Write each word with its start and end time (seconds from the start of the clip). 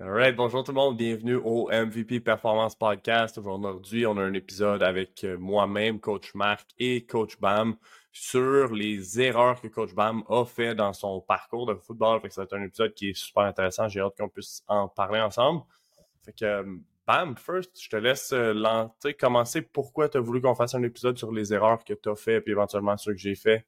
Alright, 0.00 0.34
bonjour 0.34 0.64
tout 0.64 0.72
le 0.72 0.76
monde, 0.76 0.96
bienvenue 0.96 1.36
au 1.36 1.68
MVP 1.70 2.18
Performance 2.18 2.74
Podcast. 2.74 3.38
Aujourd'hui, 3.38 4.06
on 4.06 4.16
a 4.16 4.22
un 4.22 4.32
épisode 4.34 4.82
avec 4.82 5.22
euh, 5.22 5.38
moi-même, 5.38 6.00
Coach 6.00 6.34
Marc 6.34 6.68
et 6.80 7.06
Coach 7.06 7.38
Bam 7.38 7.76
sur 8.10 8.72
les 8.74 9.20
erreurs 9.20 9.60
que 9.60 9.68
Coach 9.68 9.94
Bam 9.94 10.24
a 10.28 10.44
fait 10.46 10.74
dans 10.74 10.92
son 10.92 11.20
parcours 11.20 11.66
de 11.66 11.76
football. 11.76 12.20
Fait 12.20 12.26
que 12.26 12.34
c'est 12.34 12.52
un 12.52 12.64
épisode 12.64 12.92
qui 12.92 13.10
est 13.10 13.14
super 13.14 13.44
intéressant. 13.44 13.86
J'ai 13.86 14.00
hâte 14.00 14.16
qu'on 14.18 14.28
puisse 14.28 14.64
en 14.66 14.88
parler 14.88 15.20
ensemble. 15.20 15.62
Fait 16.24 16.32
que 16.32 16.44
euh, 16.44 16.76
Bam, 17.06 17.36
first, 17.36 17.80
je 17.80 17.88
te 17.88 17.96
laisse 17.96 18.32
euh, 18.32 18.88
commencer. 19.16 19.62
Pourquoi 19.62 20.08
tu 20.08 20.18
as 20.18 20.20
voulu 20.20 20.40
qu'on 20.40 20.56
fasse 20.56 20.74
un 20.74 20.82
épisode 20.82 21.18
sur 21.18 21.30
les 21.30 21.54
erreurs 21.54 21.84
que 21.84 21.94
tu 21.94 22.08
as 22.08 22.16
fait 22.16 22.40
puis 22.40 22.50
éventuellement 22.50 22.96
ceux 22.96 23.12
que 23.12 23.20
j'ai 23.20 23.36
fait? 23.36 23.64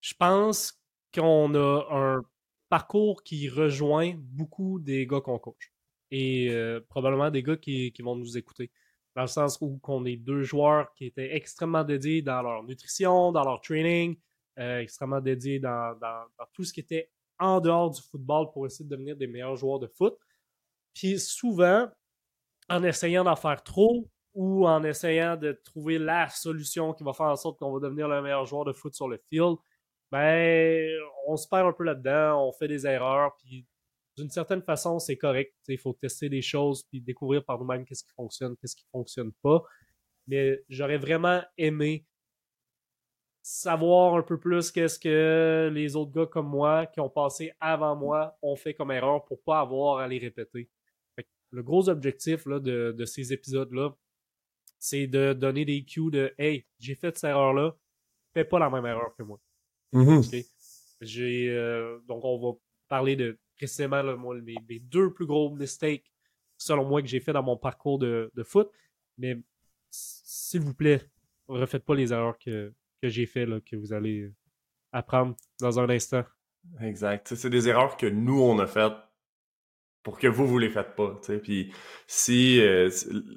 Je 0.00 0.14
pense 0.14 0.80
qu'on 1.12 1.56
a 1.56 1.86
un 1.90 2.22
parcours 2.70 3.22
qui 3.22 3.48
rejoint 3.48 4.14
beaucoup 4.16 4.78
des 4.78 5.06
gars 5.06 5.20
qu'on 5.20 5.38
coach. 5.38 5.72
Et 6.10 6.48
euh, 6.50 6.80
probablement 6.88 7.30
des 7.30 7.42
gars 7.42 7.56
qui, 7.56 7.92
vont 8.00 8.16
nous 8.16 8.38
écouter. 8.38 8.70
Dans 9.14 9.22
le 9.22 9.28
sens 9.28 9.58
où 9.60 9.78
on 9.86 10.04
est 10.06 10.16
deux 10.16 10.42
joueurs 10.42 10.94
qui 10.94 11.06
étaient 11.06 11.34
extrêmement 11.34 11.84
dédiés 11.84 12.22
dans 12.22 12.40
leur 12.42 12.62
nutrition, 12.62 13.32
dans 13.32 13.44
leur 13.44 13.60
training, 13.60 14.16
euh, 14.58 14.78
extrêmement 14.78 15.20
dédiés 15.20 15.58
dans, 15.58 15.96
tout 16.52 16.64
ce 16.64 16.72
qui 16.72 16.80
était 16.80 17.10
en 17.38 17.60
dehors 17.60 17.90
du 17.90 18.00
football 18.00 18.50
pour 18.52 18.66
essayer 18.66 18.84
de 18.84 18.90
devenir 18.90 19.16
des 19.16 19.26
meilleurs 19.26 19.56
joueurs 19.56 19.80
de 19.80 19.88
foot. 19.88 20.16
Puis 20.94 21.18
souvent, 21.18 21.88
en 22.68 22.82
essayant 22.84 23.24
d'en 23.24 23.36
faire 23.36 23.62
trop 23.64 24.08
ou 24.32 24.66
en 24.66 24.84
essayant 24.84 25.36
de 25.36 25.60
trouver 25.64 25.98
la 25.98 26.28
solution 26.28 26.92
qui 26.94 27.02
va 27.02 27.12
faire 27.12 27.26
en 27.26 27.36
sorte 27.36 27.58
qu'on 27.58 27.72
va 27.72 27.80
devenir 27.80 28.06
le 28.06 28.22
meilleur 28.22 28.46
joueur 28.46 28.64
de 28.64 28.72
foot 28.72 28.94
sur 28.94 29.08
le 29.08 29.20
field, 29.28 29.56
ben, 30.10 30.88
on 31.26 31.36
se 31.36 31.48
perd 31.48 31.66
un 31.66 31.72
peu 31.72 31.84
là-dedans, 31.84 32.48
on 32.48 32.52
fait 32.52 32.68
des 32.68 32.86
erreurs, 32.86 33.36
puis 33.38 33.66
d'une 34.16 34.30
certaine 34.30 34.62
façon, 34.62 34.98
c'est 34.98 35.16
correct. 35.16 35.54
Il 35.68 35.78
faut 35.78 35.92
tester 35.94 36.28
des 36.28 36.42
choses, 36.42 36.84
puis 36.84 37.00
découvrir 37.00 37.44
par 37.44 37.58
nous-mêmes 37.58 37.84
qu'est-ce 37.84 38.04
qui 38.04 38.12
fonctionne, 38.12 38.56
qu'est-ce 38.56 38.76
qui 38.76 38.86
fonctionne 38.92 39.32
pas. 39.42 39.62
Mais 40.26 40.62
j'aurais 40.68 40.98
vraiment 40.98 41.42
aimé 41.56 42.06
savoir 43.42 44.14
un 44.14 44.22
peu 44.22 44.38
plus 44.38 44.70
qu'est-ce 44.70 44.98
que 44.98 45.70
les 45.72 45.96
autres 45.96 46.12
gars 46.12 46.26
comme 46.26 46.48
moi, 46.48 46.86
qui 46.86 47.00
ont 47.00 47.08
passé 47.08 47.52
avant 47.60 47.96
moi, 47.96 48.36
ont 48.42 48.56
fait 48.56 48.74
comme 48.74 48.90
erreur 48.90 49.24
pour 49.24 49.42
pas 49.42 49.60
avoir 49.60 49.98
à 49.98 50.08
les 50.08 50.18
répéter. 50.18 50.68
le 51.50 51.62
gros 51.62 51.88
objectif 51.88 52.46
là, 52.46 52.60
de, 52.60 52.94
de 52.96 53.04
ces 53.04 53.32
épisodes-là, 53.32 53.94
c'est 54.78 55.06
de 55.06 55.32
donner 55.32 55.64
des 55.64 55.84
cues 55.84 56.10
de 56.10 56.34
Hey, 56.38 56.66
j'ai 56.78 56.94
fait 56.94 57.16
cette 57.16 57.30
erreur-là, 57.30 57.76
fais 58.34 58.44
pas 58.44 58.58
la 58.58 58.70
même 58.70 58.86
erreur 58.86 59.14
que 59.16 59.22
moi. 59.22 59.40
Mm-hmm. 59.92 60.46
J'ai 61.00 61.50
euh, 61.50 61.98
donc 62.06 62.24
on 62.24 62.38
va 62.38 62.58
parler 62.88 63.16
de 63.16 63.38
précisément 63.56 64.02
mes, 64.02 64.78
deux 64.80 65.12
plus 65.12 65.26
gros 65.26 65.54
mistakes 65.54 66.10
selon 66.56 66.84
moi 66.84 67.00
que 67.02 67.08
j'ai 67.08 67.20
fait 67.20 67.32
dans 67.32 67.42
mon 67.42 67.56
parcours 67.56 67.98
de, 67.98 68.30
foot. 68.44 68.70
Mais 69.18 69.38
s'il 69.90 70.60
vous 70.60 70.74
plaît, 70.74 71.02
refaites 71.48 71.84
pas 71.84 71.94
les 71.94 72.12
erreurs 72.12 72.38
que, 72.38 72.72
que 73.02 73.08
j'ai 73.08 73.26
fait 73.26 73.46
là, 73.46 73.60
que 73.60 73.76
vous 73.76 73.92
allez 73.92 74.30
apprendre 74.92 75.34
dans 75.60 75.78
un 75.80 75.88
instant. 75.88 76.24
Exact. 76.80 77.34
C'est 77.34 77.50
des 77.50 77.68
erreurs 77.68 77.96
que 77.96 78.06
nous 78.06 78.40
on 78.40 78.58
a 78.58 78.66
faites 78.66 78.92
pour 80.02 80.18
que 80.18 80.26
vous, 80.26 80.46
vous 80.46 80.58
les 80.58 80.70
faites 80.70 80.94
pas. 80.94 81.20
Puis 81.42 81.72
si 82.06 82.60
euh, 82.60 82.88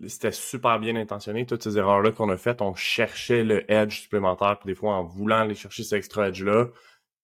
c'était 0.07 0.31
super 0.31 0.79
bien 0.79 0.95
intentionné, 0.95 1.45
toutes 1.45 1.63
ces 1.63 1.77
erreurs-là 1.77 2.11
qu'on 2.11 2.29
a 2.29 2.37
faites, 2.37 2.61
on 2.61 2.73
cherchait 2.75 3.43
le 3.43 3.69
edge 3.71 4.01
supplémentaire, 4.01 4.59
puis 4.59 4.67
des 4.67 4.75
fois 4.75 4.95
en 4.95 5.03
voulant 5.03 5.39
aller 5.39 5.55
chercher 5.55 5.83
cet 5.83 5.97
extra 5.97 6.29
edge-là, 6.29 6.67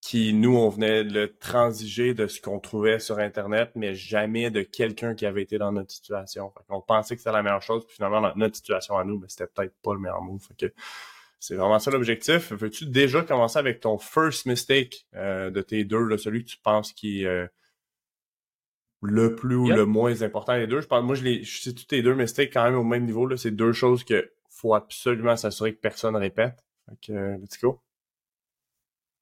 qui 0.01 0.33
nous, 0.33 0.55
on 0.55 0.69
venait 0.69 1.03
le 1.03 1.35
transiger 1.37 2.13
de 2.13 2.27
ce 2.27 2.39
qu'on 2.39 2.59
trouvait 2.59 2.99
sur 2.99 3.19
Internet, 3.19 3.71
mais 3.75 3.95
jamais 3.95 4.49
de 4.49 4.61
quelqu'un 4.61 5.13
qui 5.13 5.25
avait 5.25 5.41
été 5.41 5.57
dans 5.57 5.71
notre 5.71 5.91
situation. 5.91 6.53
on 6.69 6.81
pensait 6.81 7.15
que 7.15 7.21
c'était 7.21 7.33
la 7.33 7.43
meilleure 7.43 7.61
chose, 7.61 7.85
puis 7.85 7.95
finalement, 7.95 8.21
dans 8.21 8.33
notre 8.35 8.55
situation 8.55 8.97
à 8.97 9.03
nous, 9.03 9.19
mais 9.19 9.27
c'était 9.27 9.47
peut-être 9.47 9.75
pas 9.81 9.93
le 9.93 9.99
meilleur 9.99 10.21
move. 10.21 10.41
Fait 10.41 10.67
que 10.67 10.73
c'est 11.39 11.55
vraiment 11.55 11.79
ça 11.79 11.91
l'objectif. 11.91 12.51
Veux-tu 12.51 12.85
déjà 12.85 13.21
commencer 13.23 13.59
avec 13.59 13.81
ton 13.81 13.97
first 13.97 14.45
mistake 14.45 15.05
euh, 15.15 15.49
de 15.49 15.61
tes 15.61 15.83
deux, 15.83 16.03
là, 16.03 16.17
celui 16.17 16.45
que 16.45 16.49
tu 16.49 16.57
penses 16.57 16.93
qui 16.93 17.25
euh, 17.25 17.47
le 19.01 19.35
plus 19.35 19.55
ou 19.55 19.69
le 19.69 19.85
moins 19.85 20.21
important 20.21 20.57
des 20.57 20.67
deux. 20.67 20.81
Je 20.81 20.87
pense, 20.87 21.03
moi, 21.03 21.15
je 21.15 21.23
les, 21.23 21.43
je 21.43 21.61
sais 21.61 21.73
tous 21.73 21.87
les 21.91 22.01
deux, 22.01 22.15
mais 22.15 22.27
c'était 22.27 22.49
quand 22.49 22.63
même 22.63 22.75
au 22.75 22.83
même 22.83 23.05
niveau, 23.05 23.25
là. 23.25 23.37
C'est 23.37 23.51
deux 23.51 23.71
choses 23.71 24.03
que 24.03 24.31
faut 24.49 24.73
absolument 24.73 25.37
s'assurer 25.37 25.73
que 25.73 25.79
personne 25.79 26.15
répète. 26.15 26.65
Fait 26.85 26.97
que, 27.07 27.37
let's 27.37 27.59
go. 27.61 27.81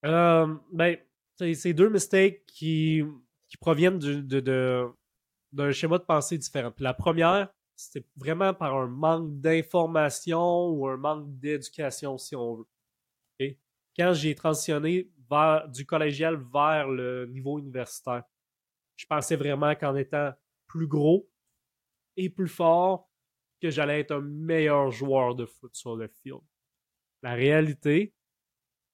Euh, 0.05 0.55
ben, 0.71 0.97
c'est 1.53 1.73
deux 1.73 1.89
mistakes 1.89 2.43
qui, 2.47 3.03
qui 3.47 3.57
proviennent 3.57 3.99
du, 3.99 4.23
de, 4.23 4.87
d'un 5.51 5.71
schéma 5.71 5.99
de 5.99 6.03
pensée 6.03 6.37
différent. 6.37 6.71
Puis 6.71 6.83
la 6.83 6.93
première, 6.95 7.49
c'était 7.75 8.05
vraiment 8.15 8.53
par 8.53 8.75
un 8.75 8.87
manque 8.87 9.39
d'information 9.39 10.69
ou 10.69 10.87
un 10.87 10.97
manque 10.97 11.37
d'éducation, 11.37 12.17
si 12.17 12.35
on 12.35 12.55
veut. 12.55 13.55
Quand 13.95 14.13
j'ai 14.13 14.35
transitionné 14.35 15.09
vers, 15.29 15.67
du 15.67 15.85
collégial 15.85 16.39
vers 16.53 16.87
le 16.87 17.25
niveau 17.27 17.57
universitaire, 17.59 18.23
je 18.97 19.05
pensais 19.05 19.37
vraiment 19.37 19.73
qu'en 19.75 19.95
étant 19.95 20.33
plus 20.65 20.87
gros 20.87 21.29
et 22.17 22.29
plus 22.29 22.49
fort, 22.49 23.09
que 23.61 23.69
j'allais 23.69 24.01
être 24.01 24.11
un 24.11 24.21
meilleur 24.21 24.91
joueur 24.91 25.33
de 25.35 25.45
foot 25.45 25.73
sur 25.75 25.95
le 25.95 26.07
field. 26.07 26.41
La 27.23 27.33
réalité, 27.33 28.13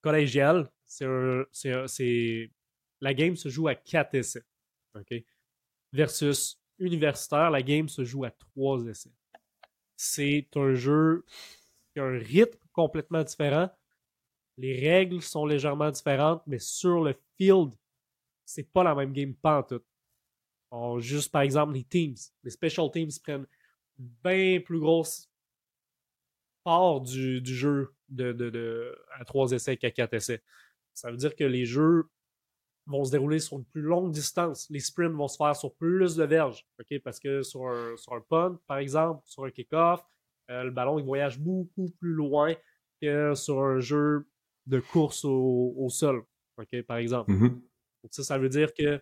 collégiale, 0.02 0.72
c'est 0.86 2.52
la 3.02 3.14
game 3.14 3.36
se 3.36 3.50
joue 3.50 3.68
à 3.68 3.76
4 3.76 4.16
essais. 4.16 4.44
Versus 5.92 6.62
universitaire, 6.80 7.50
la 7.50 7.62
game 7.62 7.90
se 7.90 8.04
joue 8.04 8.24
à 8.24 8.32
3 8.32 8.86
essais. 8.88 9.12
C'est 9.96 10.48
un 10.56 10.74
jeu 10.74 11.26
qui 11.94 12.00
a 12.00 12.04
un 12.04 12.18
rythme 12.18 12.60
complètement 12.72 13.24
différent. 13.24 13.70
Les 14.58 14.80
règles 14.80 15.22
sont 15.22 15.46
légèrement 15.46 15.92
différentes, 15.92 16.44
mais 16.48 16.60
sur 16.60 17.02
le 17.02 17.16
field, 17.38 17.74
c'est 18.46 18.72
pas 18.72 18.84
la 18.84 18.96
même 18.96 19.14
game 19.14 19.34
pas 19.34 19.68
juste, 21.00 21.32
par 21.32 21.42
exemple, 21.42 21.74
les 21.74 21.84
teams. 21.84 22.16
Les 22.44 22.52
special 22.52 22.90
teams 22.92 23.12
prennent 23.24 23.48
bien 23.98 24.60
plus 24.60 24.80
grosse 24.80 25.30
part 26.64 27.02
du, 27.02 27.42
du 27.42 27.56
jeu 27.56 27.94
de, 28.10 28.32
de, 28.32 28.50
de, 28.50 28.98
à 29.20 29.26
3 29.26 29.52
essais 29.52 29.78
qu'à 29.78 29.92
4 29.92 30.14
essais. 30.14 30.42
Ça 30.94 31.12
veut 31.12 31.18
dire 31.18 31.36
que 31.36 31.44
les 31.44 31.66
jeux 31.66 32.10
vont 32.86 33.04
se 33.04 33.12
dérouler 33.12 33.40
sur 33.40 33.58
une 33.58 33.66
plus 33.66 33.82
longue 33.82 34.12
distance. 34.12 34.70
Les 34.70 34.80
sprints 34.80 35.14
vont 35.14 35.28
se 35.28 35.38
faire 35.38 35.56
sur 35.56 35.74
plus 35.74 36.16
de 36.16 36.24
verges. 36.24 36.66
Parce 37.04 37.20
que 37.20 37.42
sur 37.42 37.68
un, 37.68 37.96
sur 37.98 38.14
un 38.14 38.22
punt, 38.22 38.60
par 38.68 38.78
exemple, 38.78 39.22
sur 39.26 39.46
un 39.46 39.52
kick-off, 39.52 40.06
euh, 40.50 40.64
le 40.64 40.72
ballon 40.72 41.00
il 41.00 41.06
voyage 41.06 41.40
beaucoup 41.40 41.90
plus 42.00 42.14
loin 42.14 42.54
que 43.02 43.34
sur 43.36 43.62
un 43.62 43.80
jeu 43.80 44.28
de 44.66 44.80
course 44.80 45.24
au, 45.26 45.74
au 45.78 45.90
sol. 45.90 46.24
Par 46.88 46.98
exemple. 46.98 47.32
Mm-hmm. 47.32 47.50
Donc 47.50 48.12
ça, 48.12 48.24
ça 48.24 48.38
veut 48.38 48.50
dire 48.50 48.74
que 48.74 49.02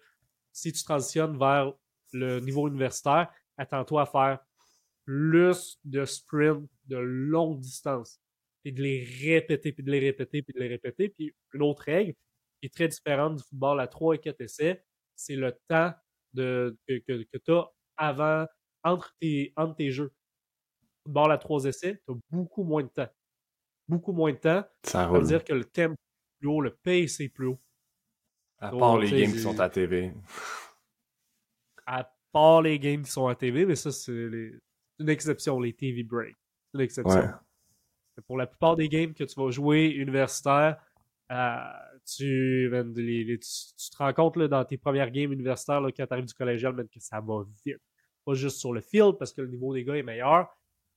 si 0.51 0.72
tu 0.72 0.84
transitionnes 0.84 1.38
vers 1.38 1.73
le 2.13 2.39
niveau 2.39 2.67
universitaire, 2.67 3.31
attends-toi 3.57 4.01
à 4.01 4.06
faire 4.06 4.39
plus 5.06 5.79
de 5.84 6.06
sprints 6.06 6.69
de 6.85 6.97
longue 6.97 7.59
distance. 7.59 8.19
Et 8.63 8.72
de 8.72 8.81
les 8.84 9.03
répéter, 9.03 9.72
puis 9.72 9.84
de 9.84 9.91
les 9.91 10.00
répéter, 10.00 10.44
puis 10.44 10.53
de 10.53 10.59
les 10.59 10.67
répéter. 10.67 11.09
Puis 11.09 11.34
une 11.53 11.63
autre 11.63 11.84
règle 11.84 12.13
qui 12.59 12.67
est 12.67 12.73
très 12.73 12.88
différente 12.88 13.38
du 13.38 13.44
football 13.44 13.79
à 13.79 13.88
3 13.88 14.16
et 14.16 14.19
4 14.19 14.41
essais, 14.41 14.84
c'est 15.16 15.35
le 15.35 15.57
temps 15.67 15.94
de, 16.34 16.78
que, 16.88 17.00
que, 17.00 17.38
tu 17.38 17.51
as 17.51 17.72
avant, 17.97 18.45
entre 18.84 19.16
tes, 19.19 19.51
entre 19.56 19.75
tes 19.75 19.91
jeux. 19.91 20.13
Football 21.03 21.31
à 21.31 21.38
3 21.40 21.66
essais, 21.66 22.00
tu 22.06 22.13
as 22.13 22.16
beaucoup 22.29 22.63
moins 22.63 22.84
de 22.84 22.90
temps. 22.90 23.09
Beaucoup 23.88 24.13
moins 24.13 24.31
de 24.31 24.38
temps. 24.38 24.63
Ça, 24.84 25.07
veut 25.07 25.23
dire 25.23 25.44
que 25.44 25.53
le 25.53 25.66
tempo 25.66 25.94
est 25.94 26.40
plus 26.40 26.47
haut, 26.47 26.61
le 26.61 26.75
pace 26.75 27.19
est 27.19 27.29
plus 27.29 27.47
haut. 27.47 27.59
À 28.61 28.72
part 28.72 28.99
les 28.99 29.09
games 29.09 29.33
qui 29.33 29.39
sont 29.39 29.59
à 29.59 29.69
TV. 29.69 30.13
À 31.85 32.09
part 32.31 32.61
les 32.61 32.79
games 32.79 33.02
qui 33.02 33.11
sont 33.11 33.28
à 33.28 33.35
TV, 33.35 33.66
mais 33.66 33.75
ça, 33.75 33.91
c'est 33.91 34.11
une 34.11 35.09
exception, 35.09 35.59
les 35.59 35.73
TV 35.73 36.03
breaks. 36.03 36.37
C'est 36.72 36.78
une 36.78 36.84
exception. 36.84 37.29
Pour 38.28 38.37
la 38.37 38.46
plupart 38.46 38.75
des 38.75 38.87
games 38.87 39.13
que 39.13 39.23
tu 39.23 39.40
vas 39.40 39.49
jouer 39.49 39.87
universitaire, 39.87 40.78
euh, 41.31 41.55
tu, 42.05 42.69
te 42.69 43.97
rends 43.97 44.13
compte 44.13 44.37
dans 44.37 44.63
tes 44.63 44.78
premières 44.78 45.09
games 45.09 45.31
universitaires, 45.31 45.81
là, 45.81 45.90
quand 45.91 46.05
tu 46.05 46.13
arrives 46.13 46.25
du 46.25 46.34
collégial, 46.34 46.75
que 46.75 46.99
ça 46.99 47.19
va 47.19 47.43
vite. 47.66 47.81
Pas 48.25 48.34
juste 48.35 48.58
sur 48.58 48.73
le 48.73 48.81
field 48.81 49.17
parce 49.17 49.34
que 49.34 49.41
le 49.41 49.47
niveau 49.47 49.73
des 49.73 49.84
gars 49.84 49.96
est 49.96 50.03
meilleur, 50.03 50.49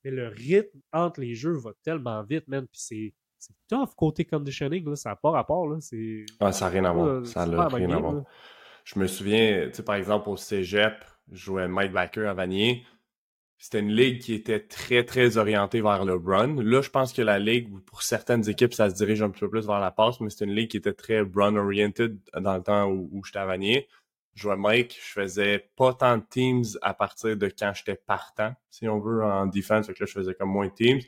mais 0.02 0.11
le 0.11 0.28
rythme 0.28 0.81
entre 0.93 1.20
les 1.20 1.34
jeux 1.34 1.56
va 1.56 1.70
tellement 1.82 2.22
vite, 2.25 2.46
man. 2.49 2.66
Puis 2.66 2.81
c'est 2.81 3.14
c'est 3.44 3.76
tough 3.76 3.94
côté 3.96 4.25
conditioning, 4.25 4.88
là, 4.88 4.96
ça 4.96 5.11
n'a 5.11 5.17
pas 5.17 5.31
rapport. 5.31 5.69
Là, 5.69 5.76
c'est... 5.81 6.25
Ah, 6.41 6.52
ça 6.52 6.67
n'a 6.67 6.70
rien 6.70 6.85
à 6.85 6.93
voir. 6.93 7.26
Ça 7.26 7.46
n'a 7.46 7.69
rien 7.69 7.91
à 7.91 7.99
voir. 7.99 8.23
Je 8.85 8.99
me 8.99 9.06
souviens, 9.06 9.69
tu 9.69 9.75
sais, 9.75 9.82
par 9.82 9.94
exemple, 9.94 10.29
au 10.29 10.37
cégep, 10.37 11.05
je 11.32 11.44
jouais 11.44 11.69
Mike 11.69 11.93
Backer 11.93 12.29
à 12.29 12.35
Vanier. 12.35 12.85
C'était 13.58 13.81
une 13.81 13.93
ligue 13.93 14.20
qui 14.20 14.35
était 14.35 14.61
très, 14.61 15.05
très 15.05 15.38
orientée 15.38 15.81
vers 15.81 16.05
le 16.05 16.17
run. 16.17 16.62
Là, 16.62 16.82
je 16.82 16.91
pense 16.91 17.14
que 17.14 17.23
la 17.23 17.38
ligue, 17.38 17.70
pour 17.87 18.02
certaines 18.02 18.46
équipes, 18.49 18.75
ça 18.75 18.91
se 18.91 18.94
dirige 18.94 19.23
un 19.23 19.31
peu 19.31 19.49
plus 19.49 19.67
vers 19.67 19.81
la 19.81 19.90
passe, 19.90 20.20
mais 20.20 20.29
c'était 20.29 20.44
une 20.44 20.55
ligue 20.55 20.70
qui 20.70 20.76
était 20.76 20.93
très 20.93 21.20
run-oriented 21.20 22.19
dans 22.38 22.56
le 22.56 22.62
temps 22.62 22.90
où, 22.90 23.23
j'étais 23.25 23.38
à 23.38 23.47
Vanier. 23.47 23.88
je 24.35 24.43
jouais 24.43 24.56
Mike, 24.56 24.99
je 25.00 25.12
faisais 25.12 25.70
pas 25.76 25.94
tant 25.94 26.19
de 26.19 26.25
teams 26.29 26.64
à 26.82 26.93
partir 26.93 27.38
de 27.38 27.47
quand 27.47 27.73
j'étais 27.75 27.94
partant, 27.94 28.52
si 28.70 28.87
on 28.87 29.00
veut, 29.00 29.25
en 29.25 29.47
defense. 29.47 29.87
Fait 29.87 29.94
que 29.94 30.02
là, 30.02 30.06
je 30.06 30.12
faisais 30.12 30.35
comme 30.35 30.50
moins 30.50 30.67
de 30.67 30.75
teams. 30.75 31.00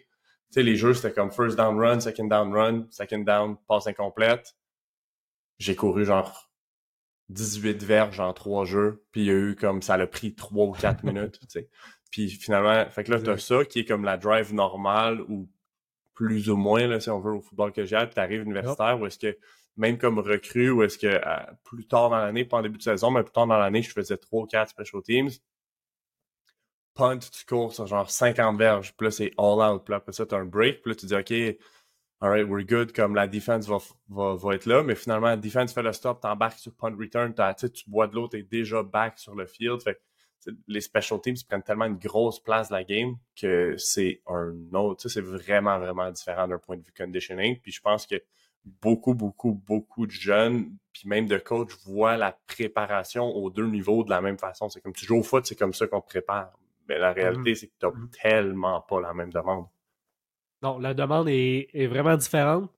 Tu 0.50 0.54
sais, 0.54 0.62
les 0.62 0.76
jeux, 0.76 0.94
c'était 0.94 1.12
comme 1.12 1.31
first 1.31 1.56
down 1.56 1.78
run, 1.78 2.00
second 2.00 2.26
down 2.26 2.52
run, 2.52 2.87
second 2.90 3.25
down, 3.25 3.56
passe 3.69 3.87
incomplète. 3.87 4.56
J'ai 5.58 5.75
couru 5.75 6.04
genre 6.04 6.50
18 7.31 7.82
verges 7.82 8.20
en 8.20 8.32
trois 8.32 8.64
jeux, 8.64 9.04
puis 9.10 9.22
il 9.22 9.26
y 9.26 9.31
a 9.31 9.34
eu 9.34 9.56
comme 9.56 9.82
ça 9.82 9.96
l'a 9.96 10.06
pris 10.06 10.34
trois 10.34 10.66
ou 10.66 10.72
quatre 10.72 11.04
minutes, 11.04 11.40
tu 11.40 11.46
sais. 11.48 11.69
Puis 12.10 12.31
finalement, 12.31 12.88
fait 12.88 13.04
que 13.04 13.12
là, 13.12 13.20
t'as 13.20 13.37
ça 13.37 13.64
qui 13.64 13.81
est 13.81 13.84
comme 13.84 14.04
la 14.04 14.16
drive 14.16 14.54
normale 14.54 15.20
ou 15.22 15.48
plus 16.14 16.48
ou 16.48 16.56
moins, 16.56 16.87
là, 16.87 17.00
si 17.00 17.10
on 17.10 17.20
veut, 17.20 17.32
au 17.32 17.40
football 17.43 17.72
que 17.72 17.84
j'ai, 17.84 17.98
puis 18.06 18.14
t'arrives 18.14 18.43
universitaire, 18.43 18.98
où 18.98 19.06
est-ce 19.06 19.19
que 19.19 19.37
même 19.76 19.98
comme 19.98 20.19
recrue, 20.19 20.70
ou 20.70 20.82
est-ce 20.82 20.98
que 20.98 21.20
plus 21.64 21.87
tard 21.87 22.10
dans 22.10 22.19
l'année, 22.19 22.44
pas 22.44 22.58
en 22.58 22.62
début 22.62 22.78
de 22.78 22.82
saison, 22.82 23.10
mais 23.10 23.22
plus 23.22 23.32
tard 23.32 23.46
dans 23.46 23.58
l'année, 23.58 23.82
je 23.82 23.90
faisais 23.90 24.16
trois 24.16 24.44
ou 24.44 24.46
quatre 24.46 24.70
special 24.70 25.02
teams. 25.02 25.31
Punt, 26.96 27.19
tu 27.19 27.44
cours 27.46 27.72
sur 27.72 27.87
genre 27.87 28.10
50 28.10 28.58
verges, 28.58 28.94
puis 28.96 29.06
là, 29.06 29.10
c'est 29.10 29.31
all 29.38 29.60
out. 29.60 29.84
Puis 29.84 29.94
après 29.94 30.12
ça, 30.12 30.26
t'as 30.26 30.38
un 30.38 30.44
break, 30.44 30.82
puis 30.82 30.93
là, 30.93 30.96
tu 30.96 31.06
dis, 31.06 31.14
OK, 31.14 31.58
alright, 32.20 32.48
we're 32.48 32.64
good, 32.64 32.93
comme 32.93 33.14
la 33.14 33.28
defense 33.28 33.69
va, 33.69 33.78
va, 34.08 34.34
va 34.34 34.54
être 34.54 34.66
là, 34.66 34.82
mais 34.82 34.94
finalement, 34.94 35.28
la 35.28 35.37
defense 35.37 35.72
fait 35.72 35.82
le 35.82 35.93
stop, 35.93 36.20
t'embarques 36.20 36.58
sur 36.58 36.72
punt 36.75 36.96
return, 36.98 37.34
tu 37.34 37.90
bois 37.90 38.06
de 38.06 38.14
l'eau, 38.14 38.28
t'es 38.28 38.43
déjà 38.43 38.82
back 38.82 39.19
sur 39.19 39.34
le 39.34 39.46
field. 39.46 39.82
Fait 39.82 40.00
les 40.69 40.81
special 40.81 41.20
teams 41.20 41.37
prennent 41.48 41.62
tellement 41.62 41.87
une 41.87 41.98
grosse 41.98 42.40
place 42.40 42.69
de 42.69 42.75
la 42.75 42.84
game 42.84 43.16
que 43.34 43.75
c'est 43.78 44.22
un 44.26 44.54
autre, 44.75 45.08
c'est 45.08 45.20
vraiment, 45.20 45.78
vraiment 45.78 46.10
différent 46.10 46.46
d'un 46.46 46.58
point 46.58 46.76
de 46.76 46.82
vue 46.82 46.93
conditioning. 46.96 47.58
Puis 47.60 47.72
je 47.72 47.81
pense 47.81 48.06
que 48.06 48.22
beaucoup, 48.64 49.14
beaucoup, 49.14 49.52
beaucoup 49.52 50.06
de 50.06 50.12
jeunes, 50.12 50.76
puis 50.93 51.08
même 51.08 51.26
de 51.26 51.38
coachs, 51.38 51.72
voient 51.84 52.16
la 52.16 52.38
préparation 52.46 53.25
aux 53.25 53.50
deux 53.50 53.66
niveaux 53.66 54.04
de 54.04 54.10
la 54.10 54.20
même 54.20 54.38
façon. 54.38 54.69
C'est 54.69 54.81
comme 54.81 54.93
tu 54.93 55.04
joues 55.04 55.19
au 55.19 55.22
foot, 55.22 55.46
c'est 55.46 55.56
comme 55.56 55.75
ça 55.75 55.87
qu'on 55.87 56.00
prépare. 56.00 56.52
Mais 56.88 56.99
la 56.99 57.12
réalité, 57.12 57.53
mm-hmm. 57.53 57.55
c'est 57.56 57.67
que 57.69 57.73
tu 57.79 57.87
n'as 57.87 57.93
mm-hmm. 57.93 58.23
tellement 58.23 58.81
pas 58.83 59.00
la 59.00 59.15
même 59.15 59.33
demande. 59.33 59.67
Non, 60.62 60.79
la 60.79 60.94
demande 60.94 61.29
est, 61.29 61.87
vraiment 61.87 62.17
différente. 62.17 62.71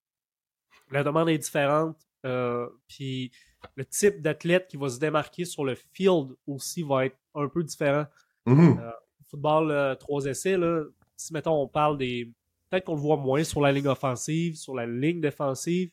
La 0.91 1.05
demande 1.05 1.29
est 1.29 1.39
différente. 1.39 1.97
Euh, 2.27 2.69
puis 2.89 3.31
le 3.77 3.85
type 3.85 4.21
d'athlète 4.21 4.67
qui 4.69 4.77
va 4.77 4.89
se 4.89 4.99
démarquer 4.99 5.45
sur 5.45 5.65
le 5.65 5.75
field 5.75 6.35
aussi 6.47 6.83
va 6.83 7.07
être 7.07 7.17
un 7.35 7.49
peu 7.49 7.63
différent. 7.63 8.07
Mm-hmm. 8.47 8.81
Euh, 8.81 8.91
football 9.31 9.97
3 9.99 10.27
euh, 10.27 10.31
essais, 10.31 10.57
là, 10.57 10.85
si 11.17 11.33
mettons 11.33 11.63
on 11.63 11.69
parle 11.69 11.99
des 11.99 12.33
Peut-être 12.71 12.85
qu'on 12.85 12.95
le 12.95 13.01
voit 13.01 13.17
moins 13.17 13.45
sur 13.45 13.61
la 13.61 13.73
ligne 13.73 13.89
offensive, 13.89 14.57
sur 14.57 14.75
la 14.75 14.87
ligne 14.87 15.21
défensive. 15.21 15.91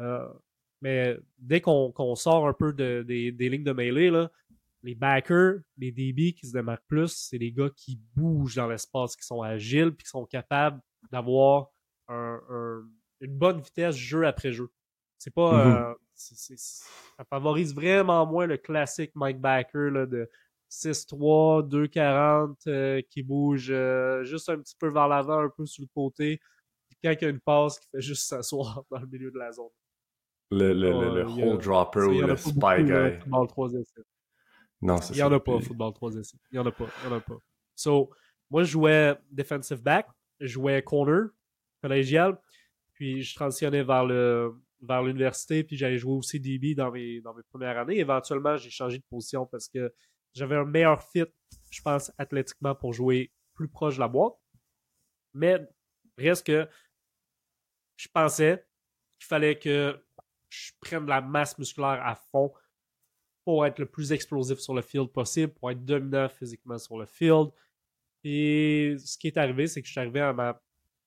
Euh, 0.00 0.26
mais 0.80 1.16
dès 1.38 1.60
qu'on 1.60 2.14
sort 2.14 2.48
un 2.48 2.54
peu 2.54 2.72
des, 2.72 3.30
lignes 3.38 3.62
de 3.62 3.72
mêlée, 3.72 4.10
là, 4.10 4.30
les 4.82 4.94
backers, 4.94 5.60
les 5.76 5.92
DB 5.92 6.32
qui 6.32 6.46
se 6.46 6.52
démarquent 6.52 6.86
plus, 6.86 7.08
c'est 7.08 7.38
les 7.38 7.52
gars 7.52 7.70
qui 7.76 8.00
bougent 8.14 8.56
dans 8.56 8.68
l'espace, 8.68 9.16
qui 9.16 9.24
sont 9.24 9.42
agiles, 9.42 9.94
puis 9.94 10.04
qui 10.04 10.10
sont 10.10 10.26
capables 10.26 10.80
d'avoir 11.10 11.68
une 12.08 13.38
bonne 13.38 13.60
vitesse 13.60 13.96
jeu 13.96 14.26
après 14.26 14.52
jeu. 14.52 14.70
C'est 15.18 15.32
pas. 15.32 15.52
Mm-hmm. 15.52 15.90
Euh, 15.90 15.94
ça 16.14 17.24
favorise 17.30 17.74
vraiment 17.74 18.24
moins 18.26 18.46
le 18.46 18.56
classique 18.56 19.12
Mike 19.14 19.40
Backer 19.40 19.90
là, 19.90 20.06
de 20.06 20.28
6-3, 20.70 21.68
2-40 21.68 22.56
euh, 22.66 23.02
qui 23.10 23.22
bouge 23.22 23.68
euh, 23.70 24.24
juste 24.24 24.48
un 24.48 24.58
petit 24.58 24.76
peu 24.78 24.88
vers 24.88 25.08
l'avant, 25.08 25.40
un 25.40 25.48
peu 25.48 25.66
sur 25.66 25.82
le 25.82 25.88
côté. 25.94 26.40
quand 27.02 27.10
il 27.10 27.22
y 27.22 27.24
a 27.24 27.28
une 27.28 27.40
passe 27.40 27.78
qui 27.78 27.88
fait 27.88 28.00
juste 28.00 28.28
s'asseoir 28.28 28.82
dans 28.90 28.98
le 28.98 29.06
milieu 29.06 29.30
de 29.30 29.38
la 29.38 29.52
zone. 29.52 29.70
Le, 30.50 30.72
le, 30.74 30.90
le, 30.90 31.24
hole 31.24 31.58
dropper 31.58 32.00
ou 32.00 32.20
le 32.20 32.36
spy 32.36 32.84
guy. 32.84 33.18
football 33.20 33.46
3 33.48 33.72
essais. 33.74 34.02
Non, 34.82 34.96
c'est 34.98 35.14
Il 35.14 35.16
n'y 35.16 35.22
en 35.22 35.32
a 35.32 35.40
pas, 35.40 35.60
football 35.60 35.92
3 35.94 36.16
essais. 36.16 36.36
Il 36.50 36.58
n'y 36.58 36.58
en 36.58 36.66
a 36.66 36.72
pas. 36.72 36.86
Il 37.02 37.10
y 37.10 37.12
en 37.12 37.16
a 37.16 37.20
pas. 37.20 37.36
So, 37.74 38.10
moi, 38.50 38.64
je 38.64 38.72
jouais 38.72 39.16
defensive 39.30 39.82
back, 39.82 40.06
je 40.40 40.48
jouais 40.48 40.82
corner, 40.82 41.28
collégial, 41.80 42.38
puis 42.92 43.22
je 43.22 43.34
transitionnais 43.34 43.82
vers 43.82 44.04
le 44.04 44.54
vers 44.82 45.02
l'université, 45.02 45.62
puis 45.62 45.76
j'allais 45.76 45.98
jouer 45.98 46.14
aussi 46.14 46.40
DB 46.40 46.74
dans 46.74 46.90
mes, 46.90 47.20
dans 47.20 47.32
mes 47.34 47.44
premières 47.44 47.78
années. 47.78 47.98
Éventuellement, 47.98 48.56
j'ai 48.56 48.70
changé 48.70 48.98
de 48.98 49.04
position 49.04 49.46
parce 49.46 49.68
que 49.68 49.94
j'avais 50.34 50.56
un 50.56 50.64
meilleur 50.64 51.00
fit, 51.00 51.24
je 51.70 51.82
pense, 51.82 52.10
athlétiquement 52.18 52.74
pour 52.74 52.92
jouer 52.92 53.32
plus 53.54 53.68
proche 53.68 53.94
de 53.94 54.00
la 54.00 54.08
boîte. 54.08 54.34
Mais 55.34 55.60
reste 56.18 56.46
que 56.46 56.68
je 57.96 58.08
pensais 58.08 58.66
qu'il 59.20 59.28
fallait 59.28 59.56
que 59.56 60.04
je 60.48 60.72
prenne 60.80 61.04
de 61.04 61.10
la 61.10 61.20
masse 61.20 61.56
musculaire 61.58 62.04
à 62.04 62.16
fond 62.16 62.52
pour 63.44 63.66
être 63.66 63.78
le 63.78 63.86
plus 63.86 64.12
explosif 64.12 64.58
sur 64.58 64.74
le 64.74 64.82
field 64.82 65.08
possible, 65.08 65.52
pour 65.52 65.70
être 65.70 65.84
dominant 65.84 66.28
physiquement 66.28 66.78
sur 66.78 66.98
le 66.98 67.06
field. 67.06 67.50
Et 68.24 68.96
ce 68.98 69.18
qui 69.18 69.26
est 69.26 69.36
arrivé, 69.36 69.66
c'est 69.66 69.80
que 69.80 69.86
je 69.86 69.92
suis 69.92 70.00
arrivé 70.00 70.20
à 70.20 70.32
ma 70.32 70.60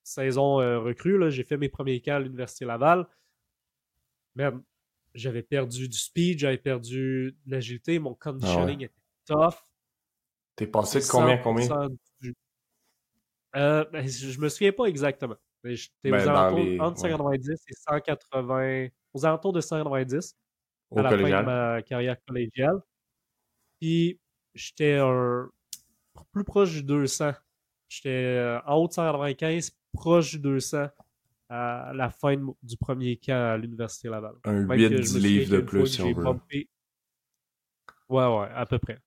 saison 0.03 0.59
euh, 0.59 0.79
recrue. 0.79 1.31
J'ai 1.31 1.43
fait 1.43 1.57
mes 1.57 1.69
premiers 1.69 2.01
cas 2.01 2.17
à 2.17 2.19
l'Université 2.19 2.65
Laval. 2.65 3.07
Même, 4.35 4.63
j'avais 5.13 5.43
perdu 5.43 5.87
du 5.87 5.97
speed, 5.97 6.39
j'avais 6.39 6.57
perdu 6.57 7.37
de 7.45 7.51
l'agilité, 7.51 7.99
mon 7.99 8.13
conditioning 8.13 8.81
ah 8.81 8.85
était 8.85 8.93
tough. 9.25 9.55
T'es 10.57 10.67
passé 10.67 10.99
de 10.99 11.05
combien 11.05 11.37
combien? 11.37 11.69
Euh, 13.55 13.85
ben, 13.91 14.05
je 14.05 14.39
me 14.39 14.49
souviens 14.49 14.73
pas 14.73 14.85
exactement. 14.85 15.37
J'étais 15.63 16.11
ben, 16.11 16.25
aux 16.25 16.29
alentours 16.29 16.85
entre 16.85 16.99
190 16.99 17.49
et 17.49 17.73
180, 17.73 18.87
aux 19.13 19.25
alentours 19.25 19.53
de 19.53 19.61
190 19.61 20.35
à 20.95 21.01
la 21.01 21.09
fin 21.09 21.17
de 21.17 21.45
ma 21.45 21.81
carrière 21.81 22.17
collégiale. 22.25 22.81
Puis 23.79 24.19
j'étais 24.53 24.99
plus 26.31 26.43
proche 26.43 26.73
du 26.73 26.83
200. 26.83 27.33
J'étais 27.87 28.09
euh, 28.09 28.59
en 28.65 28.75
haut 28.75 28.87
de 28.87 28.93
195, 28.93 29.71
proche 29.93 30.31
du 30.31 30.39
200 30.39 30.87
à 31.49 31.91
la 31.93 32.09
fin 32.09 32.35
du 32.63 32.77
premier 32.77 33.17
camp 33.17 33.53
à 33.53 33.57
l'Université 33.57 34.09
Laval. 34.09 34.35
Un 34.45 34.65
8-10 34.65 35.19
livres 35.19 35.57
de 35.57 35.61
plus, 35.61 35.87
si 35.87 36.01
on 36.01 36.13
veut. 36.13 36.39
Ouais, 38.07 38.25
ouais, 38.25 38.47
à 38.53 38.65
peu 38.65 38.79
près. 38.79 38.99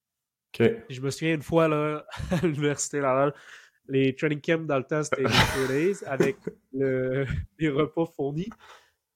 Je 0.59 1.01
me 1.01 1.11
souviens 1.11 1.35
une 1.35 1.43
fois 1.43 1.69
là, 1.69 2.05
à 2.31 2.47
l'université 2.47 3.01
Laval, 3.01 3.35
les 3.89 4.15
training 4.15 4.41
camps 4.41 4.67
dans 4.67 4.79
le 4.79 4.85
temps 4.85 5.03
c'était 5.03 5.23
les 5.23 5.29
days 5.69 6.05
avec 6.07 6.37
le, 6.73 7.27
les 7.59 7.69
repas 7.69 8.07
fournis. 8.07 8.51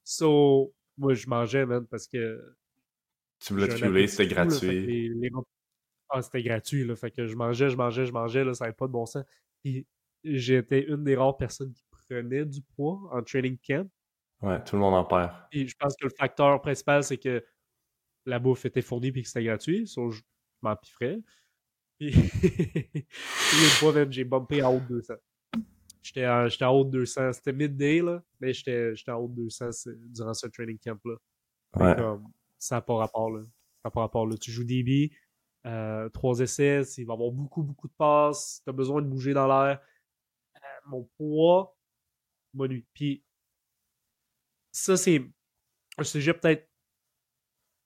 So, 0.05 0.75
moi 0.97 1.15
je 1.15 1.27
mangeais 1.29 1.67
même 1.67 1.87
parce 1.87 2.07
que. 2.07 2.55
Tu 3.41 3.53
voulais 3.53 3.69
te 3.69 3.75
fueler, 3.75 4.07
c'était 4.07 4.29
gratuit. 4.29 5.13
Ah, 6.09 6.21
c'était 6.21 6.43
gratuit, 6.43 6.85
là. 6.85 6.95
Fait 6.95 7.11
que 7.11 7.27
je 7.27 7.35
mangeais, 7.35 7.71
je 7.71 7.77
mangeais, 7.77 8.05
je 8.05 8.13
mangeais, 8.13 8.45
là, 8.45 8.53
ça 8.53 8.65
n'avait 8.65 8.77
pas 8.77 8.87
de 8.87 8.93
bon 8.93 9.07
sens. 9.07 9.25
Et 9.65 9.87
j'étais 10.23 10.85
une 10.85 11.05
des 11.05 11.17
rares 11.17 11.39
personnes 11.39 11.73
qui 11.73 11.85
prenait 11.91 12.45
du 12.45 12.61
poids 12.61 13.01
en 13.13 13.23
training 13.23 13.59
camp. 13.67 13.89
Ouais, 14.43 14.63
tout 14.63 14.77
le 14.77 14.83
monde 14.83 14.95
en 14.95 15.05
perd. 15.05 15.33
Et 15.53 15.67
je 15.67 15.75
pense 15.77 15.97
que 15.97 16.05
le 16.05 16.11
facteur 16.11 16.61
principal, 16.61 17.03
c'est 17.03 17.17
que 17.17 17.43
la 18.27 18.39
bouffe 18.39 18.67
était 18.67 18.83
fournie 18.83 19.09
et 19.09 19.23
que 19.23 19.27
c'était 19.27 19.45
gratuit. 19.45 19.87
So, 19.87 20.11
je 20.11 20.21
m'en 20.61 20.77
pifferais. 20.77 21.19
Puis, 21.99 22.13
une 22.13 23.71
fois 23.79 23.93
même, 23.95 24.13
j'ai 24.13 24.25
bumpé 24.25 24.63
en 24.63 24.75
haut 24.75 24.81
de 24.81 24.87
200. 24.87 25.15
J'étais 26.03 26.27
en 26.27 26.71
haut 26.71 26.85
de 26.85 26.91
200. 26.91 27.33
C'était 27.33 27.53
midday, 27.53 28.03
là, 28.03 28.23
mais 28.41 28.53
j'étais 28.53 28.95
en 29.09 29.17
haut 29.17 29.29
de 29.29 29.35
200 29.35 29.91
durant 30.09 30.35
ce 30.35 30.47
training 30.49 30.79
camp-là. 30.79 31.15
Ouais. 31.75 31.97
ça 32.59 32.77
n'a 32.77 32.83
pas 32.83 32.97
rapport, 32.97 33.31
là. 33.31 33.41
Ça 33.83 33.89
n'a 33.89 33.91
pas 33.91 34.01
rapport, 34.01 34.27
là. 34.27 34.37
Tu 34.37 34.51
joues 34.51 34.65
DB, 34.65 35.13
euh, 35.65 36.09
trois 36.09 36.41
essais, 36.41 36.83
il 36.99 37.07
va 37.07 37.13
y 37.13 37.17
avoir 37.17 37.31
beaucoup, 37.31 37.63
beaucoup 37.63 37.87
de 37.87 37.95
passes, 37.97 38.61
tu 38.65 38.71
as 38.71 38.73
besoin 38.73 39.01
de 39.01 39.07
bouger 39.07 39.33
dans 39.33 39.47
l'air. 39.47 39.81
Euh, 40.57 40.81
mon 40.87 41.09
poids 41.17 41.77
m'a 42.55 42.67
nuit. 42.67 42.85
Puis, 42.93 43.25
ça, 44.73 44.97
c'est 44.97 45.25
un 45.99 46.05
sujet 46.05 46.35
peut-être 46.35 46.69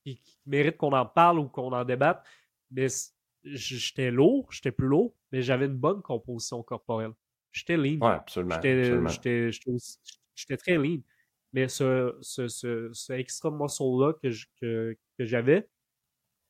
qui, 0.03 0.19
qui, 0.21 0.39
mérite 0.45 0.77
qu'on 0.77 0.93
en 0.93 1.05
parle 1.05 1.39
ou 1.39 1.49
qu'on 1.49 1.71
en 1.71 1.85
débatte, 1.85 2.25
mais 2.71 2.87
j'étais 3.43 4.09
lourd, 4.09 4.51
j'étais 4.51 4.71
plus 4.71 4.87
lourd, 4.87 5.15
mais 5.31 5.41
j'avais 5.41 5.67
une 5.67 5.77
bonne 5.77 6.01
composition 6.01 6.63
corporelle. 6.63 7.13
J'étais 7.57 7.77
lean. 7.77 7.99
Ouais, 7.99 8.13
absolument. 8.13 8.59
J'étais 8.61 10.57
très 10.57 10.77
lean. 10.77 11.01
Mais 11.53 11.67
ce, 11.67 12.15
ce, 12.21 12.47
ce, 12.47 12.89
ce 12.93 13.13
extra 13.13 13.49
muscle-là 13.49 14.13
que, 14.21 14.29
que, 14.61 14.97
que 15.17 15.25
j'avais 15.25 15.67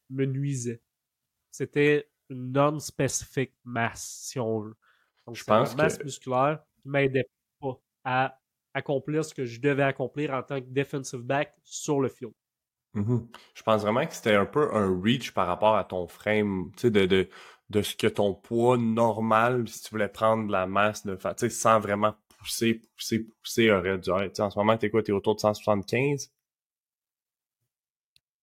me 0.10 0.26
nuisait. 0.26 0.82
C'était 1.52 2.10
une 2.30 2.52
non-specific 2.52 3.54
masse, 3.64 4.24
si 4.24 4.40
on 4.40 4.60
veut. 4.60 4.76
Donc, 5.26 5.36
je 5.36 5.44
pense 5.44 5.76
masse 5.76 6.04
musculaire 6.04 6.60
qui 6.82 6.90
m'aidait 6.90 7.30
pas 7.60 7.80
à 8.04 8.40
accomplir 8.74 9.24
ce 9.24 9.34
que 9.34 9.46
je 9.46 9.60
devais 9.62 9.84
accomplir 9.84 10.34
en 10.34 10.44
tant 10.44 10.60
que 10.60 10.68
defensive 10.68 11.22
back 11.22 11.54
sur 11.64 12.00
le 12.02 12.10
field. 12.10 12.34
Mm-hmm. 12.96 13.28
Je 13.54 13.64
pense 13.64 13.82
vraiment 13.82 14.06
que 14.06 14.14
c'était 14.14 14.36
un 14.36 14.46
peu 14.46 14.74
un 14.74 15.00
reach 15.02 15.32
par 15.32 15.48
rapport 15.48 15.76
à 15.76 15.84
ton 15.84 16.08
frame, 16.08 16.72
tu 16.76 16.82
sais, 16.82 16.92
de, 16.92 17.06
de, 17.06 17.30
de 17.69 17.81
ce 17.81 17.95
que 17.95 18.07
ton 18.07 18.33
poids 18.33 18.77
normal, 18.77 19.67
si 19.67 19.83
tu 19.83 19.89
voulais 19.91 20.07
prendre 20.09 20.47
de 20.47 20.51
la 20.51 20.67
masse, 20.67 21.05
de, 21.05 21.15
tu 21.15 21.21
sais, 21.38 21.50
sans 21.50 21.79
vraiment 21.79 22.15
pousser, 22.39 22.81
pousser, 22.95 23.27
pousser, 23.43 23.71
aurait 23.71 23.97
dû 23.97 24.09
être. 24.12 24.39
en 24.39 24.50
ce 24.50 24.57
moment, 24.59 24.77
t'es 24.77 24.89
quoi? 24.89 25.03
T'es 25.03 25.12
autour 25.12 25.36
de 25.36 25.39
175? 25.41 26.31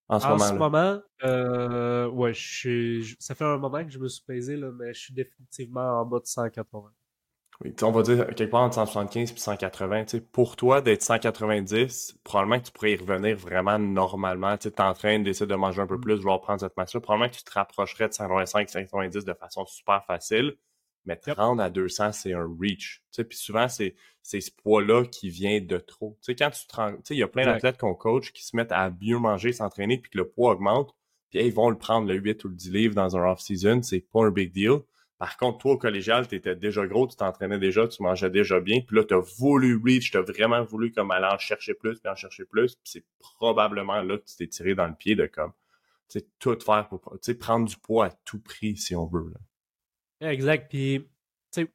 En 0.09 0.19
ce 0.21 0.27
En 0.27 0.39
ce 0.39 0.55
moment, 0.55 1.03
euh, 1.25 2.09
ouais, 2.09 2.35
je 2.35 2.41
suis- 2.59 3.17
ça 3.19 3.35
fait 3.35 3.45
un 3.45 3.59
moment 3.59 3.85
que 3.85 3.91
je 3.91 3.99
me 3.99 4.09
suis 4.09 4.25
pesé, 4.25 4.57
là, 4.57 4.71
mais 4.73 4.93
je 4.95 5.01
suis 5.01 5.15
définitivement 5.15 6.01
en 6.01 6.07
bas 6.07 6.21
de 6.21 6.27
180. 6.27 6.93
Oui, 7.63 7.73
on 7.83 7.91
va 7.93 8.03
dire 8.03 8.27
quelque 8.35 8.51
part 8.51 8.63
entre 8.63 8.75
175 8.75 9.33
et 9.33 9.37
180. 9.37 10.05
tu 10.05 10.11
sais, 10.19 10.21
Pour 10.21 10.57
toi, 10.57 10.81
d'être 10.81 11.03
190, 11.03 12.19
probablement 12.25 12.59
que 12.61 12.67
tu 12.67 12.73
pourrais 12.73 12.93
y 12.93 12.97
revenir 12.97 13.37
vraiment 13.37 13.79
normalement. 13.79 14.57
Tu 14.59 14.71
t'entraînes, 14.73 15.23
décides 15.23 15.47
de 15.47 15.55
manger 15.55 15.81
un 15.81 15.87
peu 15.87 15.97
Mm. 15.97 16.01
plus, 16.01 16.17
vouloir 16.17 16.41
prendre 16.41 16.61
cette 16.61 16.77
masse-là. 16.77 17.01
Probablement 17.01 17.31
que 17.31 17.37
tu 17.37 17.45
te 17.45 17.53
rapprocherais 17.53 18.09
de 18.09 18.15
185, 18.15 18.69
190 18.71 19.25
de 19.25 19.35
façon 19.35 19.65
super 19.67 20.05
facile. 20.05 20.57
Mais 21.07 21.17
te 21.17 21.29
Yep. 21.31 21.37
rendre 21.37 21.63
à 21.63 21.71
200, 21.71 22.13
c'est 22.13 22.33
un 22.33 22.49
reach. 22.61 23.03
Tu 23.13 23.17
sais, 23.17 23.25
Puis 23.25 23.37
souvent, 23.39 23.69
c'est 23.69 23.95
ce 24.23 24.51
poids-là 24.63 25.05
qui 25.05 25.29
vient 25.29 25.61
de 25.61 25.77
trop. 25.77 26.17
Tu 26.23 26.33
sais, 26.33 26.35
quand 26.35 26.51
tu 26.51 26.67
te 26.67 26.75
rends... 26.77 26.93
Tu 26.93 27.01
sais, 27.05 27.15
il 27.15 27.19
y 27.19 27.23
a 27.23 27.29
plein 27.29 27.45
d'athlètes 27.45 27.79
qu'on 27.79 27.95
coach 27.95 28.33
qui 28.33 28.43
se 28.45 28.57
mettent 28.57 28.73
à 28.73 28.91
mieux 29.01 29.19
manger, 29.19 29.53
s'entraîner, 29.53 29.99
puis 29.99 30.11
que 30.11 30.19
le 30.19 30.29
poids 30.29 30.53
augmente. 30.53 30.95
Puis 31.31 31.41
hey, 31.41 31.49
ils 31.49 31.55
vont 31.55 31.69
le 31.71 31.77
prendre 31.79 32.09
le 32.09 32.15
8 32.15 32.43
ou 32.45 32.49
le 32.49 32.55
10 32.55 32.71
livres 32.73 32.95
dans 32.95 33.17
un 33.17 33.31
off-season. 33.31 33.83
C'est 33.83 34.01
pas 34.01 34.25
un 34.25 34.31
big 34.31 34.53
deal. 34.53 34.79
Par 35.19 35.37
contre, 35.37 35.59
toi, 35.59 35.73
au 35.73 35.79
collégial, 35.79 36.27
tu 36.27 36.35
étais 36.35 36.57
déjà 36.57 36.87
gros, 36.87 37.07
tu 37.07 37.17
t'entraînais 37.17 37.59
déjà, 37.59 37.87
tu 37.87 38.03
mangeais 38.03 38.31
déjà 38.31 38.61
bien, 38.61 38.81
puis 38.81 38.97
là, 38.97 39.05
tu 39.05 39.15
as 39.15 39.21
voulu 39.39 39.81
reach, 39.83 40.11
tu 40.11 40.17
as 40.17 40.23
vraiment 40.23 40.63
voulu 40.65 40.91
comme 40.91 41.11
aller 41.13 41.29
en 41.33 41.39
chercher 41.39 41.75
plus, 41.75 42.01
puis 42.01 42.11
en 42.11 42.17
chercher 42.17 42.45
plus, 42.45 42.75
puis 42.75 42.91
c'est 42.91 43.05
probablement 43.21 44.03
là 44.03 44.19
que 44.19 44.25
tu 44.25 44.37
t'es 44.37 44.49
tiré 44.49 44.75
dans 44.75 44.89
le 44.89 44.95
pied 44.95 45.15
de 45.15 45.27
comme, 45.27 45.53
tu 46.09 46.19
sais, 46.19 46.27
tout 46.39 46.59
faire 46.61 46.89
pour, 46.89 47.01
tu 47.13 47.19
sais, 47.23 47.35
prendre 47.35 47.69
du 47.69 47.77
poids 47.77 48.07
à 48.07 48.11
tout 48.25 48.41
prix, 48.41 48.77
si 48.77 48.97
on 48.97 49.07
veut. 49.07 49.33
Exact. 50.21 50.69
Puis, 50.69 51.07
tu 51.53 51.63
sais, 51.63 51.73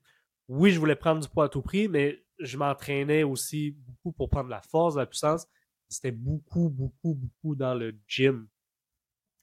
oui, 0.47 0.71
je 0.71 0.79
voulais 0.79 0.95
prendre 0.95 1.21
du 1.21 1.29
poids 1.29 1.45
à 1.45 1.49
tout 1.49 1.61
prix, 1.61 1.87
mais 1.87 2.21
je 2.39 2.57
m'entraînais 2.57 3.23
aussi 3.23 3.71
beaucoup 3.71 4.11
pour 4.11 4.29
prendre 4.29 4.49
la 4.49 4.61
force, 4.61 4.95
la 4.95 5.05
puissance. 5.05 5.47
C'était 5.87 6.11
beaucoup, 6.11 6.69
beaucoup, 6.69 7.13
beaucoup 7.15 7.55
dans 7.55 7.73
le 7.73 7.95
gym. 8.07 8.47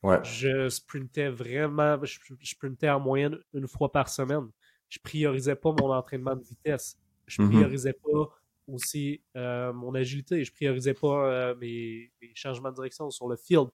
Ouais. 0.07 0.23
Je 0.25 0.69
sprintais 0.69 1.29
vraiment, 1.29 1.99
je, 2.05 2.19
je 2.41 2.49
sprintais 2.51 2.89
en 2.91 3.01
moyenne 3.01 3.39
une 3.55 3.67
fois 3.67 3.91
par 3.91 4.09
semaine. 4.09 4.49
Je 4.89 4.99
priorisais 5.01 5.57
pas 5.57 5.73
mon 5.73 5.93
entraînement 5.93 6.37
de 6.37 6.43
vitesse. 6.45 6.97
Je 7.27 7.43
Mhm. 7.43 7.51
priorisais 7.51 7.93
pas 7.93 8.29
aussi 8.69 9.23
euh, 9.37 9.73
mon 9.73 9.95
agilité. 9.95 10.45
Je 10.45 10.53
priorisais 10.53 10.95
pas 10.95 11.29
euh, 11.31 11.55
mes, 11.57 12.13
mes 12.23 12.33
changements 12.35 12.71
de 12.71 12.77
direction 12.77 13.11
sur 13.11 13.29
le 13.29 13.37
field. 13.37 13.69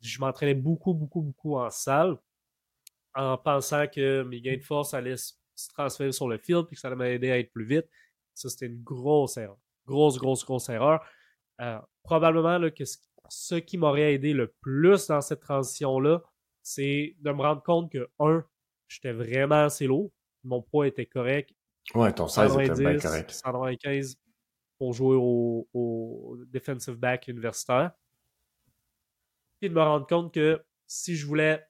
Je 0.00 0.18
m'entraînais 0.18 0.54
beaucoup, 0.54 0.94
beaucoup, 0.94 1.20
beaucoup 1.22 1.56
en 1.56 1.70
salle 1.70 2.16
en 3.14 3.36
pensant 3.36 3.86
que 3.86 4.22
mes 4.22 4.40
gains 4.40 4.56
de 4.56 4.62
force 4.62 4.94
allaient 4.94 5.16
se 5.16 5.34
transférer 5.74 6.12
sur 6.12 6.28
le 6.28 6.38
field 6.38 6.66
puis 6.66 6.74
que 6.76 6.80
ça 6.80 6.88
allait 6.88 6.96
m'aider 6.96 7.30
à 7.30 7.38
être 7.38 7.52
plus 7.52 7.64
vite. 7.64 7.86
Ça, 8.34 8.48
c'était 8.48 8.66
une 8.66 8.82
grosse 8.82 9.36
erreur. 9.36 9.58
Grosse, 9.86 10.18
grosse, 10.18 10.44
grosse 10.44 10.68
erreur. 10.68 11.04
Euh, 11.60 11.78
probablement 12.02 12.56
là, 12.58 12.70
que 12.70 12.84
ce, 12.84 12.96
ce 13.30 13.54
qui 13.54 13.78
m'aurait 13.78 14.12
aidé 14.14 14.32
le 14.34 14.48
plus 14.60 15.06
dans 15.06 15.20
cette 15.20 15.40
transition-là, 15.40 16.22
c'est 16.62 17.16
de 17.20 17.30
me 17.30 17.40
rendre 17.40 17.62
compte 17.62 17.90
que, 17.92 18.10
un, 18.18 18.44
j'étais 18.88 19.12
vraiment 19.12 19.64
assez 19.64 19.86
lourd. 19.86 20.10
Mon 20.44 20.60
poids 20.62 20.86
était 20.88 21.06
correct. 21.06 21.50
Ouais, 21.94 22.12
ton 22.12 22.28
16 22.28 22.52
était 22.54 22.62
bien 22.74 22.98
190, 22.98 23.02
correct. 23.02 23.30
195 23.30 24.16
pour 24.78 24.92
jouer 24.92 25.16
au, 25.18 25.68
au 25.72 26.36
defensive 26.48 26.94
back 26.96 27.28
universitaire. 27.28 27.92
Puis 29.60 29.68
de 29.70 29.74
me 29.74 29.80
rendre 29.82 30.06
compte 30.06 30.32
que 30.34 30.62
si 30.86 31.16
je 31.16 31.26
voulais 31.26 31.64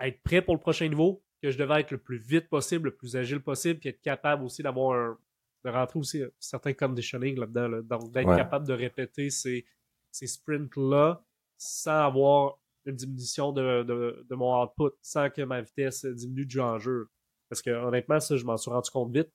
être 0.00 0.22
prêt 0.22 0.40
pour 0.42 0.54
le 0.54 0.60
prochain 0.60 0.88
niveau, 0.88 1.22
que 1.42 1.50
je 1.50 1.58
devais 1.58 1.80
être 1.80 1.90
le 1.90 1.98
plus 1.98 2.18
vite 2.18 2.48
possible, 2.48 2.90
le 2.90 2.96
plus 2.96 3.16
agile 3.16 3.40
possible, 3.40 3.80
puis 3.80 3.88
être 3.90 4.00
capable 4.00 4.44
aussi 4.44 4.62
d'avoir 4.62 4.92
un, 4.98 5.18
de 5.64 5.70
rentrer 5.70 5.98
aussi 5.98 6.22
un 6.22 6.30
certain 6.38 6.72
conditioning 6.72 7.38
là-dedans. 7.38 7.68
là. 7.68 7.82
Donc, 7.82 8.12
d'être 8.12 8.28
Ouais. 8.28 8.36
capable 8.36 8.66
de 8.66 8.72
répéter 8.74 9.30
ces, 9.30 9.64
ces 10.10 10.26
sprints-là 10.26 11.22
sans 11.56 12.06
avoir 12.06 12.58
une 12.86 12.96
diminution 12.96 13.52
de, 13.52 13.82
de, 13.82 14.26
de 14.28 14.34
mon 14.34 14.62
output, 14.62 14.90
sans 15.02 15.28
que 15.30 15.42
ma 15.42 15.60
vitesse 15.60 16.04
diminue 16.06 16.46
du 16.46 16.60
enjeu. 16.60 17.08
Parce 17.48 17.62
que 17.62 17.70
honnêtement, 17.70 18.20
ça, 18.20 18.36
je 18.36 18.44
m'en 18.44 18.56
suis 18.56 18.70
rendu 18.70 18.90
compte 18.90 19.12
vite. 19.14 19.30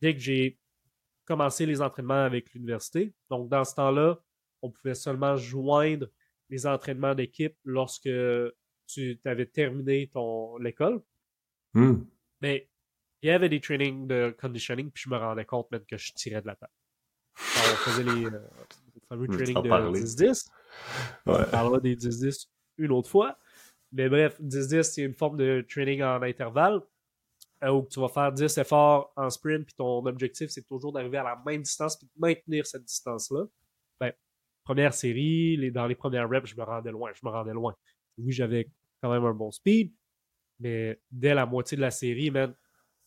Dès 0.00 0.14
que 0.14 0.20
j'ai 0.20 0.58
commencé 1.24 1.66
les 1.66 1.82
entraînements 1.82 2.24
avec 2.24 2.54
l'université, 2.54 3.12
donc 3.28 3.48
dans 3.48 3.64
ce 3.64 3.74
temps-là, 3.74 4.18
on 4.62 4.70
pouvait 4.70 4.94
seulement 4.94 5.36
joindre 5.36 6.06
les 6.48 6.66
entraînements 6.66 7.14
d'équipe 7.14 7.56
lorsque 7.64 8.08
tu 8.86 9.20
avais 9.24 9.46
terminé 9.46 10.08
ton 10.08 10.56
l'école. 10.58 11.02
Hmm. 11.74 12.04
Mais 12.40 12.70
il 13.22 13.28
y 13.28 13.30
avait 13.30 13.48
des 13.48 13.60
trainings 13.60 14.06
de 14.06 14.34
conditioning, 14.38 14.90
puis 14.90 15.04
je 15.04 15.10
me 15.10 15.16
rendais 15.16 15.44
compte 15.44 15.70
même 15.72 15.84
que 15.84 15.96
je 15.96 16.12
tirais 16.12 16.42
de 16.42 16.46
la 16.46 16.54
table. 16.54 16.72
On 17.38 17.76
faisait 17.76 18.04
les, 18.04 18.26
euh, 18.26 18.48
les 18.85 18.85
fameux 19.08 19.26
Hmm, 19.26 19.56
en 19.56 19.62
de 19.62 19.68
parlais. 19.68 20.00
10-10. 20.00 20.48
On 21.26 21.44
parlera 21.44 21.80
des 21.80 21.96
10-10 21.96 22.48
une 22.78 22.92
autre 22.92 23.08
fois. 23.08 23.38
Mais 23.92 24.08
bref, 24.08 24.40
10-10, 24.40 24.82
c'est 24.82 25.02
une 25.02 25.14
forme 25.14 25.36
de 25.36 25.64
training 25.68 26.02
en 26.02 26.20
intervalle 26.22 26.82
euh, 27.64 27.70
où 27.70 27.86
tu 27.90 28.00
vas 28.00 28.08
faire 28.08 28.32
10 28.32 28.58
efforts 28.58 29.12
en 29.16 29.30
sprint, 29.30 29.64
puis 29.64 29.74
ton 29.74 30.04
objectif, 30.04 30.50
c'est 30.50 30.66
toujours 30.66 30.92
d'arriver 30.92 31.18
à 31.18 31.24
la 31.24 31.42
même 31.46 31.62
distance, 31.62 31.96
puis 31.96 32.06
de 32.06 32.12
maintenir 32.20 32.66
cette 32.66 32.84
distance-là. 32.84 33.44
Ben, 33.98 34.12
première 34.64 34.92
série, 34.92 35.56
les, 35.56 35.70
dans 35.70 35.86
les 35.86 35.94
premières 35.94 36.28
reps, 36.28 36.50
je 36.50 36.56
me 36.56 36.64
rendais 36.64 36.90
loin, 36.90 37.12
je 37.14 37.20
me 37.24 37.30
rendais 37.30 37.52
loin. 37.54 37.74
Oui, 38.18 38.32
j'avais 38.32 38.68
quand 39.02 39.10
même 39.10 39.24
un 39.24 39.32
bon 39.32 39.50
speed, 39.50 39.92
mais 40.60 41.00
dès 41.10 41.34
la 41.34 41.46
moitié 41.46 41.76
de 41.76 41.82
la 41.82 41.90
série, 41.90 42.30
man, 42.30 42.54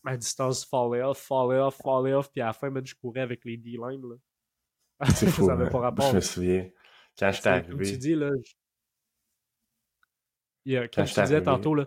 ma 0.02 0.16
distance 0.16 0.64
fallait 0.64 1.02
off, 1.02 1.18
fallait 1.18 1.60
off, 1.60 1.76
fallait 1.76 2.14
off, 2.14 2.30
puis 2.32 2.40
à 2.40 2.46
la 2.46 2.52
fin, 2.52 2.70
man, 2.70 2.84
je 2.84 2.94
courais 2.94 3.20
avec 3.20 3.44
les 3.44 3.56
D-line, 3.56 4.02
là. 4.02 4.16
C'est 5.14 5.26
fou. 5.30 5.46
ça 5.46 5.54
n'avait 5.56 5.70
pas 5.70 5.78
rapport. 5.80 6.10
Je 6.10 6.16
me 6.16 6.20
souviens. 6.20 6.68
Quand 7.18 7.30
tu 7.32 7.48
arrivé. 7.48 7.96
dis, 7.96 8.14
là. 8.14 8.30
je- 8.44 8.52
Il 10.66 10.72
y 10.72 10.76
a- 10.76 10.88
Quand 10.88 11.02
tu 11.04 11.08
j'étais 11.08 11.22
disais 11.22 11.34
arrivé. 11.36 11.44
tantôt, 11.44 11.74
là, 11.74 11.86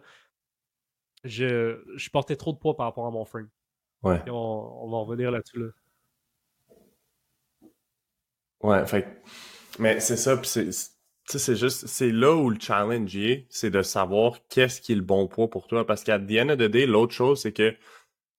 je, 1.23 1.81
je 1.95 2.09
portais 2.09 2.35
trop 2.35 2.51
de 2.53 2.57
poids 2.57 2.75
par 2.75 2.87
rapport 2.87 3.05
à 3.07 3.11
mon 3.11 3.23
frame. 3.25 3.49
Ouais. 4.01 4.21
On, 4.29 4.33
on 4.33 4.89
va 4.89 4.97
en 4.97 5.05
revenir 5.05 5.31
là-dessus. 5.31 5.59
Là. 5.59 5.67
Ouais, 8.61 8.85
fait 8.85 9.21
mais 9.79 9.99
c'est 9.99 10.17
ça, 10.17 10.37
puis 10.37 10.47
c'est, 10.47 10.71
c'est- 10.71 10.91
tu 11.25 11.31
sais, 11.33 11.39
c'est 11.39 11.55
juste, 11.55 11.87
c'est 11.87 12.11
là 12.11 12.35
où 12.35 12.49
le 12.49 12.59
challenge 12.59 13.15
est, 13.15 13.45
c'est 13.49 13.69
de 13.71 13.81
savoir 13.81 14.39
qu'est-ce 14.49 14.81
qui 14.81 14.91
est 14.91 14.95
le 14.95 15.01
bon 15.01 15.27
poids 15.27 15.49
pour 15.49 15.67
toi, 15.67 15.85
parce 15.85 16.03
qu'à 16.03 16.19
the 16.19 16.31
end 16.39 16.49
of 16.49 16.57
the 16.57 16.63
day, 16.63 16.85
l'autre 16.85 17.13
chose, 17.13 17.41
c'est 17.41 17.53
que, 17.53 17.71
tu 17.71 17.77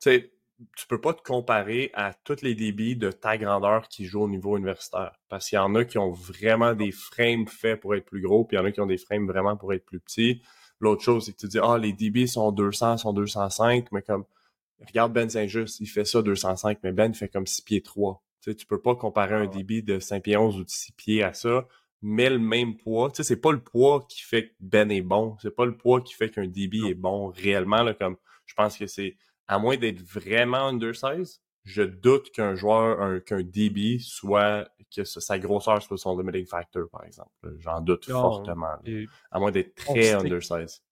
sais, 0.00 0.33
tu 0.76 0.86
peux 0.86 1.00
pas 1.00 1.14
te 1.14 1.22
comparer 1.22 1.90
à 1.94 2.14
tous 2.14 2.42
les 2.42 2.54
débits 2.54 2.96
de 2.96 3.10
ta 3.10 3.36
grandeur 3.36 3.88
qui 3.88 4.04
jouent 4.04 4.22
au 4.22 4.28
niveau 4.28 4.56
universitaire, 4.56 5.18
parce 5.28 5.48
qu'il 5.48 5.56
y 5.56 5.58
en 5.58 5.74
a 5.74 5.84
qui 5.84 5.98
ont 5.98 6.10
vraiment 6.10 6.74
des 6.74 6.92
frames 6.92 7.46
faits 7.46 7.80
pour 7.80 7.94
être 7.94 8.04
plus 8.04 8.20
gros, 8.20 8.44
puis 8.44 8.56
il 8.56 8.60
y 8.60 8.62
en 8.62 8.66
a 8.66 8.72
qui 8.72 8.80
ont 8.80 8.86
des 8.86 8.98
frames 8.98 9.26
vraiment 9.26 9.56
pour 9.56 9.72
être 9.72 9.84
plus 9.84 10.00
petits. 10.00 10.42
L'autre 10.80 11.02
chose, 11.02 11.26
c'est 11.26 11.32
que 11.32 11.38
tu 11.38 11.48
dis, 11.48 11.58
ah, 11.62 11.78
les 11.78 11.92
dB 11.92 12.26
sont 12.26 12.52
200, 12.52 12.98
sont 12.98 13.12
205, 13.12 13.90
mais 13.92 14.02
comme, 14.02 14.24
regarde 14.86 15.12
Ben 15.12 15.28
Saint-Just, 15.28 15.80
il 15.80 15.86
fait 15.86 16.04
ça 16.04 16.22
205, 16.22 16.78
mais 16.82 16.92
Ben 16.92 17.14
fait 17.14 17.28
comme 17.28 17.46
6 17.46 17.62
pieds 17.62 17.82
3. 17.82 18.22
Tu 18.40 18.50
sais, 18.50 18.56
tu 18.56 18.66
peux 18.66 18.80
pas 18.80 18.94
comparer 18.94 19.34
un 19.34 19.44
Ah 19.44 19.46
débit 19.46 19.82
de 19.82 19.98
5 19.98 20.22
pieds 20.22 20.36
11 20.36 20.58
ou 20.58 20.64
de 20.64 20.70
6 20.70 20.92
pieds 20.92 21.22
à 21.22 21.32
ça, 21.32 21.66
mais 22.02 22.28
le 22.28 22.38
même 22.38 22.76
poids. 22.76 23.10
Tu 23.10 23.16
sais, 23.16 23.22
c'est 23.22 23.40
pas 23.40 23.52
le 23.52 23.62
poids 23.62 24.04
qui 24.08 24.22
fait 24.22 24.48
que 24.48 24.54
Ben 24.60 24.90
est 24.90 25.00
bon. 25.00 25.36
C'est 25.40 25.54
pas 25.54 25.64
le 25.64 25.76
poids 25.76 26.02
qui 26.02 26.14
fait 26.14 26.28
qu'un 26.28 26.46
débit 26.46 26.86
est 26.86 26.94
bon 26.94 27.28
réellement, 27.28 27.82
là, 27.82 27.94
comme, 27.94 28.16
je 28.46 28.54
pense 28.54 28.76
que 28.76 28.86
c'est, 28.86 29.16
à 29.48 29.58
moins 29.58 29.76
d'être 29.76 30.00
vraiment 30.00 30.68
undersize, 30.68 31.40
je 31.64 31.82
doute 31.82 32.30
qu'un 32.32 32.54
joueur, 32.54 33.00
un- 33.00 33.20
qu'un 33.20 33.42
débit 33.42 34.00
soit, 34.00 34.68
que 34.94 35.04
sa- 35.04 35.38
grosseur 35.38 35.82
soit 35.82 35.96
son 35.98 36.16
limiting 36.18 36.46
factor, 36.46 36.88
par 36.90 37.04
exemple. 37.04 37.30
J'en 37.58 37.80
doute 37.80 38.08
Non. 38.08 38.20
fortement. 38.20 38.76
Et 38.84 39.06
À 39.30 39.38
moins 39.38 39.50
d'être 39.50 39.74
très 39.74 40.02
stick. 40.02 40.14
undersize. 40.26 40.82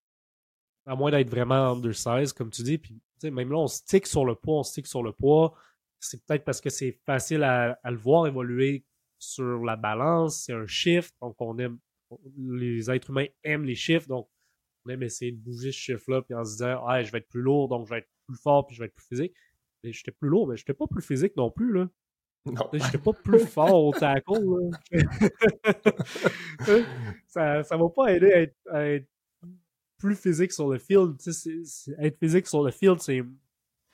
à 0.85 0.95
moins 0.95 1.11
d'être 1.11 1.29
vraiment 1.29 1.71
undersize, 1.71 2.33
comme 2.33 2.49
tu 2.49 2.61
dis. 2.63 2.77
Puis, 2.77 2.99
même 3.23 3.49
là, 3.51 3.57
on 3.59 3.67
stick 3.67 4.05
sur 4.05 4.25
le 4.25 4.35
poids, 4.35 4.59
on 4.59 4.63
stick 4.63 4.85
sur 4.85 5.01
le 5.01 5.13
poids. 5.13 5.53
C'est 6.01 6.25
peut-être 6.25 6.43
parce 6.43 6.59
que 6.59 6.69
c'est 6.69 6.99
facile 7.05 7.43
à, 7.43 7.79
à 7.83 7.89
le 7.91 7.95
voir 7.97 8.27
évoluer 8.27 8.83
sur 9.17 9.63
la 9.63 9.77
balance. 9.77 10.43
C'est 10.43 10.51
un 10.51 10.67
shift. 10.67 11.15
Donc, 11.21 11.35
on 11.39 11.57
aime, 11.57 11.77
les 12.37 12.91
êtres 12.91 13.11
humains 13.11 13.27
aiment 13.45 13.63
les 13.63 13.75
chiffres. 13.75 14.07
Donc, 14.09 14.27
on 14.85 14.89
aime 14.89 15.03
essayer 15.03 15.31
de 15.31 15.37
bouger 15.37 15.71
ce 15.71 15.77
chiffre-là. 15.77 16.21
Puis 16.23 16.33
en 16.35 16.43
se 16.43 16.51
disant, 16.51 16.83
ah, 16.85 17.01
je 17.01 17.09
vais 17.13 17.19
être 17.19 17.29
plus 17.29 17.41
lourd, 17.41 17.69
donc 17.69 17.85
je 17.85 17.91
vais 17.91 17.99
être 17.99 18.09
plus 18.33 18.41
fort, 18.41 18.65
puis 18.67 18.75
je 18.75 18.81
vais 18.81 18.87
être 18.87 18.95
plus 18.95 19.05
physique. 19.07 19.33
Mais 19.83 19.91
j'étais 19.91 20.11
plus 20.11 20.29
lourd, 20.29 20.47
mais 20.47 20.57
j'étais 20.57 20.73
pas 20.73 20.87
plus 20.87 21.01
physique 21.01 21.35
non 21.37 21.51
plus, 21.51 21.73
là. 21.73 21.89
Non. 22.45 22.69
J'étais 22.73 22.97
pas 22.97 23.13
plus 23.13 23.39
fort 23.45 23.85
au 23.85 23.93
tackle. 23.93 24.33
là. 24.33 24.69
ça 27.27 27.63
ça 27.63 27.77
m'a 27.77 27.89
pas 27.89 28.07
aidé 28.13 28.33
à 28.33 28.41
être, 28.41 28.55
à 28.69 28.85
être 28.87 29.07
plus 29.97 30.15
physique 30.15 30.51
sur 30.51 30.69
le 30.69 30.77
field. 30.79 31.17
Tu 31.17 31.31
sais, 31.31 31.33
c'est- 31.33 31.63
c'est- 31.65 31.95
être 32.05 32.17
physique 32.19 32.47
sur 32.47 32.63
le 32.63 32.71
field, 32.71 32.99
c'est. 32.99 33.21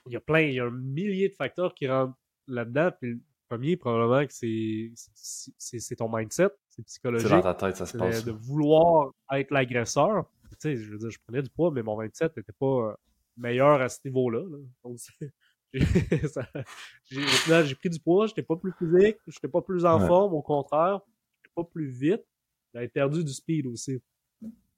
Il 0.07 0.13
y 0.13 0.15
a 0.15 0.19
plein, 0.19 0.41
il 0.41 0.53
y 0.55 0.59
a 0.59 0.65
un 0.65 0.71
millier 0.71 1.29
de 1.29 1.35
facteurs 1.35 1.73
qui 1.75 1.87
rentrent 1.87 2.17
là-dedans. 2.47 2.89
Puis 2.99 3.11
le 3.13 3.19
premier, 3.47 3.77
probablement, 3.77 4.25
que 4.25 4.33
c'est 4.33 4.91
c'est- 4.95 5.51
c'est 5.57 5.79
c'est 5.79 5.95
ton 5.97 6.09
mindset, 6.15 6.47
c'est 6.69 6.77
C'est 6.77 6.83
psychologique. 6.85 7.29
dans 7.29 7.41
ta 7.41 7.53
tête, 7.53 7.75
ça 7.77 7.85
se 7.85 7.91
C'est 7.91 7.97
passe. 7.99 8.23
de, 8.25 8.31
de 8.31 8.37
vouloir 8.37 9.11
être 9.31 9.51
l'agresseur. 9.51 10.25
Tu 10.51 10.55
sais, 10.59 10.77
je 10.77 10.89
veux 10.91 10.97
dire, 10.97 11.11
je 11.11 11.19
prenais 11.19 11.43
du 11.43 11.49
poids, 11.51 11.69
mais 11.71 11.83
mon 11.83 11.95
27 11.95 12.35
n'était 12.37 12.53
pas 12.53 12.97
meilleur 13.39 13.81
à 13.81 13.89
ce 13.89 13.99
niveau-là. 14.05 14.41
là. 14.43 14.57
Donc, 14.83 14.97
ça- 16.31 16.49
j'ai- 17.09 17.23
au 17.23 17.27
final, 17.27 17.65
j'ai 17.65 17.75
pris 17.75 17.89
du 17.89 17.99
poids, 17.99 18.27
j'étais 18.27 18.43
pas 18.43 18.55
plus 18.55 18.73
physique, 18.77 19.17
j'étais 19.27 19.47
pas 19.47 19.61
plus 19.61 19.85
en 19.85 19.99
Ouais. 20.01 20.07
forme, 20.07 20.33
au 20.33 20.41
contraire, 20.41 20.99
j'étais 21.37 21.53
pas 21.55 21.63
plus 21.63 21.89
vite. 21.89 22.23
J'avais 22.73 22.87
perdu 22.87 23.23
du 23.23 23.31
speed 23.33 23.65
aussi. 23.67 24.01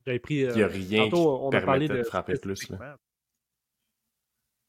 J'avais 0.06 0.20
pris. 0.20 0.36
Il 0.36 0.48
n'y 0.54 0.62
a 0.62 0.66
euh, 0.66 0.68
rien 0.68 1.04
tantôt, 1.10 1.38
qui 1.38 1.44
on 1.44 1.50
a 1.50 1.62
parlé 1.62 1.88
de, 1.88 1.98
de 1.98 2.04
frapper 2.04 2.34
plus. 2.40 2.70
Là. 2.70 2.98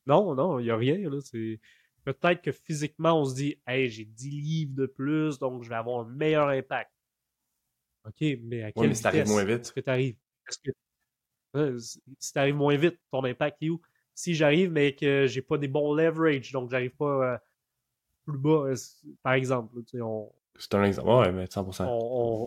Non, 0.06 0.34
non, 0.34 0.58
il 0.58 0.64
n'y 0.64 0.70
a 0.70 0.76
rien. 0.76 0.98
Là. 1.08 1.20
C'est... 1.20 1.60
Peut-être 2.04 2.42
que 2.42 2.50
physiquement, 2.50 3.20
on 3.20 3.24
se 3.24 3.34
dit 3.36 3.60
Hey, 3.66 3.88
j'ai 3.88 4.04
10 4.04 4.30
livres 4.30 4.74
de 4.74 4.86
plus, 4.86 5.38
donc 5.38 5.62
je 5.62 5.68
vais 5.68 5.76
avoir 5.76 6.00
un 6.00 6.08
meilleur 6.08 6.48
impact. 6.48 6.90
OK, 8.04 8.20
mais 8.42 8.64
à 8.64 8.72
mais 8.76 8.94
si 8.94 9.02
t'arrives 9.02 9.20
vitesse? 9.22 9.32
moins 9.32 9.44
vite. 9.44 9.60
est-ce 9.60 9.72
que 9.72 9.80
tu 9.80 9.90
arrives? 9.90 10.16
Est-ce 10.48 10.58
que... 10.58 10.70
Si 11.78 12.32
tu 12.32 12.38
arrives 12.38 12.54
moins 12.56 12.76
vite, 12.76 12.98
ton 13.10 13.24
impact 13.24 13.58
est 13.62 13.70
où? 13.70 13.80
Si 14.14 14.34
j'arrive, 14.34 14.70
mais 14.70 14.94
que 14.94 15.26
j'ai 15.26 15.42
pas 15.42 15.58
des 15.58 15.68
bons 15.68 15.94
leverage, 15.94 16.52
donc 16.52 16.70
j'arrive 16.70 16.94
pas 16.96 17.34
euh, 17.34 17.38
plus 18.24 18.38
bas, 18.38 18.66
euh, 18.68 18.74
par 19.22 19.32
exemple. 19.34 19.76
là, 19.76 19.82
tu 19.82 19.96
sais, 19.96 20.00
on, 20.02 20.32
C'est 20.58 20.74
un 20.74 20.84
exemple. 20.84 21.08
Ouais, 21.08 21.32
mais 21.32 21.46
100%. 21.46 21.84
on, 21.86 21.88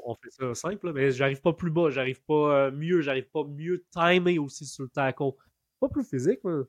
on- 0.06 0.12
on 0.12 0.16
fait 0.16 0.30
ça 0.32 0.54
simple, 0.56 0.88
là, 0.88 0.94
mais 0.94 1.12
j'arrive 1.12 1.42
pas 1.42 1.54
plus 1.54 1.72
bas, 1.72 1.90
j'arrive 1.90 2.22
pas 2.24 2.68
euh, 2.68 2.72
mieux, 2.72 3.02
j'arrive 3.02 3.30
pas 3.30 3.44
mieux 3.44 3.84
timer 3.92 4.40
aussi 4.40 4.66
sur 4.66 4.84
le 4.84 4.90
tackle. 4.90 5.32
Pas 5.80 5.90
plus 5.90 6.04
physique, 6.04 6.40
là. 6.44 6.64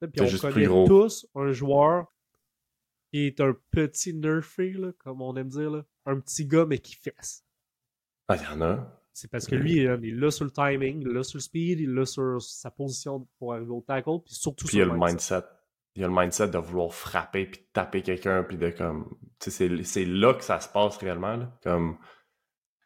Puis 0.00 0.20
on 0.20 0.26
connaît 0.40 0.66
tous 0.86 1.26
un 1.34 1.52
joueur 1.52 2.06
qui 3.10 3.26
est 3.26 3.40
un 3.40 3.56
petit 3.70 4.12
nerfé, 4.12 4.72
là, 4.72 4.92
comme 4.98 5.22
on 5.22 5.34
aime 5.36 5.48
dire, 5.48 5.70
là. 5.70 5.84
un 6.06 6.18
petit 6.20 6.44
gars, 6.46 6.66
mais 6.66 6.78
qui 6.78 6.96
fesse. 6.96 7.44
Ah, 8.28 8.36
il 8.36 8.42
y 8.42 8.46
en 8.46 8.60
a. 8.60 9.00
C'est 9.16 9.30
parce 9.30 9.46
que 9.46 9.54
lui, 9.54 9.86
euh, 9.86 9.96
il 10.02 10.08
est 10.08 10.20
là 10.20 10.30
sur 10.32 10.44
le 10.44 10.50
timing, 10.50 11.00
il 11.02 11.08
est 11.08 11.12
là 11.12 11.22
sur 11.22 11.36
le 11.38 11.42
speed, 11.42 11.78
il 11.80 11.88
est 11.88 11.94
là 11.94 12.04
sur 12.04 12.42
sa 12.42 12.70
position 12.70 13.26
pour 13.38 13.54
arriver 13.54 13.70
au 13.70 13.80
tackle, 13.80 14.18
puis 14.24 14.34
surtout 14.34 14.66
Puis 14.66 14.78
il 14.78 14.80
y 14.80 14.82
sur 14.82 14.92
a 14.92 14.94
le 14.96 15.00
mindset. 15.00 15.42
Il 15.94 16.02
y 16.02 16.04
a 16.04 16.08
le 16.08 16.14
mindset 16.14 16.48
de 16.48 16.58
vouloir 16.58 16.92
frapper 16.92 17.46
puis 17.46 17.60
de 17.60 17.66
taper 17.72 18.02
quelqu'un 18.02 18.42
puis 18.42 18.56
de 18.58 18.70
comme. 18.70 19.08
Tu 19.38 19.52
sais, 19.52 19.84
c'est- 19.84 20.04
là 20.04 20.34
que 20.34 20.42
ça 20.42 20.58
se 20.58 20.68
passe 20.68 20.96
réellement. 20.96 21.36
Là. 21.36 21.56
Comme. 21.62 21.96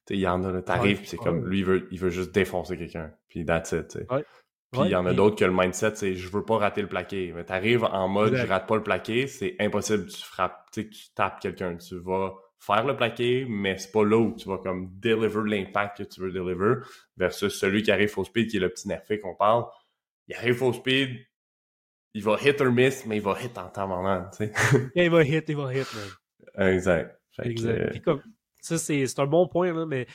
Tu 0.06 0.12
sais, 0.12 0.14
il 0.18 0.20
y 0.20 0.28
en 0.28 0.44
a, 0.44 0.52
là, 0.52 0.60
t'arrives 0.60 0.96
Ouais, 0.98 1.00
puis 1.00 1.06
c'est 1.08 1.18
ouais. 1.18 1.24
comme. 1.24 1.46
Lui, 1.48 1.60
il 1.60 1.64
veut, 1.64 1.88
il 1.90 1.98
veut 1.98 2.10
juste 2.10 2.32
défoncer 2.32 2.76
quelqu'un. 2.76 3.10
Puis 3.28 3.46
that's 3.46 3.72
it. 3.72 3.96
Ouais. 4.10 4.22
Puis 4.70 4.82
il 4.82 4.90
y 4.90 4.94
en 4.96 5.06
a 5.06 5.14
d'autres 5.14 5.36
que 5.36 5.46
le 5.46 5.52
mindset, 5.54 5.94
c'est 5.94 6.14
je 6.14 6.28
veux 6.28 6.44
pas 6.44 6.58
rater 6.58 6.82
le 6.82 6.88
plaqué. 6.88 7.32
Mais 7.34 7.44
t'arrives 7.44 7.84
en 7.84 8.06
mode 8.06 8.32
Exact. 8.34 8.44
je 8.46 8.50
rate 8.52 8.68
pas 8.68 8.76
le 8.76 8.82
plaqué, 8.82 9.26
c'est 9.26 9.56
impossible. 9.60 10.04
Tu 10.08 10.22
frappes, 10.22 10.66
tu 10.72 10.82
sais, 10.82 10.88
que 10.90 10.94
tu 10.94 11.10
tapes 11.14 11.40
quelqu'un. 11.40 11.74
Tu 11.78 11.98
vas 12.00 12.34
faire 12.58 12.84
le 12.86 12.96
plaqué, 12.96 13.46
mais 13.48 13.78
c'est 13.78 13.92
pas 13.92 14.04
là 14.04 14.16
où 14.18 14.34
tu 14.34 14.48
vas 14.48 14.58
comme 14.58 14.90
deliver 14.98 15.40
l'impact 15.58 15.98
que 15.98 16.02
tu 16.04 16.20
veux 16.20 16.32
deliver. 16.32 16.74
Versus 17.16 17.58
celui 17.58 17.82
qui 17.82 17.90
arrive 17.90 18.16
au 18.18 18.24
speed, 18.24 18.50
qui 18.50 18.56
est 18.56 18.60
le 18.60 18.68
petit 18.70 18.88
nerfé 18.88 19.18
qu'on 19.18 19.34
parle. 19.34 19.64
Il 20.26 20.34
arrive 20.34 20.62
au 20.62 20.72
speed, 20.72 21.18
il 22.14 22.22
va 22.22 22.36
hit 22.42 22.60
or 22.60 22.70
miss, 22.72 23.06
mais 23.06 23.16
il 23.16 23.22
va 23.22 23.36
hit 23.40 23.56
en 23.58 23.68
temps 23.68 23.86
moment, 23.88 24.26
tu 24.30 24.46
sais. 24.46 24.52
Il 24.94 25.10
va 25.10 25.22
hit, 25.24 25.48
il 25.48 25.56
va 25.56 25.72
hit, 25.74 25.86
man. 25.94 26.68
exact. 26.68 27.18
Que, 27.36 27.48
Exact. 27.48 27.96
euh, 27.96 28.00
comme, 28.04 28.22
ça, 28.60 28.76
c'est 28.78 29.18
un 29.20 29.26
bon 29.26 29.46
point, 29.46 29.72
là, 29.72 29.86
mais 29.86 30.06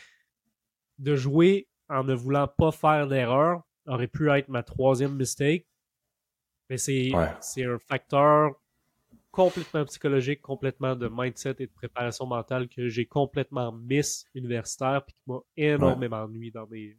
de 0.98 1.16
jouer 1.16 1.68
en 1.90 2.04
ne 2.04 2.14
voulant 2.14 2.48
pas 2.48 2.72
faire 2.72 3.08
d'erreur 3.08 3.62
aurait 3.88 4.08
pu 4.08 4.30
être 4.30 4.50
ma 4.50 4.64
troisième 4.64 5.16
mistake. 5.16 5.66
Mais 6.70 6.78
c'est 6.78 7.12
Ouais. 7.14 7.30
c'est 7.42 7.66
un 7.66 7.78
facteur 7.80 8.52
complètement 9.34 9.84
psychologique, 9.86 10.42
complètement 10.44 10.96
de 10.96 11.10
mindset 11.12 11.56
et 11.58 11.66
de 11.66 11.72
préparation 11.72 12.28
mentale 12.28 12.70
que 12.70 12.88
j'ai 12.88 13.08
complètement 13.08 13.72
miss 13.72 14.26
universitaire 14.36 15.04
puis 15.04 15.16
qui 15.16 15.24
m'a 15.32 15.40
énormément 15.58 16.28
nuit 16.28 16.52
dans 16.52 16.68
mes, 16.68 16.96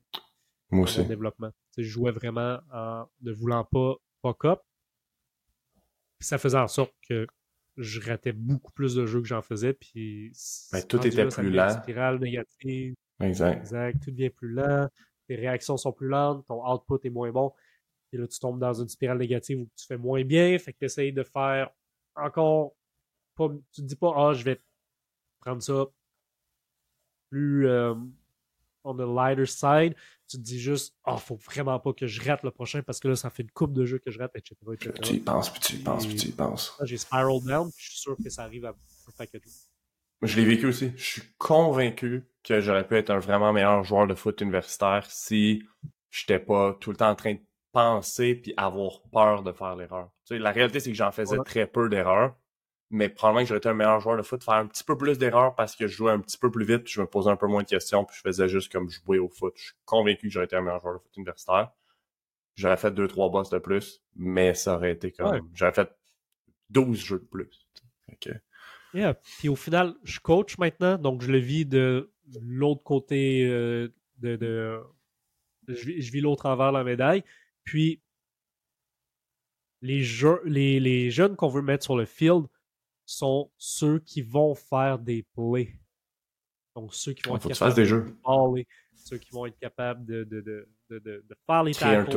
moi 0.73 0.85
dans 0.87 1.03
mon 1.03 1.09
développement. 1.09 1.51
Je 1.79 1.85
jouais 1.85 2.11
vraiment 2.11 2.59
en 2.73 3.07
ne 3.23 3.33
voulant 3.33 3.65
pas 3.65 3.95
fuck 4.21 4.45
up. 4.47 4.61
Puis 6.19 6.27
ça 6.27 6.37
faisait 6.39 6.59
en 6.59 6.67
sorte 6.67 6.93
que 7.09 7.25
je 7.77 8.01
ratais 8.01 8.33
beaucoup 8.33 8.73
plus 8.73 8.97
de 8.97 9.07
jeux 9.07 9.21
que 9.21 9.29
j'en 9.29 9.43
faisais. 9.43 9.73
Puis 9.73 10.33
Ben, 10.73 10.83
tout 10.83 11.07
était 11.07 11.25
là, 11.25 11.31
plus 11.31 11.51
lent. 11.51 11.71
spirale 11.71 12.19
négative. 12.19 12.95
Exact. 13.21 13.59
Exact. 13.61 14.03
Tout 14.03 14.11
devient 14.11 14.31
plus 14.31 14.53
lent. 14.53 14.89
Tes 15.29 15.37
réactions 15.37 15.77
sont 15.77 15.93
plus 15.93 16.09
lentes. 16.09 16.45
Ton 16.49 16.69
output 16.69 16.99
est 17.05 17.11
moins 17.11 17.31
bon. 17.31 17.53
Et 18.13 18.17
là, 18.17 18.27
tu 18.27 18.41
tombes 18.41 18.59
dans 18.59 18.75
une 18.75 18.89
spirale 18.89 19.19
négative 19.19 19.61
où 19.61 19.69
tu 19.77 19.87
fais 19.87 19.97
moins 19.97 20.25
bien. 20.25 20.59
Fait 20.59 20.73
que 20.73 20.79
tu 20.79 20.85
essayes 20.87 21.13
de 21.13 21.23
faire 21.23 21.71
encore. 22.17 22.75
Pas, 23.37 23.49
tu 23.73 23.83
te 23.83 23.87
dis 23.87 23.97
pas, 23.97 24.13
ah, 24.17 24.33
je 24.33 24.45
vais 24.45 24.61
prendre 25.41 25.63
ça 25.63 25.87
plus 27.31 27.67
euh, 27.67 27.95
on 28.85 28.95
the 28.95 29.01
lighter 29.01 29.47
side. 29.47 29.95
Tu 30.29 30.37
te 30.39 30.43
dis 30.43 30.61
juste, 30.61 30.95
ah, 31.05 31.17
faut 31.17 31.37
vraiment 31.37 31.79
pas 31.81 31.93
que 31.93 32.07
je 32.07 32.23
rate 32.23 32.43
le 32.43 32.51
prochain 32.51 32.83
parce 32.83 33.01
que 33.01 33.09
là, 33.09 33.17
ça 33.17 33.31
fait 33.31 33.43
une 33.43 33.51
coupe 33.51 33.73
de 33.73 33.85
jeux 33.85 33.99
que 33.99 34.11
je 34.11 34.19
rate, 34.19 34.33
etc. 34.35 34.57
etc. 34.73 34.93
Tu 35.03 35.15
y 35.15 35.21
penses, 35.21 35.51
puis 35.51 35.61
tu 35.61 35.77
y 35.77 35.79
penses, 35.79 36.07
puis 36.07 36.17
tu 36.17 36.29
y 36.29 36.33
penses. 36.33 36.77
J'ai 36.83 36.97
spiral 36.97 37.43
down, 37.45 37.71
puis 37.71 37.85
je 37.85 37.91
suis 37.91 38.01
sûr 38.01 38.17
que 38.23 38.31
ça 38.31 38.45
arrive 38.45 38.65
à 38.67 38.71
un 38.71 39.13
paquet 39.17 39.39
de 39.39 39.45
jeux. 39.45 39.51
Je 40.23 40.37
l'ai 40.37 40.45
vécu 40.45 40.67
aussi. 40.67 40.93
Je 40.97 41.05
suis 41.05 41.23
convaincu 41.37 42.25
que 42.43 42.61
j'aurais 42.61 42.87
pu 42.87 42.97
être 42.97 43.11
un 43.11 43.19
vraiment 43.19 43.53
meilleur 43.53 43.85
joueur 43.85 44.07
de 44.07 44.15
foot 44.15 44.41
universitaire 44.41 45.05
si 45.11 45.63
j'étais 46.11 46.39
pas 46.39 46.77
tout 46.81 46.91
le 46.91 46.97
temps 46.97 47.11
en 47.11 47.15
train 47.15 47.35
de 47.35 47.41
penser 47.75 48.35
puis 48.37 48.55
avoir 48.57 49.03
peur 49.13 49.43
de 49.43 49.53
faire 49.53 49.77
l'erreur. 49.77 50.11
Tu 50.25 50.35
sais, 50.35 50.39
la 50.39 50.53
réalité, 50.53 50.81
c'est 50.81 50.91
que 50.91 50.97
j'en 50.97 51.11
faisais 51.13 51.37
Ouais. 51.37 51.45
très 51.45 51.67
peu 51.67 51.89
d'erreurs, 51.91 52.35
mais 52.91 53.09
probablement 53.11 53.43
que 53.43 53.49
j'aurais 53.49 53.59
été 53.59 53.69
un 53.69 53.75
meilleur 53.75 54.01
joueur 54.01 54.17
de 54.17 54.23
foot, 54.23 54.43
faire 54.43 54.55
un 54.55 54.67
petit 54.67 54.85
peu 54.85 54.97
plus 54.97 55.19
d'erreurs 55.19 55.55
parce 55.55 55.75
que 55.77 55.87
je 55.87 55.95
jouais 55.97 56.13
un 56.13 56.21
petit 56.21 56.39
peu 56.39 56.51
plus 56.51 56.65
vite, 56.65 56.85
puis 56.85 56.93
je 56.95 57.01
me 57.03 57.07
posais 57.07 57.29
un 57.31 57.37
peu 57.37 57.47
moins 57.47 57.63
de 57.63 57.69
questions, 57.69 58.05
puis 58.05 58.17
je 58.17 58.23
faisais 58.23 58.49
juste 58.49 58.73
comme 58.73 58.89
jouer 58.89 59.19
au 59.19 59.29
foot. 59.29 59.53
Je 59.57 59.65
suis 59.65 59.75
convaincu 59.85 60.29
que 60.29 60.33
j'aurais 60.33 60.47
été 60.47 60.57
un 60.57 60.63
meilleur 60.63 60.81
joueur 60.81 60.95
de 60.95 60.99
foot 61.01 61.17
universitaire. 61.17 61.71
J'aurais 62.57 62.77
fait 62.77 62.93
deux, 62.93 63.09
trois 63.09 63.29
boss 63.31 63.51
de 63.51 63.59
plus, 63.59 64.01
mais 64.15 64.55
ça 64.55 64.77
aurait 64.77 64.93
été 64.93 65.11
comme... 65.11 65.31
Ouais. 65.33 65.41
J'aurais 65.55 65.73
fait 65.73 65.91
12 66.71 66.99
jeux 67.05 67.19
de 67.19 67.25
plus. 67.27 67.69
Que- 68.21 68.31
Yeah. 68.95 69.15
Puis 69.41 69.49
au 69.49 69.57
final, 69.57 69.95
je 70.05 70.21
coach 70.21 70.57
maintenant, 70.59 70.97
donc 70.99 71.21
je 71.21 71.33
le 71.33 71.39
vis 71.39 71.67
de 71.67 72.13
l'autre 72.41 72.85
côté 72.85 73.45
euh, 73.45 73.89
de, 74.19 74.37
de- 74.37 74.81
je 75.67 75.75
je 76.01 76.13
vis 76.13 76.21
l'autre 76.21 76.47
envers 76.47 76.71
la 76.71 76.85
médaille. 76.85 77.25
Puis 77.65 78.03
les, 79.81 80.03
jeux, 80.03 80.41
les, 80.45 80.81
les 80.81 81.11
jeunes 81.11 81.37
qu'on 81.37 81.49
veut 81.49 81.63
mettre 81.63 81.85
sur 81.85 81.97
le 81.97 82.05
field 82.07 82.47
sont 83.07 83.51
ceux 83.59 83.99
qui 84.01 84.23
vont 84.23 84.55
faire 84.55 84.99
des 84.99 85.23
plays. 85.35 85.79
Donc 86.75 86.95
ceux 86.95 87.13
qui 87.13 87.23
vont 87.29 87.35
Il 87.35 87.37
être 87.37 87.49
capables 87.49 87.75
des 87.75 87.83
de 87.83 87.87
jeux. 87.87 88.17
ceux 88.95 89.19
qui 89.19 89.31
vont 89.33 89.47
être 89.47 89.59
capables 89.59 90.05
de, 90.07 90.25
de, 90.25 90.41
de, 90.41 90.69
de, 90.91 90.99
de- 90.99 91.27
faire 91.47 91.63
les 91.63 91.73
tackles, 91.75 92.13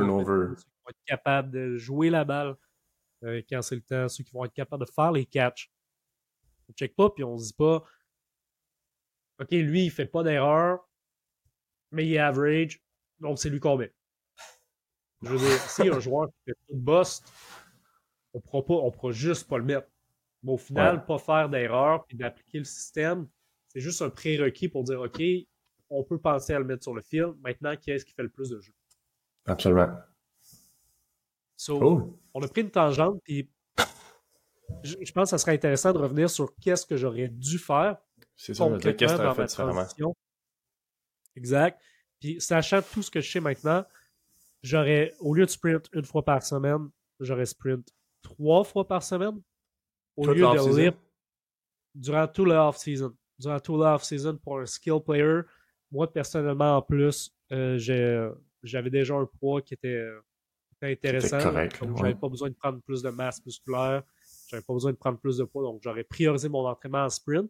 ceux 0.58 0.64
qui 0.64 0.70
vont 0.84 0.90
être 0.90 1.04
capables 1.06 1.52
de 1.52 1.78
jouer 1.78 2.10
la 2.10 2.24
balle 2.24 2.56
euh, 3.24 3.42
quand 3.50 3.62
c'est 3.62 3.76
le 3.76 3.82
temps, 3.82 4.08
ceux 4.08 4.24
qui 4.24 4.32
vont 4.32 4.46
être 4.46 4.54
capables 4.54 4.86
de 4.86 4.92
faire 4.92 5.12
les 5.12 5.26
catchs. 5.26 5.72
On 6.70 6.74
check 6.74 6.96
pas, 6.96 7.10
puis 7.10 7.24
on 7.24 7.38
se 7.38 7.48
dit 7.48 7.54
pas 7.58 7.84
OK, 9.40 9.52
lui, 9.52 9.86
il 9.86 9.92
fait 9.92 10.08
pas 10.08 10.24
d'erreur, 10.24 10.80
mais 11.92 12.06
il 12.08 12.14
est 12.14 12.18
average, 12.18 12.82
donc 13.20 13.38
c'est 13.40 13.50
lui 13.50 13.60
qu'on 13.60 13.78
met. 13.78 13.94
Je 15.24 15.30
veux 15.30 15.38
dire, 15.38 15.60
si 15.70 15.88
un 15.90 16.00
joueur 16.00 16.28
qui 16.30 16.36
fait 16.46 16.58
tout 16.70 16.94
on 18.34 18.40
pourra 18.42 18.66
pas, 18.66 18.74
on 18.76 18.92
pourra 18.92 19.12
juste 19.12 19.48
pas 19.48 19.58
le 19.58 19.64
mettre. 19.64 19.88
Mais 20.44 20.52
au 20.54 20.58
final, 20.58 20.98
Ouais. 20.98 21.06
pas 21.06 21.18
faire 21.18 21.50
d'erreur 21.50 22.06
puis 22.06 22.16
d'appliquer 22.18 22.60
le 22.60 22.66
système, 22.66 23.28
c'est 23.68 23.80
juste 23.80 24.02
un 24.02 24.10
prérequis 24.10 24.70
pour 24.70 24.84
dire 24.84 25.02
OK, 25.02 25.22
on 25.90 26.04
peut 26.04 26.20
penser 26.20 26.54
à 26.54 26.60
le 26.60 26.66
mettre 26.66 26.84
sur 26.84 26.94
le 26.94 27.02
field. 27.02 27.36
Maintenant, 27.42 27.76
qui 27.76 27.92
est-ce 27.92 28.06
qui 28.06 28.14
fait 28.14 28.22
le 28.24 28.30
plus 28.30 28.50
de 28.50 28.60
jeux? 28.60 28.74
Absolument. 29.46 29.90
So, 31.56 31.80
Cool. 31.80 32.14
on 32.36 32.42
a 32.44 32.48
pris 32.48 32.62
une 32.62 32.70
tangente, 32.70 33.20
puis 33.24 33.50
je, 34.84 34.96
je 35.02 35.12
pense 35.12 35.24
que 35.24 35.30
ça 35.32 35.38
serait 35.40 35.54
intéressant 35.54 35.92
de 35.94 35.98
revenir 35.98 36.30
sur 36.30 36.54
qu'est-ce 36.58 36.86
que 36.86 36.96
j'aurais 36.98 37.30
dû 37.30 37.58
faire 37.58 37.98
C'est 38.36 38.54
ça, 38.54 38.66
qu'est-ce 38.80 39.16
que 39.16 39.30
tu 39.30 39.36
fait 39.36 39.46
différemment? 39.48 39.86
Exact. 41.36 41.82
Puis, 42.20 42.40
sachant 42.42 42.82
tout 42.82 43.02
ce 43.02 43.10
que 43.12 43.22
je 43.22 43.32
sais 43.32 43.40
maintenant, 43.40 43.86
j'aurais, 44.64 45.14
au 45.20 45.34
lieu 45.34 45.46
de 45.46 45.50
sprint 45.50 45.90
une 45.94 46.06
fois 46.06 46.24
par 46.24 46.44
semaine, 46.44 46.90
j'aurais 47.20 47.46
sprint 47.46 47.88
trois 48.22 48.64
fois 48.64 48.88
par 48.88 49.04
semaine. 49.04 49.42
Au 50.16 50.26
Toute 50.26 50.36
lieu 50.38 50.42
de 50.42 50.78
lire 50.78 50.94
durant 51.94 52.28
tout 52.28 52.46
le 52.46 52.54
off-season. 52.56 53.16
Durant 53.40 53.60
tout 53.60 53.78
le 53.78 53.84
off-season 53.86 54.38
pour 54.38 54.60
un 54.60 54.66
skill 54.66 55.00
player. 55.06 55.42
Moi, 55.92 56.12
personnellement, 56.12 56.78
en 56.78 56.82
plus, 56.82 57.32
euh, 57.52 57.78
j'ai- 57.78 58.30
j'avais 58.64 58.90
déjà 58.90 59.16
un 59.16 59.26
poids 59.26 59.62
qui 59.62 59.74
était, 59.76 60.04
intéressant. 60.82 61.40
correct, 61.42 61.80
donc, 61.82 61.92
ouais. 61.92 62.02
j'avais 62.02 62.16
pas 62.16 62.30
besoin 62.30 62.50
de 62.50 62.56
prendre 62.56 62.82
plus 62.82 63.02
de 63.02 63.10
masse 63.10 63.44
musculaire. 63.46 64.04
J'avais 64.48 64.64
pas 64.64 64.74
besoin 64.74 64.92
de 64.92 64.98
prendre 64.98 65.20
plus 65.20 65.38
de 65.38 65.44
poids. 65.44 65.64
Donc, 65.64 65.82
j'aurais 65.84 66.04
priorisé 66.04 66.50
mon 66.50 66.66
entraînement 66.68 67.04
en 67.06 67.10
sprint. 67.10 67.50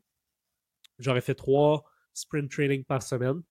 J'aurais 0.99 1.21
fait 1.21 1.35
trois 1.35 1.83
sprint 2.13 2.49
training 2.51 2.83
par 2.83 3.01
semaine. 3.03 3.41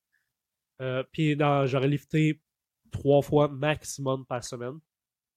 Euh, 0.83 1.03
puis 1.12 1.37
j'aurais 1.38 1.88
lifté 1.88 2.42
trois 2.90 3.22
fois 3.22 3.49
maximum 3.49 4.25
par 4.27 4.42
semaine. 4.44 4.79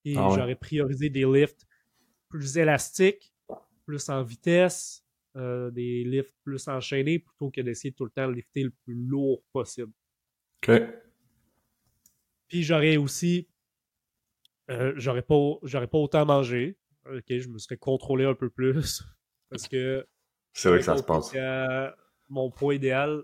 Et 0.06 0.16
Ah 0.18 0.30
ouais. 0.30 0.36
j'aurais 0.36 0.56
priorisé 0.56 1.10
des 1.10 1.26
lifts 1.26 1.66
plus 2.30 2.58
élastiques, 2.58 3.34
plus 3.86 4.08
en 4.10 4.24
vitesse, 4.24 5.04
euh, 5.36 5.72
des 5.72 6.04
lifts 6.04 6.36
plus 6.44 6.68
enchaînés, 6.68 7.20
plutôt 7.20 7.52
que 7.52 7.62
d'essayer 7.62 7.92
tout 7.94 8.06
le 8.06 8.12
temps 8.12 8.28
de 8.28 8.34
lifter 8.34 8.64
le 8.64 8.72
plus 8.72 8.94
lourd 8.96 9.44
possible. 9.52 9.92
OK. 10.64 10.72
Puis 12.48 12.64
j'aurais 12.64 12.98
aussi. 12.98 13.48
euh, 14.70 14.94
j'aurais 14.96 15.22
pas, 15.22 15.36
j'aurais 15.64 15.88
pas 15.88 15.98
autant 15.98 16.26
mangé. 16.26 16.78
Ok, 17.06 17.24
je 17.30 17.48
me 17.48 17.58
serais 17.58 17.78
contrôlé 17.78 18.26
un 18.26 18.36
peu 18.36 18.50
plus. 18.50 19.04
Parce 19.50 19.68
que 19.68 20.06
C'est 20.54 20.70
vrai 20.70 20.80
que 20.80 20.86
ça 20.86 20.98
se 20.98 21.04
passe. 21.04 21.34
Mon 22.30 22.52
poids 22.52 22.76
idéal 22.76 23.24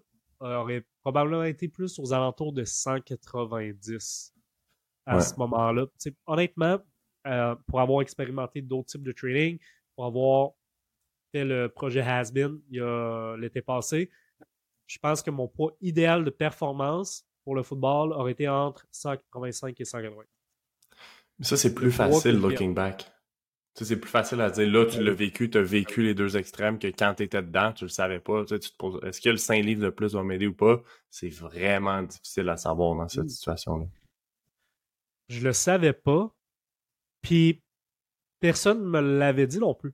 aurait 0.51 0.85
probablement 1.01 1.43
été 1.43 1.67
plus 1.67 1.99
aux 1.99 2.13
alentours 2.13 2.53
de 2.53 2.63
190 2.63 4.33
à 5.05 5.21
ce 5.21 5.35
moment-là. 5.37 5.85
honnêtement, 6.25 6.79
euh, 7.27 7.55
pour 7.67 7.81
avoir 7.81 8.01
expérimenté 8.01 8.61
d'autres 8.61 8.89
types 8.89 9.03
de 9.03 9.11
training, 9.11 9.59
pour 9.95 10.05
avoir 10.05 10.51
fait 11.31 11.45
le 11.45 11.69
projet 11.69 12.01
Has-Been 12.01 12.59
l'été 13.39 13.61
passé, 13.61 14.09
je 14.87 14.97
pense 14.99 15.21
que 15.21 15.31
mon 15.31 15.47
poids 15.47 15.75
idéal 15.81 16.23
de 16.23 16.29
performance 16.29 17.25
pour 17.43 17.55
le 17.55 17.63
football 17.63 18.13
aurait 18.13 18.31
été 18.31 18.47
entre 18.47 18.87
185 18.91 19.79
et 19.79 19.85
180. 19.85 20.23
Mais 21.39 21.45
ça, 21.45 21.57
c'est 21.57 21.73
plus 21.73 21.91
facile 21.91 22.39
looking 22.39 22.73
back. 22.73 23.11
C'est 23.83 23.99
plus 23.99 24.09
facile 24.09 24.39
à 24.39 24.49
dire. 24.49 24.69
Là, 24.69 24.85
tu 24.85 25.03
l'as 25.03 25.13
vécu, 25.13 25.49
tu 25.49 25.57
as 25.57 25.61
vécu 25.61 26.01
les 26.01 26.13
deux 26.13 26.37
extrêmes 26.37 26.79
que 26.79 26.87
quand 26.87 27.15
tu 27.15 27.23
étais 27.23 27.41
dedans, 27.41 27.73
tu 27.73 27.83
le 27.83 27.89
savais 27.89 28.19
pas. 28.19 28.45
Tu, 28.45 28.57
te 28.57 28.77
poses, 28.77 29.03
est-ce 29.03 29.19
que 29.19 29.29
le 29.29 29.37
5 29.37 29.63
livres 29.63 29.83
de 29.83 29.89
plus 29.89 30.13
va 30.13 30.23
m'aider 30.23 30.47
ou 30.47 30.53
pas? 30.53 30.81
C'est 31.09 31.29
vraiment 31.29 32.01
difficile 32.01 32.47
à 32.47 32.55
savoir 32.55 32.95
dans 32.95 33.09
cette 33.09 33.29
situation-là. 33.29 33.85
Je 35.27 35.41
le 35.41 35.51
savais 35.51 35.93
pas. 35.93 36.33
Puis, 37.21 37.61
personne 38.39 38.79
ne 38.79 38.87
me 38.87 39.01
l'avait 39.01 39.47
dit 39.47 39.59
non 39.59 39.73
plus. 39.73 39.93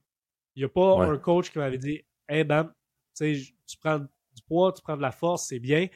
Il 0.55 0.59
n'y 0.59 0.65
a 0.65 0.69
pas 0.69 1.03
un 1.03 1.17
coach 1.17 1.49
qui 1.49 1.57
m'avait 1.57 1.77
dit 1.77 2.03
Hey, 2.29 2.43
bam, 2.43 2.71
tu 3.17 3.77
prends 3.79 3.99
du 3.99 4.41
poids, 4.45 4.73
tu 4.73 4.81
prends 4.81 4.97
de 4.97 5.01
la 5.01 5.11
force, 5.11 5.47
c'est 5.47 5.59
bien, 5.59 5.87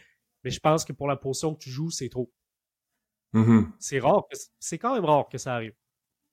mais 0.44 0.50
je 0.50 0.60
pense 0.60 0.86
que 0.86 0.94
pour 0.94 1.08
la 1.08 1.18
position 1.18 1.54
que 1.54 1.60
tu 1.60 1.70
joues, 1.70 1.92
c'est 1.92 2.10
trop. 2.10 2.32
Mm-hmm. 3.34 3.72
C'est 3.80 4.00
rare, 4.00 4.24
c'est 4.60 4.78
quand 4.78 4.96
même 4.96 5.06
rare 5.06 5.28
que 5.30 5.38
ça 5.38 5.56
arrive. 5.56 5.74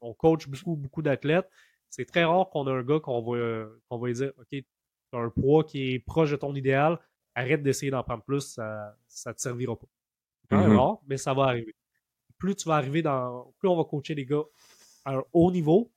On 0.02 0.14
coach 0.14 0.48
beaucoup, 0.48 0.76
beaucoup 0.76 1.02
d'athlètes. 1.02 1.48
C'est 1.88 2.04
très 2.04 2.24
rare 2.24 2.48
qu'on 2.50 2.66
ait 2.66 2.70
un 2.70 2.82
gars 2.82 3.00
qu'on 3.00 3.22
va, 3.22 3.66
qu'on 3.88 3.98
va 3.98 4.06
lui 4.06 4.14
dire 4.14 4.32
OK, 4.38 4.48
tu 4.50 4.64
as 5.12 5.18
un 5.18 5.30
poids 5.30 5.64
qui 5.64 5.94
est 5.94 5.98
proche 5.98 6.30
de 6.30 6.36
ton 6.36 6.54
idéal, 6.54 6.98
arrête 7.34 7.62
d'essayer 7.62 7.90
d'en 7.90 8.02
prendre 8.02 8.22
plus, 8.22 8.40
ça 8.40 8.96
ne 9.26 9.32
te 9.32 9.40
servira 9.40 9.76
pas. 9.76 9.86
C'est 10.50 10.56
mm-hmm. 10.56 10.76
rare, 10.76 10.98
mais 11.06 11.16
ça 11.16 11.34
va 11.34 11.44
arriver. 11.44 11.74
Plus 12.38 12.56
tu 12.56 12.68
vas 12.68 12.76
arriver 12.76 13.02
dans. 13.02 13.52
Plus 13.58 13.68
on 13.68 13.76
va 13.76 13.84
coacher 13.84 14.14
les 14.14 14.26
gars 14.26 14.42
à 15.04 15.14
un 15.16 15.24
haut 15.32 15.50
niveau, 15.50 15.92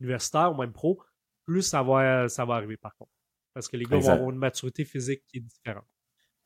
universitaire 0.00 0.52
ou 0.52 0.56
même 0.60 0.72
pro, 0.72 1.00
plus 1.44 1.62
ça 1.62 1.82
va, 1.82 2.28
ça 2.28 2.44
va 2.44 2.54
arriver 2.54 2.76
par 2.76 2.94
contre. 2.96 3.10
Parce 3.52 3.68
que 3.68 3.76
les 3.76 3.84
gars 3.84 3.98
vont 3.98 4.08
avoir 4.10 4.30
une 4.30 4.38
maturité 4.38 4.84
physique 4.84 5.22
qui 5.28 5.38
est 5.38 5.40
différente. 5.40 5.86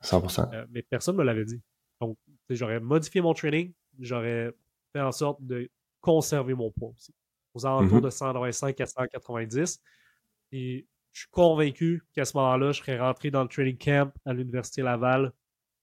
100%. 0.02 0.54
Euh, 0.54 0.66
mais 0.70 0.82
personne 0.82 1.16
ne 1.16 1.20
me 1.20 1.24
l'avait 1.24 1.44
dit. 1.44 1.60
Donc, 2.00 2.18
j'aurais 2.50 2.80
modifié 2.80 3.20
mon 3.20 3.34
training, 3.34 3.72
j'aurais 3.98 4.52
fait 4.92 5.00
en 5.00 5.10
sorte 5.10 5.42
de 5.42 5.70
conserver 6.00 6.54
mon 6.54 6.70
poids 6.70 6.90
aussi. 6.96 7.14
Aux 7.54 7.66
alentours 7.66 7.98
mm-hmm. 7.98 8.02
de 8.02 8.10
125 8.10 8.80
à 8.80 8.86
190. 8.86 9.80
Et 10.52 10.86
je 11.12 11.20
suis 11.20 11.30
convaincu 11.30 12.04
qu'à 12.12 12.24
ce 12.24 12.36
moment-là, 12.36 12.72
je 12.72 12.80
serais 12.80 12.98
rentré 12.98 13.30
dans 13.30 13.42
le 13.42 13.48
training 13.48 13.78
camp 13.78 14.12
à 14.24 14.32
l'Université 14.32 14.82
Laval 14.82 15.32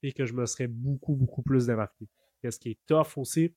et 0.04 0.14
que 0.14 0.26
je 0.26 0.34
me 0.34 0.46
serais 0.46 0.68
beaucoup, 0.68 1.16
beaucoup 1.16 1.42
plus 1.42 1.66
démarqué. 1.66 2.08
Qu'est-ce 2.42 2.60
qui 2.60 2.72
est 2.72 2.80
tough 2.86 3.18
aussi, 3.18 3.54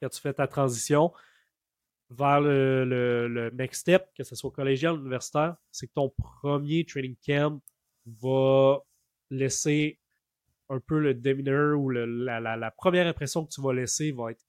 quand 0.00 0.08
tu 0.08 0.20
fais 0.20 0.34
ta 0.34 0.46
transition, 0.46 1.12
vers 2.10 2.40
le, 2.40 3.50
next 3.54 3.82
step, 3.82 4.06
que 4.16 4.22
ce 4.22 4.34
soit 4.34 4.50
collégial 4.50 4.94
ou 4.94 4.98
universitaire, 4.98 5.56
c'est 5.70 5.86
que 5.86 5.92
ton 5.94 6.10
premier 6.10 6.84
training 6.84 7.16
camp 7.26 7.60
va 8.06 8.80
laisser 9.30 9.98
un 10.68 10.80
peu 10.80 10.98
le 10.98 11.14
demeanor 11.14 11.78
ou 11.78 11.90
la, 11.90 12.70
première 12.76 13.06
impression 13.06 13.44
que 13.44 13.50
tu 13.50 13.62
vas 13.62 13.72
laisser 13.72 14.12
va 14.12 14.30
être 14.32 14.44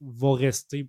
va 0.00 0.34
rester 0.34 0.88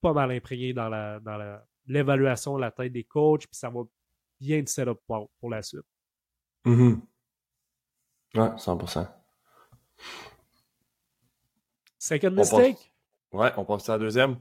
pas 0.00 0.12
mal 0.12 0.30
imprégné 0.30 0.72
dans 0.72 0.88
la 0.88 1.20
dans 1.20 1.60
l'évaluation 1.86 2.56
de 2.56 2.60
la 2.60 2.70
tête 2.70 2.92
des 2.92 3.04
coachs, 3.04 3.46
puis 3.46 3.56
ça 3.56 3.70
va 3.70 3.82
bien 4.40 4.62
te 4.62 4.70
set 4.70 4.88
up 4.88 4.98
pour, 5.06 5.50
la 5.50 5.62
suite. 5.62 5.84
Mm-hmm. 6.64 7.00
Ouais, 8.34 8.48
100%. 8.56 9.08
Second 11.98 12.30
mistake? 12.30 12.92
Ouais, 13.32 13.52
on 13.56 13.64
passe 13.64 13.88
à 13.88 13.92
la 13.92 13.98
deuxième. 13.98 14.38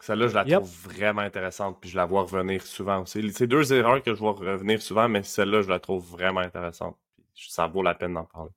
Celle-là, 0.00 0.28
je 0.28 0.34
la 0.34 0.44
trouve 0.44 0.70
vraiment 0.88 1.22
intéressante, 1.22 1.78
puis 1.80 1.90
je 1.90 1.96
la 1.96 2.06
vois 2.06 2.22
revenir 2.22 2.62
souvent 2.62 3.02
aussi. 3.02 3.30
C'est 3.32 3.46
deux 3.46 3.72
erreurs 3.72 4.02
que 4.02 4.14
je 4.14 4.18
vois 4.18 4.32
revenir 4.32 4.80
souvent, 4.80 5.08
mais 5.08 5.22
celle-là, 5.22 5.62
je 5.62 5.68
la 5.68 5.78
trouve 5.78 6.04
vraiment 6.10 6.40
intéressante. 6.40 6.96
ça 7.34 7.66
vaut 7.66 7.82
la 7.82 7.94
peine 7.94 8.14
d'en 8.14 8.24
parler. 8.24 8.50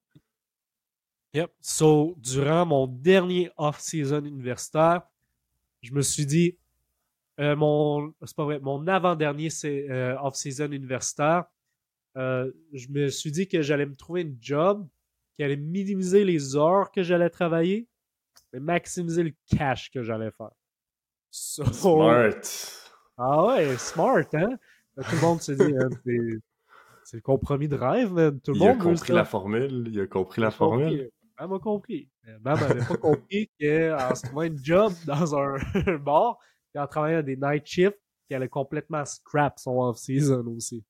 Yep. 1.33 1.51
So, 1.61 2.15
durant 2.17 2.65
mon 2.65 2.87
dernier 2.87 3.49
off-season 3.57 4.23
universitaire, 4.25 5.01
je 5.81 5.91
me 5.93 6.01
suis 6.01 6.25
dit, 6.25 6.57
euh, 7.39 7.55
mon, 7.55 8.13
c'est 8.23 8.35
pas 8.35 8.43
vrai, 8.43 8.59
mon 8.59 8.87
avant-dernier 8.87 9.49
euh, 9.65 10.15
off-season 10.19 10.71
universitaire, 10.71 11.45
euh, 12.17 12.51
je 12.71 12.87
me 12.89 13.07
suis 13.07 13.31
dit 13.31 13.47
que 13.47 13.61
j'allais 13.63 13.87
me 13.87 13.95
trouver 13.95 14.21
une 14.21 14.37
job 14.39 14.87
qui 15.33 15.43
allait 15.43 15.57
minimiser 15.57 16.23
les 16.23 16.55
heures 16.55 16.91
que 16.91 17.01
j'allais 17.01 17.31
travailler, 17.31 17.87
mais 18.53 18.59
maximiser 18.59 19.23
le 19.23 19.33
cash 19.47 19.89
que 19.89 20.03
j'allais 20.03 20.29
faire 20.31 20.51
smart. 21.31 22.35
Ah 23.17 23.45
ouais, 23.47 23.77
smart, 23.77 24.25
hein? 24.33 24.57
Tout 24.95 25.15
le 25.15 25.21
monde 25.21 25.41
se 25.41 25.51
dit, 25.53 25.73
hein, 25.75 25.89
c'est 27.03 27.17
le 27.17 27.21
compromis 27.21 27.67
de 27.67 27.75
rêve, 27.75 28.13
mais 28.13 28.31
tout 28.31 28.51
le 28.51 28.57
il 28.57 28.59
monde. 28.59 28.69
a 28.69 28.83
compris 28.83 29.13
la 29.13 29.25
formule. 29.25 29.89
Il 29.91 29.99
a 29.99 30.07
compris 30.07 30.41
la 30.41 30.51
formule. 30.51 31.09
Elle 31.43 31.49
m'a 31.49 31.59
compris. 31.59 32.09
Bam 32.39 32.57
n'avait 32.57 32.85
pas 32.85 32.95
compris 32.95 33.49
qu'en 33.59 34.15
se 34.15 34.25
trouvant 34.25 34.43
une 34.43 34.63
job 34.63 34.93
dans 35.05 35.35
un 35.35 35.57
bar, 35.97 36.37
et 36.73 36.79
en 36.79 36.87
travaillant 36.87 37.21
des 37.21 37.35
night 37.35 37.65
shifts, 37.65 37.99
qu'elle 38.27 38.37
allait 38.37 38.47
complètement 38.47 39.03
scrap 39.03 39.59
son 39.59 39.81
off-season 39.81 40.45
aussi. 40.55 40.85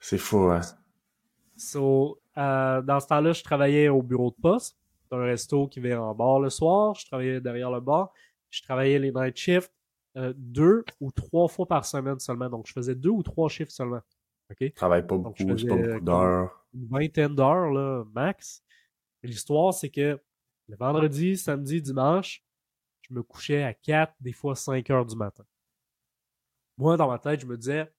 C'est 0.00 0.18
fou, 0.18 0.50
hein? 0.50 0.60
So, 1.56 2.18
euh, 2.36 2.82
dans 2.82 2.98
ce 2.98 3.06
temps-là, 3.06 3.32
je 3.32 3.44
travaillais 3.44 3.88
au 3.88 4.02
bureau 4.02 4.30
de 4.30 4.42
poste, 4.42 4.76
dans 5.10 5.18
un 5.18 5.26
resto 5.26 5.68
qui 5.68 5.78
vient 5.78 6.02
en 6.02 6.12
bar 6.12 6.40
le 6.40 6.50
soir. 6.50 6.96
Je 6.96 7.06
travaillais 7.06 7.40
derrière 7.40 7.70
le 7.70 7.80
bar 7.80 8.12
je 8.54 8.62
travaillais 8.62 8.98
les 8.98 9.10
night 9.10 9.36
shifts 9.36 9.72
euh, 10.16 10.32
deux 10.36 10.84
ou 11.00 11.10
trois 11.10 11.48
fois 11.48 11.66
par 11.66 11.84
semaine 11.84 12.20
seulement. 12.20 12.48
Donc, 12.48 12.66
je 12.66 12.72
faisais 12.72 12.94
deux 12.94 13.10
ou 13.10 13.22
trois 13.22 13.48
shifts 13.48 13.72
seulement. 13.72 14.00
OK? 14.50 14.58
Je 14.60 14.68
travaille 14.68 15.06
pas 15.06 15.16
beaucoup, 15.16 15.34
c'est 15.38 15.66
pas 15.66 15.76
beaucoup 15.76 16.00
d'heures. 16.00 16.66
Une 16.72 16.86
vingtaine 16.86 17.34
d'heures, 17.34 17.70
là, 17.70 18.04
max. 18.14 18.62
L'histoire, 19.24 19.72
c'est 19.72 19.90
que 19.90 20.20
le 20.68 20.76
vendredi, 20.76 21.36
samedi, 21.36 21.80
dimanche, 21.80 22.44
je 23.02 23.14
me 23.14 23.22
couchais 23.22 23.62
à 23.62 23.74
4, 23.74 24.14
des 24.20 24.32
fois 24.32 24.54
5 24.54 24.88
heures 24.90 25.06
du 25.06 25.16
matin. 25.16 25.44
Moi, 26.76 26.96
dans 26.96 27.08
ma 27.08 27.18
tête, 27.18 27.40
je 27.40 27.46
me 27.46 27.56
disais, 27.56 27.92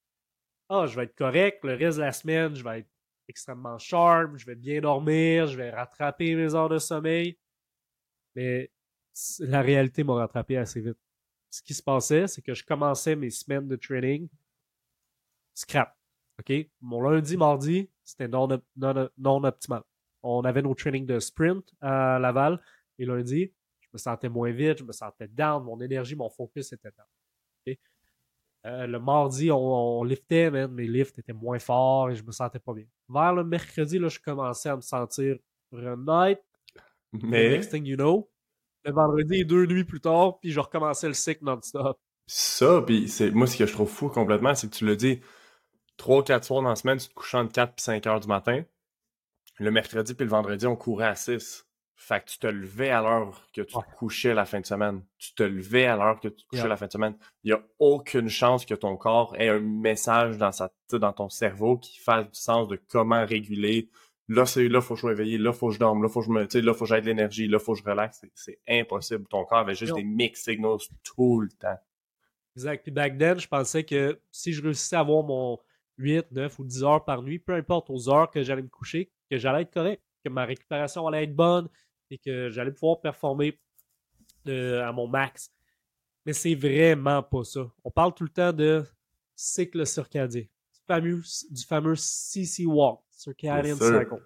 ah, 0.70 0.86
je 0.86 0.96
vais 0.96 1.04
être 1.06 1.16
correct, 1.16 1.64
le 1.64 1.76
reste 1.76 1.98
de 1.98 2.04
la 2.04 2.12
semaine, 2.12 2.56
je 2.56 2.64
vais 2.64 2.80
être 2.80 2.90
extrêmement 3.28 3.78
sharp, 3.78 4.38
je 4.38 4.46
vais 4.46 4.56
bien 4.56 4.82
dormir, 4.82 5.48
je 5.48 5.58
vais 5.58 5.72
rattraper 5.72 6.36
mes 6.36 6.54
heures 6.54 6.70
de 6.70 6.80
sommeil. 6.80 7.38
Mais 8.36 8.72
la 9.40 9.62
réalité 9.62 10.04
m'a 10.04 10.16
rattrapé 10.16 10.58
assez 10.58 10.82
vite. 10.82 10.98
Ce 11.50 11.62
qui 11.62 11.74
se 11.74 11.82
passait, 11.84 12.28
c'est 12.28 12.42
que 12.42 12.54
je 12.54 12.64
commençais 12.64 13.16
mes 13.16 13.30
semaines 13.30 13.68
de 13.68 13.76
training 13.76 14.28
scrap. 15.54 15.98
OK? 16.40 16.52
Mon 16.82 17.02
lundi, 17.02 17.38
mardi, 17.38 17.90
c'était 18.04 18.28
non, 18.28 18.48
non, 18.76 19.44
optimal. 19.44 19.84
On 20.26 20.44
avait 20.44 20.62
nos 20.62 20.74
trainings 20.74 21.06
de 21.06 21.20
sprint 21.20 21.74
à 21.82 22.20
Laval 22.20 22.60
et 22.98 23.06
lundi, 23.06 23.52
je 23.80 23.88
me 23.94 23.98
sentais 23.98 24.30
moins 24.30 24.52
vite, 24.52 24.80
je 24.80 24.84
me 24.84 24.92
sentais 24.92 25.28
down, 25.28 25.64
mon 25.64 25.80
énergie, 25.80 26.16
mon 26.16 26.30
focus 26.30 26.74
était 26.74 26.90
down. 26.98 27.08
Euh, 28.66 28.88
le 28.88 29.00
mardi, 29.00 29.52
on, 29.52 30.04
liftait, 30.04 30.50
mais 30.50 30.68
mes 30.68 30.88
lifts 30.88 31.20
étaient 31.20 31.34
moins 31.34 31.60
forts 31.60 32.10
et 32.10 32.16
je 32.16 32.24
me 32.24 32.32
sentais 32.32 32.58
pas 32.58 32.74
bien. 32.74 32.86
Vers 33.08 33.34
le 33.34 33.44
mercredi, 33.44 34.00
là, 34.00 34.08
je 34.08 34.20
commençais 34.20 34.70
à 34.70 34.76
me 34.76 34.82
sentir 34.82 35.38
night. 35.72 36.40
Mais. 37.14 37.52
next 37.52 37.72
thing 37.72 37.86
you 37.86 37.96
know, 37.96 38.30
le 38.84 38.92
vendredi 38.92 39.46
deux 39.46 39.66
nuits 39.68 39.84
plus 39.84 40.02
tard, 40.02 40.40
puis 40.40 40.52
je 40.52 40.60
recommençais 40.60 41.08
le 41.08 41.14
cycle 41.14 41.44
non-stop. 41.44 41.98
Ça, 42.28 42.82
puis 42.82 43.08
c'est 43.08 43.32
moi, 43.32 43.46
ce 43.46 43.56
que 43.56 43.66
je 43.66 43.72
trouve 43.72 43.90
fou 43.90 44.10
complètement, 44.10 44.56
c'est 44.56 44.70
que 44.70 44.76
tu 44.76 44.86
le 44.86 44.96
dis, 44.96 45.22
trois, 45.98 46.24
quatre 46.24 46.44
soirs 46.44 46.64
dans 46.64 46.70
la 46.70 46.76
semaine, 46.76 46.98
tu 46.98 47.08
te 47.08 47.14
couches 47.14 47.36
entre 47.36 47.52
4 47.52 47.70
et 47.70 47.82
5 47.82 48.08
heures 48.08 48.20
du 48.20 48.28
matin. 48.28 48.64
Le 49.58 49.72
mercredi 49.72 50.14
puis 50.14 50.26
le 50.26 50.32
vendredi, 50.32 50.68
on 50.68 50.76
courait 50.76 51.08
à 51.08 51.16
6. 51.16 51.68
Fait 51.98 52.20
que 52.20 52.30
tu 52.30 52.40
te 52.40 52.48
levais 52.48 52.90
à 52.90 53.02
l'heure 53.02 53.48
que 53.54 53.62
tu 53.62 53.74
te 53.74 53.96
couchais 53.98 54.34
la 54.34 54.46
fin 54.46 54.60
de 54.60 54.66
semaine. 54.66 55.02
Tu 55.18 55.34
te 55.34 55.44
levais 55.44 55.86
à 55.86 55.96
l'heure 55.96 56.20
que 56.20 56.28
tu 56.28 56.44
te 56.44 56.48
couchais 56.50 56.68
la 56.68 56.76
fin 56.76 56.88
de 56.88 56.92
semaine. 56.92 57.16
Il 57.44 57.54
n'y 57.54 57.54
a 57.54 57.64
aucune 57.80 58.28
chance 58.28 58.66
que 58.66 58.74
ton 58.74 58.98
corps 58.98 59.34
ait 59.38 59.48
un 59.48 59.62
message 59.62 60.38
dans, 60.38 60.52
sa, 60.52 60.74
dans 60.92 61.14
ton 61.14 61.30
cerveau 61.30 61.78
qui 61.78 61.98
fasse 62.00 62.26
du 62.26 62.40
sens 62.40 62.68
de 62.68 62.80
comment 62.90 63.26
réguler 63.26 63.90
là, 64.28 64.46
c'est 64.46 64.68
là, 64.68 64.82
faut 64.82 64.94
que 64.94 64.98
je 64.98 65.02
sois 65.02 65.12
éveillé, 65.12 65.38
là, 65.38 65.54
faut 65.54 65.68
que 65.68 65.74
je 65.74 65.80
dorme, 65.80 66.04
là, 66.04 66.10
faut 66.10 66.22
que 66.22 66.28
je 66.28 66.32
me, 66.32 66.66
là, 66.66 66.74
faut 66.74 66.86
que 66.86 66.90
j'aille 66.90 67.02
de 67.02 67.08
l'énergie, 67.08 67.48
là, 67.48 67.60
faut 67.60 67.74
que 67.74 67.80
je 67.80 67.84
relaxe. 67.84 68.26
C'est 68.34 68.60
impossible. 68.68 69.26
Ton 69.28 69.46
corps 69.46 69.60
avait 69.60 69.76
juste 69.76 69.96
des 69.96 70.04
mix 70.04 70.44
signals 70.44 70.80
tout 71.04 71.42
le 71.42 71.50
temps. 71.50 71.78
Exact. 72.56 72.84
Puis 72.84 72.92
back 72.92 73.18
then, 73.18 73.40
je 73.40 73.48
pensais 73.48 73.84
que 73.84 74.20
si 74.32 74.54
je 74.54 74.62
réussissais 74.62 74.96
à 74.96 75.02
avoir 75.02 75.24
mon 75.24 75.60
8, 75.98 76.32
9 76.32 76.60
ou 76.60 76.64
10 76.64 76.84
heures 76.84 77.06
par 77.06 77.22
nuit, 77.22 77.40
peu 77.40 77.54
importe 77.54 77.90
aux 77.90 78.10
heures 78.10 78.30
que 78.32 78.42
j'allais 78.44 78.62
me 78.62 78.70
coucher, 78.70 79.12
que 79.30 79.38
j'allais 79.38 79.64
être 79.64 79.74
correct, 79.74 80.04
que 80.24 80.30
ma 80.30 80.46
récupération 80.46 81.08
allait 81.08 81.24
être 81.24 81.36
bonne 81.36 81.70
et 82.10 82.18
que 82.18 82.50
j'allais 82.50 82.72
pouvoir 82.72 83.02
performer 83.02 83.60
euh, 84.48 84.84
à 84.84 84.92
mon 84.92 85.08
max. 85.08 85.52
Mais 86.26 86.34
c'est 86.34 86.56
vraiment 86.56 87.22
pas 87.22 87.44
ça. 87.44 87.72
On 87.84 87.92
parle 87.92 88.14
tout 88.14 88.24
le 88.24 88.30
temps 88.30 88.54
de 88.54 88.84
cycle 89.36 89.86
circadien, 89.86 90.42
du 90.42 90.80
fameux, 90.88 91.22
du 91.50 91.64
fameux 91.64 91.96
CC 91.96 92.66
Walk. 92.66 93.02
Circadian 93.12 93.76
cycle. 93.78 94.22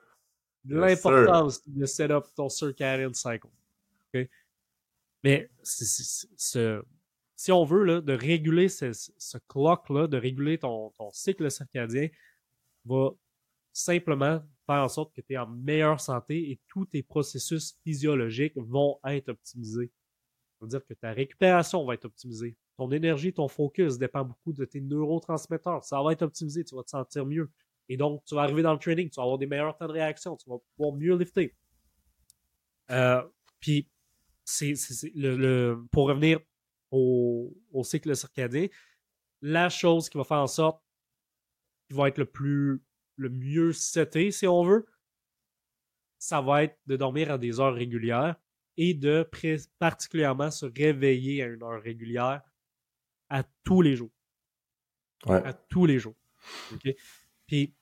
l'importance 0.65 1.61
de 1.67 1.85
set 1.85 2.11
up 2.11 2.25
ton 2.35 2.49
circadian 2.49 3.13
cycle. 3.13 3.47
Mais 5.23 5.49
si 5.63 7.51
on 7.51 7.63
veut 7.65 7.83
là, 7.83 8.01
de 8.01 8.13
réguler 8.13 8.69
ce, 8.69 8.91
ce 8.93 9.37
clock-là, 9.47 10.07
de 10.07 10.17
réguler 10.17 10.57
ton, 10.57 10.91
ton 10.91 11.11
cycle 11.11 11.51
circadien, 11.51 12.07
va 12.85 13.11
simplement 13.73 14.41
faire 14.69 14.83
en 14.83 14.87
sorte 14.87 15.15
que 15.15 15.21
tu 15.21 15.33
es 15.33 15.37
en 15.37 15.47
meilleure 15.47 15.99
santé 15.99 16.51
et 16.51 16.59
tous 16.67 16.85
tes 16.85 17.01
processus 17.01 17.75
physiologiques 17.83 18.53
vont 18.55 18.99
être 19.03 19.29
optimisés. 19.29 19.91
Ça 20.59 20.65
veut 20.65 20.67
dire 20.69 20.85
que 20.85 20.93
ta 20.93 21.11
récupération 21.11 21.83
va 21.85 21.95
être 21.95 22.05
optimisée. 22.05 22.55
Ton 22.77 22.91
énergie, 22.91 23.33
ton 23.33 23.47
focus 23.47 23.97
dépend 23.97 24.23
beaucoup 24.23 24.53
de 24.53 24.65
tes 24.65 24.79
neurotransmetteurs. 24.79 25.83
Ça 25.83 26.01
va 26.03 26.11
être 26.11 26.21
optimisé, 26.21 26.63
tu 26.63 26.75
vas 26.75 26.83
te 26.83 26.91
sentir 26.91 27.25
mieux. 27.25 27.49
Et 27.87 27.97
donc, 27.97 28.23
tu 28.25 28.35
vas 28.35 28.43
arriver 28.43 28.61
dans 28.61 28.73
le 28.73 28.79
training, 28.79 29.09
tu 29.09 29.15
vas 29.15 29.23
avoir 29.23 29.39
des 29.39 29.47
meilleurs 29.47 29.75
temps 29.75 29.87
de 29.87 29.93
réaction, 29.93 30.37
tu 30.37 30.47
vas 30.47 30.57
pouvoir 30.75 30.95
mieux 30.95 31.17
lifter. 31.17 31.55
Euh, 32.91 33.23
puis, 33.59 33.89
c'est, 34.45 34.75
le, 35.15 35.83
pour 35.91 36.07
revenir 36.07 36.39
au, 36.91 37.51
cycle 37.83 38.15
circadien, 38.15 38.67
la 39.41 39.69
chose 39.69 40.09
qui 40.09 40.17
va 40.17 40.23
faire 40.23 40.37
en 40.37 40.47
sorte 40.47 40.83
qui 41.87 41.95
va 41.95 42.07
être 42.07 42.19
le 42.19 42.25
plus 42.25 42.83
le 43.19 43.29
mieux 43.29 43.73
seté, 43.73 44.31
si 44.31 44.47
on 44.47 44.63
veut, 44.63 44.87
ça 46.17 46.41
va 46.41 46.63
être 46.63 46.77
de 46.87 46.95
dormir 46.95 47.31
à 47.31 47.37
des 47.37 47.59
heures 47.59 47.73
régulières 47.73 48.35
et 48.77 48.93
de 48.93 49.29
particulièrement 49.77 50.51
se 50.51 50.65
réveiller 50.65 51.43
à 51.43 51.47
une 51.47 51.61
heure 51.61 51.81
régulière 51.81 52.41
à 53.29 53.43
tous 53.63 53.81
les 53.81 53.95
jours. 53.95 54.11
À 55.27 55.53
tous 55.53 55.85
les 55.85 55.99
jours. 55.99 56.15
Puis, 57.45 57.75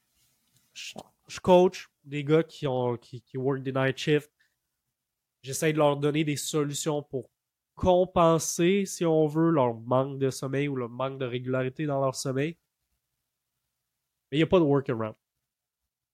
je, 0.74 1.40
coach 1.40 1.88
des 2.04 2.24
gars 2.24 2.44
qui, 2.44 2.66
ont, 2.66 2.98
qui, 2.98 3.22
qui 3.22 3.38
work 3.38 3.64
the 3.64 3.76
night 3.76 3.98
shift. 3.98 4.32
J'essaie 5.44 5.72
de 5.72 5.78
leur 5.78 5.98
donner 5.98 6.24
des 6.24 6.36
solutions 6.36 7.04
pour 7.04 7.30
compenser, 7.76 8.86
si 8.86 9.06
on 9.06 9.28
veut, 9.28 9.52
leur 9.52 9.76
manque 9.76 10.18
de 10.18 10.32
sommeil 10.32 10.68
ou 10.68 10.76
leur 10.76 10.90
manque 10.90 11.20
de 11.20 11.26
régularité 11.26 11.86
dans 11.86 12.02
leur 12.02 12.16
sommeil. 12.16 12.58
Mais 14.32 14.38
il 14.38 14.40
n'y 14.40 14.44
a 14.44 14.48
pas 14.48 14.60
de 14.60 14.66
workaround. 14.66 15.16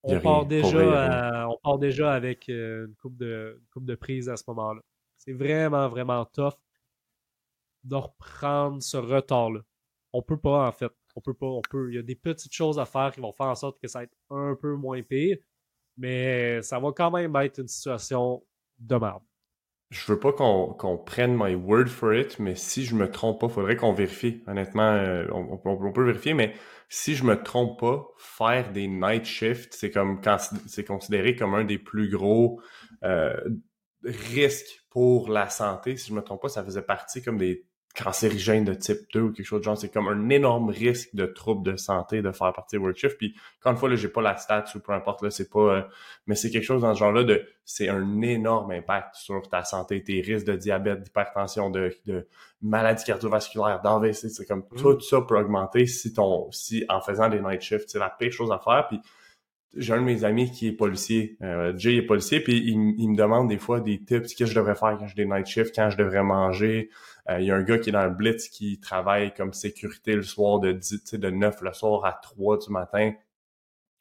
On 0.03 0.19
part, 0.19 0.45
déjà 0.45 1.47
on 1.49 1.57
part 1.63 1.79
déjà 1.79 2.13
avec 2.13 2.49
euh, 2.49 2.87
une 2.87 2.95
coupe 2.95 3.17
de, 3.17 3.61
coupe 3.71 3.85
de 3.85 3.95
prise 3.95 4.27
à 4.29 4.35
ce 4.35 4.43
moment-là. 4.47 4.81
C'est 5.17 5.33
vraiment, 5.33 5.87
vraiment 5.87 6.25
tough 6.25 6.53
de 7.83 7.95
reprendre 7.95 8.81
ce 8.81 8.97
retard-là. 8.97 9.61
On 10.11 10.21
peut 10.21 10.37
pas, 10.37 10.67
en 10.67 10.71
fait. 10.71 10.91
On 11.15 11.21
peut 11.21 11.33
pas. 11.33 11.47
On 11.47 11.61
peut. 11.61 11.91
Il 11.91 11.95
y 11.95 11.99
a 11.99 12.03
des 12.03 12.15
petites 12.15 12.53
choses 12.53 12.79
à 12.79 12.85
faire 12.85 13.11
qui 13.13 13.21
vont 13.21 13.31
faire 13.31 13.47
en 13.47 13.55
sorte 13.55 13.79
que 13.79 13.87
ça 13.87 13.99
va 13.99 14.03
être 14.03 14.17
un 14.29 14.55
peu 14.55 14.75
moins 14.75 15.01
pire. 15.01 15.37
Mais 15.97 16.61
ça 16.61 16.79
va 16.79 16.91
quand 16.91 17.11
même 17.11 17.35
être 17.37 17.59
une 17.59 17.67
situation 17.67 18.43
de 18.79 18.95
merde 18.95 19.23
je 19.93 20.11
veux 20.11 20.19
pas 20.19 20.33
qu'on 20.33 20.97
prenne 20.97 21.37
my 21.37 21.53
word 21.53 21.85
for 21.87 22.15
it, 22.15 22.39
mais 22.39 22.55
si 22.55 22.83
je 22.83 22.95
me 22.95 23.11
trompe 23.11 23.39
pas, 23.39 23.47
faudrait 23.47 23.75
qu'on 23.75 23.93
vérifie. 23.93 24.41
Honnêtement, 24.47 24.91
euh, 24.91 25.27
on, 25.31 25.91
peut 25.91 26.03
vérifier, 26.03 26.33
mais 26.33 26.55
si 26.89 27.13
je 27.13 27.23
me 27.23 27.41
trompe 27.41 27.79
pas, 27.79 28.07
faire 28.17 28.71
des 28.71 28.87
night 28.87 29.25
shifts, 29.25 29.75
c'est 29.75 29.91
comme 29.91 30.19
c'est 30.65 30.83
considéré 30.83 31.35
comme 31.35 31.53
un 31.53 31.63
des 31.63 31.77
plus 31.77 32.09
gros 32.09 32.59
euh, 33.03 33.35
risques 34.03 34.83
pour 34.89 35.29
la 35.29 35.47
santé. 35.49 35.95
Si 35.95 36.09
je 36.09 36.15
me 36.15 36.23
trompe 36.23 36.41
pas, 36.41 36.49
ça 36.49 36.63
faisait 36.63 36.81
partie 36.81 37.21
comme 37.21 37.37
des 37.37 37.67
cancérigène 37.95 38.63
de 38.63 38.73
type 38.73 39.01
2 39.13 39.21
ou 39.21 39.31
quelque 39.31 39.45
chose 39.45 39.59
de 39.59 39.65
genre. 39.65 39.77
C'est 39.77 39.93
comme 39.93 40.07
un 40.07 40.29
énorme 40.29 40.69
risque 40.69 41.13
de 41.13 41.25
troubles 41.25 41.63
de 41.71 41.77
santé 41.77 42.21
de 42.21 42.31
faire 42.31 42.51
partie 42.51 42.75
de 42.75 42.81
Workshift. 42.81 43.17
Puis, 43.17 43.35
encore 43.59 43.73
une 43.73 43.77
fois, 43.77 43.89
là, 43.89 43.95
j'ai 43.95 44.07
pas 44.07 44.21
la 44.21 44.35
stat 44.37 44.65
ou 44.75 44.79
peu 44.79 44.93
importe, 44.93 45.21
là, 45.21 45.29
c'est 45.29 45.49
pas, 45.49 45.59
euh, 45.59 45.81
mais 46.25 46.35
c'est 46.35 46.49
quelque 46.49 46.63
chose 46.63 46.81
dans 46.81 46.93
ce 46.93 46.99
genre-là 46.99 47.23
de, 47.23 47.45
c'est 47.65 47.89
un 47.89 48.21
énorme 48.21 48.71
impact 48.71 49.15
sur 49.15 49.47
ta 49.47 49.63
santé, 49.63 50.03
tes 50.03 50.21
risques 50.21 50.47
de 50.47 50.55
diabète, 50.55 51.01
d'hypertension, 51.01 51.69
de, 51.69 51.95
de 52.05 52.27
maladies 52.61 53.03
cardiovasculaires, 53.03 53.81
d'AVC. 53.83 54.29
C'est 54.29 54.45
comme 54.47 54.63
mm. 54.71 54.77
tout 54.77 54.99
ça 54.99 55.21
peut 55.21 55.37
augmenter 55.37 55.85
si 55.85 56.13
ton, 56.13 56.51
si 56.51 56.85
en 56.89 56.99
faisant 56.99 57.29
des 57.29 57.41
night 57.41 57.61
shifts, 57.61 57.89
c'est 57.89 57.99
la 57.99 58.09
pire 58.09 58.31
chose 58.31 58.51
à 58.51 58.59
faire. 58.59 58.87
Puis, 58.87 58.99
j'ai 59.75 59.93
un 59.93 59.97
de 59.97 60.05
mes 60.05 60.23
amis 60.23 60.51
qui 60.51 60.67
est 60.67 60.71
policier. 60.71 61.37
Euh, 61.41 61.73
Jay 61.75 61.95
est 61.95 62.03
policier, 62.03 62.39
puis 62.39 62.63
il, 62.65 62.77
me 62.77 63.15
demande 63.15 63.49
des 63.49 63.57
fois 63.57 63.79
des 63.79 63.99
tips, 63.99 64.33
qu'est-ce 64.33 64.35
que 64.35 64.45
je 64.45 64.55
devrais 64.55 64.75
faire 64.75 64.97
quand 64.99 65.07
j'ai 65.07 65.15
des 65.15 65.25
night 65.25 65.47
shifts, 65.47 65.75
quand 65.75 65.89
je 65.89 65.97
devrais 65.97 66.23
manger, 66.23 66.89
euh, 67.29 67.39
il 67.39 67.47
y 67.47 67.51
a 67.51 67.55
un 67.55 67.63
gars 67.63 67.79
qui 67.79 67.89
est 67.89 67.93
dans 67.93 68.05
le 68.05 68.11
Blitz 68.11 68.49
qui 68.49 68.79
travaille 68.79 69.33
comme 69.33 69.53
sécurité 69.53 70.15
le 70.15 70.23
soir 70.23 70.59
de 70.59 70.71
10, 70.71 71.13
de 71.13 71.29
9 71.29 71.61
le 71.61 71.73
soir 71.73 72.05
à 72.05 72.13
3 72.13 72.57
du 72.59 72.71
matin. 72.71 73.13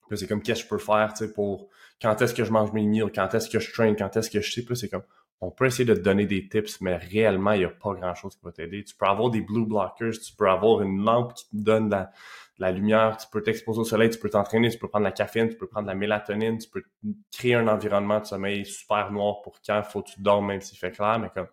Puis 0.09 0.19
c'est 0.19 0.27
comme 0.27 0.43
qu'est-ce 0.43 0.65
que 0.65 0.65
je 0.65 0.69
peux 0.69 0.79
faire 0.79 1.15
pour 1.35 1.69
quand 2.01 2.21
est-ce 2.21 2.35
que 2.35 2.45
je 2.45 2.53
mange 2.53 2.73
mes 2.73 2.85
meals, 2.85 3.13
quand 3.15 3.33
est-ce 3.35 3.49
que 3.49 3.61
je 3.61 3.73
train, 3.73 3.95
quand 3.95 4.17
est-ce 4.17 4.29
que 4.29 4.41
je 4.41 4.53
sais. 4.53 4.63
Puis 4.63 4.77
c'est 4.77 4.89
comme 4.89 5.05
on 5.41 5.51
peut 5.51 5.67
essayer 5.67 5.85
de 5.85 5.95
te 5.95 6.01
donner 6.01 6.27
des 6.27 6.49
tips, 6.49 6.81
mais 6.81 6.97
réellement, 6.97 7.53
il 7.53 7.61
n'y 7.61 7.65
a 7.65 7.71
pas 7.71 7.95
grand-chose 7.95 8.37
qui 8.37 8.45
va 8.45 8.53
t'aider. 8.53 8.85
Tu 8.85 8.95
peux 8.95 9.07
avoir 9.07 9.29
des 9.31 9.41
blue 9.41 9.67
blockers, 9.67 10.13
tu 10.13 10.33
peux 10.37 10.49
avoir 10.49 10.83
une 10.83 11.03
lampe 11.03 11.35
qui 11.35 11.49
te 11.49 11.57
donne 11.57 11.91
la, 11.91 12.13
la 12.63 12.71
lumière, 12.71 13.17
tu 13.17 13.27
peux 13.31 13.43
t'exposer 13.43 13.81
au 13.81 13.85
soleil, 13.85 14.09
tu 14.09 14.19
peux 14.19 14.31
t'entraîner, 14.31 14.71
tu 14.71 14.79
peux 14.79 14.89
prendre 14.89 15.05
la 15.05 15.13
caféine, 15.13 15.49
tu 15.49 15.57
peux 15.57 15.67
prendre 15.67 15.89
la 15.89 15.97
mélatonine, 15.97 16.59
tu 16.59 16.69
peux 16.69 16.85
créer 17.33 17.57
un 17.57 17.67
environnement 17.67 18.21
de 18.21 18.25
sommeil 18.25 18.65
super 18.65 19.11
noir 19.11 19.43
pour 19.43 19.61
quand 19.67 19.79
il 19.79 19.91
faut 19.91 20.03
que 20.03 20.13
tu 20.13 20.23
dormes, 20.23 20.47
même 20.47 20.61
s'il 20.61 20.79
fait 20.79 20.93
clair, 20.93 21.19
mais 21.19 21.29
comme 21.31 21.49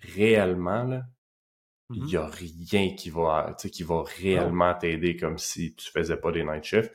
réellement, 0.00 0.82
là, 0.82 1.04
il 1.90 2.02
n'y 2.02 2.12
mm-hmm. 2.14 2.18
a 2.18 2.26
rien 2.26 2.94
qui 2.96 3.08
va, 3.08 3.56
qui 3.56 3.82
va 3.84 4.02
réellement 4.02 4.74
t'aider 4.74 5.16
comme 5.16 5.38
si 5.38 5.74
tu 5.74 5.90
faisais 5.90 6.16
pas 6.16 6.32
des 6.32 6.42
night 6.42 6.64
shifts. 6.64 6.94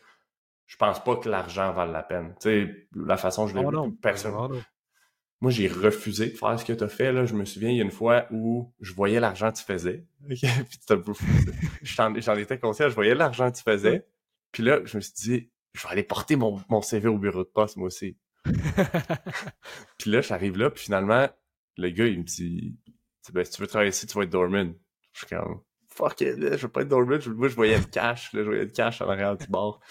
Je 0.66 0.76
pense 0.76 1.02
pas 1.04 1.16
que 1.16 1.30
l'argent 1.30 1.72
vale 1.72 1.92
la 1.92 2.04
peine. 2.04 2.36
sais 2.40 2.88
la 2.94 3.16
façon 3.16 3.44
dont 3.44 3.48
je 3.48 3.58
l'ai 3.58 3.66
oh 3.66 3.92
personne. 4.02 4.34
Oh 4.38 4.52
Moi, 5.44 5.52
j'ai 5.52 5.68
refusé 5.68 6.28
de 6.28 6.38
faire 6.38 6.58
ce 6.58 6.64
que 6.64 6.72
tu 6.72 6.86
as 6.86 6.88
fait. 6.88 7.12
Là. 7.12 7.26
Je 7.26 7.34
me 7.34 7.44
souviens, 7.44 7.70
il 7.70 7.76
y 7.76 7.82
a 7.82 7.84
une 7.84 7.92
fois 7.92 8.28
où 8.32 8.74
je 8.80 8.94
voyais 8.94 9.20
l'argent 9.20 9.52
que 9.52 9.58
tu 9.58 9.66
faisais. 9.66 10.06
J'en 11.82 12.38
étais 12.38 12.58
conscient, 12.58 12.88
je 12.88 12.96
voyais 12.96 13.14
l'argent 13.14 13.52
que 13.52 13.58
tu 13.58 13.64
faisais. 13.64 14.08
Puis 14.54 14.64
là, 14.64 14.80
je 14.86 14.96
me 14.96 15.02
suis 15.02 15.12
dit, 15.12 15.52
je 15.74 15.84
vais 15.84 15.92
aller 15.92 16.04
porter 16.04 16.38
mon, 16.38 16.62
mon 16.70 16.82
CV 16.82 17.10
au 17.10 17.18
bureau 17.18 17.44
de 17.44 17.50
poste, 17.50 17.76
moi 17.76 17.88
aussi. 17.88 18.18
puis 19.98 20.12
là, 20.12 20.22
j'arrive 20.22 20.58
là, 20.58 20.70
puis 20.70 20.86
finalement, 20.86 21.28
le 21.76 21.90
gars, 21.90 22.08
il 22.08 22.20
me 22.20 22.24
dit, 22.24 22.80
ben, 23.34 23.44
si 23.44 23.52
tu 23.52 23.60
veux 23.60 23.68
travailler 23.68 23.92
ici, 23.92 24.08
tu 24.08 24.18
vas 24.18 24.24
être 24.24 24.30
doorman. 24.30 24.74
Je 25.12 25.26
suis 25.26 25.28
comme, 25.28 25.60
fuck 25.90 26.22
it, 26.22 26.38
je 26.40 26.56
veux 26.56 26.70
pas 26.70 26.84
être 26.84 26.88
doorman. 26.88 27.20
Moi, 27.36 27.50
je 27.50 27.56
voyais 27.56 27.80
le 27.80 27.84
cash, 27.84 28.32
là, 28.32 28.44
je 28.44 28.48
voyais 28.48 28.64
le 28.64 28.72
cash 28.72 29.02
à 29.02 29.06
l'arrière 29.06 29.36
du 29.36 29.48
bord. 29.48 29.82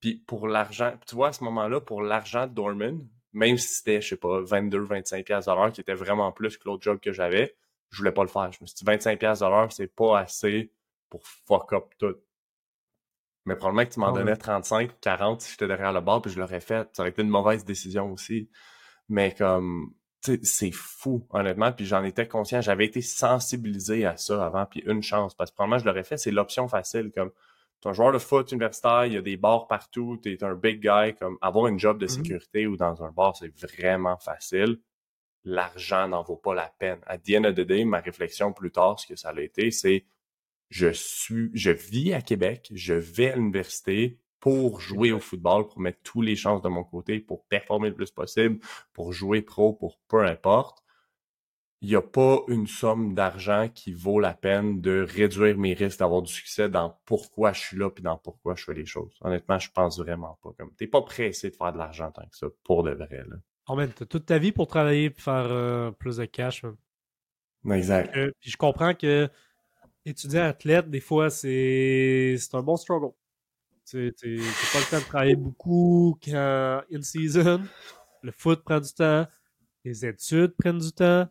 Puis 0.00 0.24
pour 0.26 0.48
l'argent, 0.48 0.94
tu 1.06 1.16
vois, 1.16 1.28
à 1.28 1.32
ce 1.34 1.44
moment-là, 1.44 1.82
pour 1.82 2.00
l'argent 2.00 2.46
de 2.46 2.54
doorman, 2.54 3.06
même 3.32 3.58
si 3.58 3.68
c'était, 3.68 4.00
je 4.00 4.08
sais 4.08 4.16
pas, 4.16 4.40
22, 4.40 4.80
25 4.80 5.24
pièces 5.24 5.46
qui 5.72 5.80
était 5.80 5.94
vraiment 5.94 6.32
plus 6.32 6.56
que 6.56 6.64
l'autre 6.66 6.82
job 6.82 7.00
que 7.00 7.12
j'avais, 7.12 7.56
je 7.90 7.98
voulais 7.98 8.12
pas 8.12 8.22
le 8.22 8.28
faire. 8.28 8.50
Je 8.52 8.58
me 8.60 8.66
suis 8.66 8.76
dit, 8.76 8.84
25 8.84 9.18
pièces 9.18 9.42
c'est 9.70 9.94
pas 9.94 10.18
assez 10.18 10.72
pour 11.08 11.22
fuck 11.24 11.72
up 11.72 11.94
tout. 11.98 12.16
Mais 13.44 13.56
probablement 13.56 13.86
que 13.86 13.94
tu 13.94 14.00
m'en 14.00 14.14
ah 14.14 14.18
donnais 14.18 14.36
35, 14.36 15.00
40 15.00 15.40
si 15.40 15.50
j'étais 15.52 15.66
derrière 15.66 15.92
le 15.92 16.00
bord, 16.00 16.22
puis 16.22 16.30
je 16.30 16.38
l'aurais 16.38 16.60
fait. 16.60 16.88
Ça 16.92 17.02
aurait 17.02 17.10
été 17.10 17.22
une 17.22 17.28
mauvaise 17.28 17.64
décision 17.64 18.12
aussi. 18.12 18.48
Mais 19.08 19.34
comme, 19.34 19.94
c'est 20.42 20.70
fou, 20.70 21.26
honnêtement. 21.30 21.72
Puis 21.72 21.84
j'en 21.84 22.04
étais 22.04 22.28
conscient. 22.28 22.60
J'avais 22.60 22.84
été 22.86 23.02
sensibilisé 23.02 24.06
à 24.06 24.16
ça 24.16 24.46
avant. 24.46 24.64
Puis 24.66 24.82
une 24.86 25.02
chance. 25.02 25.34
Parce 25.34 25.50
que 25.50 25.56
probablement, 25.56 25.78
je 25.78 25.86
l'aurais 25.86 26.04
fait. 26.04 26.16
C'est 26.16 26.30
l'option 26.30 26.68
facile. 26.68 27.10
Comme, 27.14 27.32
tu 27.82 27.88
un 27.88 27.92
joueur 27.92 28.12
de 28.12 28.18
foot 28.18 28.52
universitaire, 28.52 29.06
il 29.06 29.14
y 29.14 29.16
a 29.16 29.22
des 29.22 29.36
bars 29.36 29.66
partout. 29.66 30.18
Tu 30.22 30.32
es 30.32 30.44
un 30.44 30.54
big 30.54 30.80
guy. 30.80 31.14
Comme, 31.18 31.36
avoir 31.40 31.66
une 31.66 31.78
job 31.78 31.98
de 31.98 32.06
mm-hmm. 32.06 32.10
sécurité 32.10 32.66
ou 32.66 32.76
dans 32.76 33.02
un 33.02 33.10
bar, 33.10 33.36
c'est 33.36 33.52
vraiment 33.60 34.16
facile. 34.18 34.80
L'argent 35.44 36.06
n'en 36.06 36.22
vaut 36.22 36.36
pas 36.36 36.54
la 36.54 36.72
peine. 36.78 37.00
À 37.06 37.18
the 37.18 37.32
end 37.36 37.44
of 37.44 37.56
the 37.56 37.60
day, 37.60 37.84
ma 37.84 37.98
réflexion 37.98 38.52
plus 38.52 38.70
tard, 38.70 39.00
ce 39.00 39.06
que 39.08 39.16
ça 39.16 39.30
a 39.30 39.40
été, 39.40 39.72
c'est 39.72 40.06
je 40.70 40.88
suis, 40.92 41.50
je 41.52 41.72
vis 41.72 42.14
à 42.14 42.22
Québec, 42.22 42.70
je 42.72 42.94
vais 42.94 43.32
à 43.32 43.36
l'université, 43.36 44.20
pour 44.42 44.80
jouer 44.80 45.12
au 45.12 45.20
football, 45.20 45.68
pour 45.68 45.78
mettre 45.78 46.00
tous 46.02 46.20
les 46.20 46.34
chances 46.34 46.62
de 46.62 46.68
mon 46.68 46.82
côté, 46.82 47.20
pour 47.20 47.44
performer 47.44 47.90
le 47.90 47.94
plus 47.94 48.10
possible, 48.10 48.58
pour 48.92 49.12
jouer 49.12 49.40
pro, 49.40 49.72
pour 49.72 50.00
peu 50.08 50.26
importe, 50.26 50.82
il 51.82 51.88
n'y 51.88 51.96
a 51.96 52.00
pas 52.00 52.38
une 52.46 52.68
somme 52.68 53.12
d'argent 53.12 53.68
qui 53.68 53.92
vaut 53.92 54.20
la 54.20 54.34
peine 54.34 54.80
de 54.80 55.04
réduire 55.08 55.58
mes 55.58 55.74
risques 55.74 55.98
d'avoir 55.98 56.22
du 56.22 56.32
succès 56.32 56.68
dans 56.68 56.96
pourquoi 57.04 57.52
je 57.52 57.60
suis 57.60 57.76
là 57.76 57.90
puis 57.90 58.04
dans 58.04 58.16
pourquoi 58.16 58.54
je 58.54 58.64
fais 58.64 58.74
les 58.74 58.86
choses. 58.86 59.18
Honnêtement, 59.20 59.58
je 59.58 59.68
pense 59.68 59.98
vraiment 59.98 60.38
pas 60.44 60.50
comme. 60.56 60.72
T'es 60.76 60.86
pas 60.86 61.02
pressé 61.02 61.50
de 61.50 61.56
faire 61.56 61.72
de 61.72 61.78
l'argent 61.78 62.12
tant 62.12 62.22
que 62.22 62.36
ça, 62.36 62.46
pour 62.62 62.84
de 62.84 62.92
vrai. 62.92 63.24
Là. 63.28 63.36
Oh 63.68 63.76
t'as 63.76 64.06
toute 64.06 64.26
ta 64.26 64.38
vie 64.38 64.52
pour 64.52 64.68
travailler 64.68 65.06
et 65.06 65.10
faire 65.10 65.48
euh, 65.50 65.90
plus 65.90 66.18
de 66.18 66.24
cash. 66.24 66.64
Exact. 67.68 68.16
Euh, 68.16 68.30
puis 68.40 68.50
je 68.50 68.56
comprends 68.56 68.94
que 68.94 69.28
étudier 70.04 70.38
athlète, 70.38 70.88
des 70.88 71.00
fois, 71.00 71.30
c'est 71.30 72.36
un 72.52 72.62
bon 72.62 72.76
struggle. 72.76 73.12
Tu 73.88 74.06
n'as 74.06 74.12
pas 74.12 74.78
le 74.78 74.90
temps 74.90 74.98
de 74.98 75.04
travailler 75.04 75.36
beaucoup 75.36 76.16
quand 76.24 76.82
in 76.92 77.02
season. 77.02 77.62
Le 78.22 78.30
foot 78.30 78.62
prend 78.62 78.78
du 78.78 78.92
temps. 78.92 79.26
Les 79.84 80.06
études 80.06 80.54
prennent 80.56 80.78
du 80.78 80.92
temps. 80.92 81.28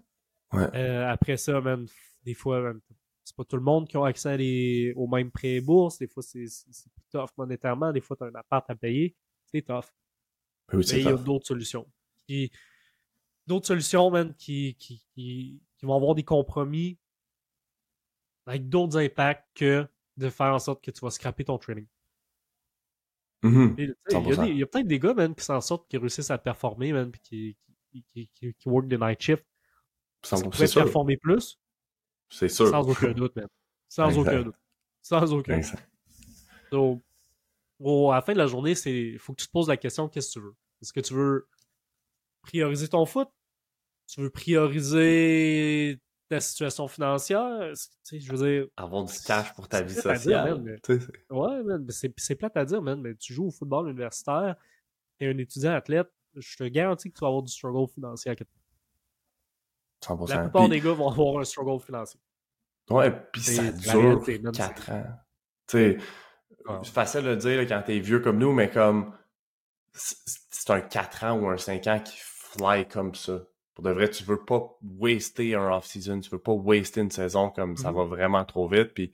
Euh, 0.54 1.08
après 1.10 1.38
ça, 1.38 1.62
même, 1.62 1.88
des 2.24 2.34
fois, 2.34 2.74
c'est 3.24 3.36
pas 3.36 3.46
tout 3.46 3.56
le 3.56 3.62
monde 3.62 3.88
qui 3.88 3.98
a 3.98 4.06
accès 4.06 4.38
les, 4.38 4.94
aux 4.96 5.08
mêmes 5.08 5.32
prêts 5.32 5.56
et 5.56 5.62
bourses. 5.62 5.98
Des 5.98 6.08
fois, 6.08 6.24
c'est 6.24 6.44
plus 6.44 7.06
tough 7.12 7.30
monétairement. 7.38 7.92
Des 7.92 8.02
fois, 8.02 8.18
tu 8.18 8.24
as 8.24 8.28
un 8.28 8.36
appart 8.36 8.70
à 8.70 8.76
payer. 8.76 9.16
C'est 9.46 9.62
tough. 9.62 9.86
Mais 10.74 10.82
il 10.82 11.04
y 11.04 11.08
a 11.08 11.14
d'autres 11.14 11.48
solutions. 11.48 11.88
d'autres 13.48 13.68
solutions, 13.68 14.10
man, 14.10 14.34
qui, 14.36 14.76
qui, 14.76 15.04
qui, 15.14 15.62
vont 15.84 15.96
avoir 15.96 16.16
des 16.16 16.24
compromis 16.24 17.00
avec 18.46 18.70
d'autres 18.70 18.98
impacts 18.98 19.48
que 19.56 19.88
de 20.18 20.30
faire 20.30 20.54
en 20.54 20.60
sorte 20.60 20.84
que 20.84 20.92
tu 20.92 21.00
vas 21.02 21.10
scraper 21.10 21.46
ton 21.46 21.58
training. 21.58 21.88
Mm-hmm. 23.44 23.96
Il 24.52 24.58
y 24.58 24.64
a, 24.64 24.68
peut-être 24.68 24.88
des 24.88 25.00
gars, 25.00 25.14
man, 25.14 25.34
qui 25.34 25.44
s'en 25.44 25.62
sortent, 25.62 25.90
qui 25.90 25.98
réussissent 25.98 26.32
à 26.32 26.38
performer, 26.38 26.94
puis 27.12 27.22
qui, 27.22 27.58
qui, 27.92 28.30
qui, 28.34 28.54
qui 28.54 28.70
work 28.70 28.88
the 28.88 29.00
night 29.00 29.22
shift. 29.22 29.46
Qui 30.22 30.44
pourraient 30.44 30.68
performer 30.68 31.18
plus. 31.18 31.60
C'est 32.30 32.50
sûr. 32.50 32.70
Sans 32.70 32.88
aucun 32.88 33.12
doute, 33.12 33.36
man. 33.36 33.48
Sans 33.90 34.18
aucun 34.18 34.42
doute. 34.44 34.56
Sans 35.02 35.34
aucun 35.34 35.60
doute. 35.60 35.74
Donc, 36.72 37.02
à 38.12 38.16
la 38.16 38.22
fin 38.22 38.34
de 38.34 38.38
la 38.38 38.48
journée, 38.48 38.74
il 38.86 39.20
faut 39.20 39.34
que 39.34 39.42
tu 39.42 39.48
te 39.48 39.52
poses 39.52 39.68
la 39.68 39.78
question 39.78 40.08
qu'est-ce 40.08 40.30
que 40.30 40.40
tu 40.40 40.46
veux? 40.46 40.56
Est-ce 40.82 40.94
que 40.94 41.00
tu 41.00 41.14
veux 41.14 41.48
prioriser 42.42 42.88
ton 42.88 43.06
foot? 43.06 43.28
Tu 44.08 44.22
veux 44.22 44.30
prioriser 44.30 46.00
ta 46.30 46.40
situation 46.40 46.88
financière? 46.88 47.74
Je 48.12 48.32
veux 48.32 48.38
dire. 48.38 48.68
Avoir 48.78 49.04
du 49.04 49.14
cash 49.26 49.54
pour 49.54 49.68
ta 49.68 49.82
vie 49.82 49.94
sociale. 49.94 50.80
ouais, 51.30 51.64
mais 51.64 51.94
c'est 52.18 52.36
plate 52.36 52.56
à 52.58 52.66
dire, 52.66 52.82
man. 52.82 53.02
Mais 53.02 53.16
tu 53.16 53.34
joues 53.34 53.48
au 53.48 53.52
football 53.52 53.90
universitaire, 53.90 54.56
tu 55.20 55.26
es 55.26 55.30
un 55.34 55.38
étudiant 55.38 55.74
athlète, 55.74 56.10
je 56.36 56.56
te 56.58 56.64
garantis 56.64 57.10
que 57.12 57.18
tu 57.18 57.22
vas 57.22 57.28
avoir 57.28 57.44
du 57.44 57.52
struggle 57.52 57.92
financier 57.92 58.32
à 58.32 58.36
100%. 60.04 60.30
La 60.30 60.40
plupart 60.40 60.70
des 60.70 60.80
gars 60.80 60.94
vont 60.94 61.10
avoir 61.10 61.42
un 61.42 61.44
struggle 61.44 61.80
financier. 61.84 62.20
Ouais, 62.90 63.12
puis 63.32 63.42
ça 63.42 63.72
dure 63.72 64.24
4 64.54 64.92
ans. 64.92 65.06
Tu 65.68 65.78
sais, 65.78 65.98
c'est 66.84 66.94
facile 66.94 67.24
de 67.24 67.36
dire 67.36 67.62
quand 67.62 67.82
t'es 67.86 68.00
vieux 68.00 68.20
comme 68.20 68.38
nous, 68.38 68.54
mais 68.54 68.70
comme 68.70 69.16
c'est 69.94 70.70
un 70.70 70.82
4 70.82 71.24
ans 71.26 71.40
ou 71.40 71.48
un 71.48 71.58
5 71.58 71.88
ans 71.88 72.00
qui 72.00 72.18
fly 72.18 72.88
comme 72.88 73.16
ça. 73.16 73.44
Pour 73.74 73.86
de 73.86 73.92
vrai, 73.92 74.10
tu 74.10 74.24
veux 74.24 74.44
pas 74.44 74.78
waster 74.82 75.56
un 75.56 75.72
off-season, 75.72 76.20
tu 76.20 76.30
veux 76.30 76.40
pas 76.40 76.52
waster 76.52 77.02
une 77.02 77.12
saison 77.12 77.50
comme 77.50 77.78
ça 77.78 77.92
mm-hmm. 77.92 77.96
va 77.96 78.04
vraiment 78.04 78.46
trop 78.46 78.68
vite. 78.68 78.94
Puis 78.94 79.14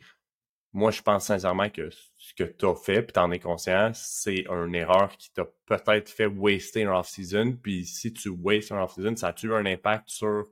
moi, 0.73 0.91
je 0.91 1.01
pense 1.01 1.25
sincèrement 1.25 1.69
que 1.69 1.89
ce 1.89 2.33
que 2.33 2.43
tu 2.43 2.65
as 2.65 2.75
fait, 2.75 3.03
puis 3.03 3.13
t'en 3.13 3.31
es 3.31 3.39
conscient, 3.39 3.91
c'est 3.93 4.45
une 4.47 4.75
erreur 4.75 5.15
qui 5.17 5.31
t'a 5.31 5.45
peut-être 5.65 6.09
fait 6.09 6.25
waster 6.25 6.85
un 6.85 6.99
off-season. 6.99 7.57
Puis 7.61 7.85
si 7.85 8.13
tu 8.13 8.29
wastes 8.29 8.71
un 8.71 8.81
off-season, 8.81 9.15
ça 9.15 9.27
a-tu 9.27 9.53
un 9.53 9.65
impact 9.65 10.09
sur 10.09 10.47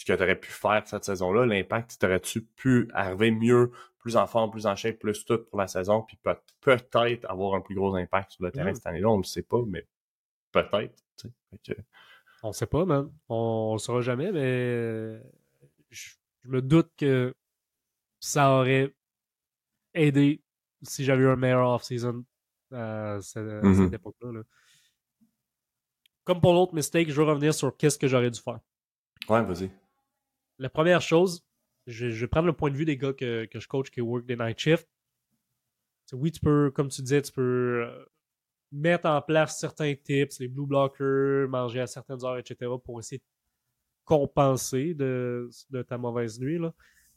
ce 0.00 0.06
que 0.06 0.14
tu 0.14 0.22
aurais 0.22 0.40
pu 0.40 0.50
faire 0.50 0.82
cette 0.86 1.04
saison-là? 1.04 1.44
L'impact, 1.44 1.98
t'aurais-tu 1.98 2.40
pu 2.42 2.88
arriver 2.94 3.30
mieux 3.30 3.70
plus 3.98 4.16
en 4.16 4.26
forme, 4.26 4.50
plus 4.50 4.66
en 4.66 4.74
shape, 4.74 4.98
plus 4.98 5.26
tout 5.26 5.44
pour 5.50 5.58
la 5.58 5.66
saison, 5.66 6.00
puis 6.00 6.18
peut- 6.22 6.78
être 7.06 7.30
avoir 7.30 7.54
un 7.54 7.60
plus 7.60 7.74
gros 7.74 7.94
impact 7.94 8.32
sur 8.32 8.42
le 8.44 8.50
terrain 8.50 8.72
cette 8.72 8.86
année-là. 8.86 9.10
On 9.10 9.18
ne 9.18 9.22
le 9.22 9.26
sait 9.26 9.42
pas, 9.42 9.60
mais 9.66 9.86
peut-être. 10.52 11.04
On 12.42 12.48
ne 12.48 12.52
sait 12.54 12.66
pas, 12.66 12.86
man. 12.86 13.12
On 13.28 13.68
ne 13.68 13.74
le 13.74 13.78
saura 13.78 14.00
jamais, 14.00 14.32
mais 14.32 15.20
je, 15.90 16.14
me 16.44 16.62
doute 16.62 16.90
que 16.96 17.34
ça 18.20 18.52
aurait 18.52 18.94
aidé 19.92 20.42
si 20.82 21.04
j'avais 21.04 21.24
eu 21.24 21.28
un 21.28 21.36
meilleur 21.36 21.68
off-season 21.68 22.24
à 22.72 23.18
cette, 23.20 23.44
mm-hmm. 23.44 23.94
époque-là. 23.94 24.42
Comme 26.24 26.40
pour 26.40 26.54
l'autre 26.54 26.74
mistake, 26.74 27.10
je 27.10 27.20
veux 27.20 27.28
revenir 27.28 27.52
sur 27.52 27.76
qu'est-ce 27.76 27.98
que 27.98 28.08
j'aurais 28.08 28.30
dû 28.30 28.40
faire. 28.40 28.60
Ouais, 29.28 29.42
vas-y. 29.42 29.70
La 30.60 30.68
première 30.68 31.00
chose, 31.00 31.42
je, 31.86 32.06
vais 32.06 32.26
prendre 32.28 32.46
le 32.46 32.52
point 32.52 32.70
de 32.70 32.76
vue 32.76 32.84
des 32.84 32.98
gars 32.98 33.14
que, 33.14 33.48
je 33.50 33.66
coach 33.66 33.90
qui 33.90 34.02
work 34.02 34.26
des 34.26 34.36
night 34.36 34.58
shift. 34.58 34.86
Oui, 36.12 36.30
tu 36.30 36.40
peux, 36.40 36.70
comme 36.70 36.88
tu 36.88 37.00
disais, 37.00 37.22
tu 37.22 37.32
peux 37.32 37.86
euh, 37.86 38.04
mettre 38.70 39.08
en 39.08 39.22
place 39.22 39.58
certains 39.58 39.94
tips, 39.94 40.38
les 40.38 40.48
blue 40.48 40.66
blockers, 40.66 41.48
manger 41.48 41.80
à 41.80 41.86
certaines 41.86 42.22
heures, 42.26 42.36
etc., 42.36 42.70
pour 42.84 43.00
essayer 43.00 43.20
de 43.20 43.24
compenser 44.04 44.92
de, 44.92 45.48
ta 45.88 45.96
mauvaise 45.96 46.38
nuit. 46.38 46.60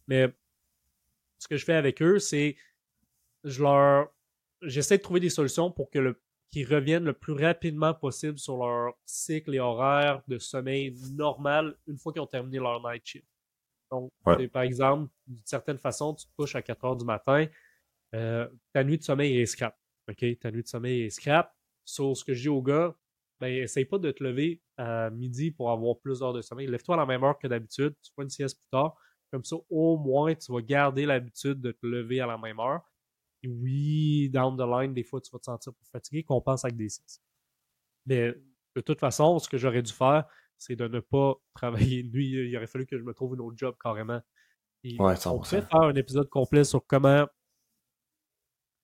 Mais 0.07 0.33
ce 1.37 1.49
que 1.49 1.57
je 1.57 1.65
fais 1.65 1.73
avec 1.73 2.01
eux, 2.01 2.19
c'est 2.19 2.55
je 3.43 3.61
leur 3.61 4.09
j'essaie 4.61 4.97
de 4.97 5.03
trouver 5.03 5.19
des 5.19 5.29
solutions 5.29 5.69
pour 5.69 5.89
que 5.89 5.99
le 5.99 6.21
qu'ils 6.49 6.71
reviennent 6.71 7.05
le 7.05 7.13
plus 7.13 7.33
rapidement 7.33 7.95
possible 7.95 8.37
sur 8.37 8.57
leur 8.57 8.93
cycle 9.05 9.55
et 9.55 9.59
horaire 9.59 10.21
de 10.27 10.37
sommeil 10.37 10.95
normal 11.13 11.75
une 11.87 11.97
fois 11.97 12.13
qu'ils 12.13 12.21
ont 12.21 12.27
terminé 12.27 12.59
leur 12.59 12.79
night 12.87 13.03
shift. 13.03 13.32
Donc, 13.93 14.11
par 14.51 14.63
exemple, 14.63 15.11
d'une 15.27 15.45
certaine 15.45 15.77
façon, 15.77 16.15
tu 16.15 16.25
te 16.25 16.31
couches 16.35 16.55
à 16.55 16.61
4 16.61 16.83
heures 16.85 16.95
du 16.95 17.05
matin, 17.05 17.47
euh, 18.15 18.47
ta 18.73 18.83
nuit 18.83 18.97
de 18.97 19.03
sommeil 19.03 19.37
est 19.37 19.45
scrap. 19.45 19.77
OK? 20.09 20.25
Ta 20.39 20.51
nuit 20.51 20.63
de 20.63 20.67
sommeil 20.67 21.03
est 21.03 21.09
scrap. 21.09 21.53
Sur 21.85 22.15
ce 22.15 22.23
que 22.23 22.33
je 22.33 22.43
dis 22.43 22.49
aux 22.49 22.61
gars, 22.61 22.95
ben, 23.39 23.47
essaye 23.47 23.85
pas 23.85 23.99
de 23.99 24.09
te 24.11 24.23
lever 24.23 24.61
à 24.77 25.09
midi 25.09 25.51
pour 25.51 25.69
avoir 25.69 25.97
plus 25.99 26.19
d'heures 26.19 26.33
de 26.33 26.41
sommeil. 26.41 26.67
Lève-toi 26.67 26.95
à 26.95 26.97
la 26.97 27.05
même 27.05 27.23
heure 27.23 27.37
que 27.37 27.47
d'habitude. 27.47 27.93
Tu 28.01 28.11
fais 28.15 28.23
une 28.23 28.29
sieste 28.29 28.57
plus 28.57 28.69
tard. 28.71 28.95
Comme 29.31 29.43
ça, 29.43 29.57
au 29.69 29.97
moins, 29.97 30.33
tu 30.35 30.51
vas 30.51 30.61
garder 30.61 31.05
l'habitude 31.05 31.59
de 31.59 31.71
te 31.71 31.85
lever 31.85 32.19
à 32.19 32.27
la 32.27 32.37
même 32.37 32.59
heure. 32.59 32.81
Et 33.43 33.47
oui, 33.47 34.29
down 34.29 34.55
the 34.55 34.61
line, 34.61 34.93
des 34.93 35.03
fois, 35.03 35.19
tu 35.19 35.29
vas 35.31 35.39
te 35.39 35.45
sentir 35.45 35.73
plus 35.73 35.89
fatigué, 35.89 36.23
qu'on 36.23 36.41
pense 36.41 36.63
avec 36.63 36.77
des 36.77 36.89
siestes. 36.89 37.21
Mais 38.05 38.33
de 38.75 38.81
toute 38.81 38.99
façon, 38.99 39.37
ce 39.39 39.49
que 39.49 39.57
j'aurais 39.57 39.81
dû 39.81 39.91
faire, 39.91 40.25
c'est 40.57 40.75
de 40.75 40.87
ne 40.87 40.99
pas 40.99 41.35
travailler 41.53 42.03
de 42.03 42.09
nuit. 42.09 42.29
Il 42.29 42.57
aurait 42.57 42.67
fallu 42.67 42.85
que 42.85 42.97
je 42.97 43.03
me 43.03 43.13
trouve 43.13 43.35
une 43.35 43.41
autre 43.41 43.57
job 43.57 43.75
carrément. 43.81 44.21
ouais, 44.83 45.27
on 45.27 45.39
pourrait 45.39 45.61
faire 45.61 45.81
un 45.81 45.95
épisode 45.95 46.29
complet 46.29 46.63
sur 46.63 46.85
comment 46.85 47.27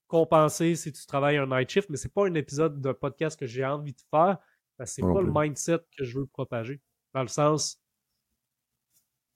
compenser 0.08 0.76
si 0.76 0.92
tu 0.92 1.06
travailles 1.06 1.38
un 1.38 1.46
night 1.46 1.70
shift, 1.70 1.90
mais 1.90 1.98
c'est 1.98 2.12
pas 2.12 2.26
un 2.26 2.34
épisode 2.34 2.82
de 2.82 2.92
podcast 2.92 3.40
que 3.40 3.46
j'ai 3.46 3.64
envie 3.64 3.94
de 3.94 4.02
faire 4.10 4.38
parce 4.78 4.92
que 4.92 4.96
c'est 4.96 5.02
pas 5.02 5.22
le 5.22 5.32
mindset 5.34 5.80
que 5.96 6.04
je 6.04 6.20
veux 6.20 6.26
propager. 6.26 6.82
Dans 7.14 7.22
le 7.22 7.28
sens, 7.28 7.80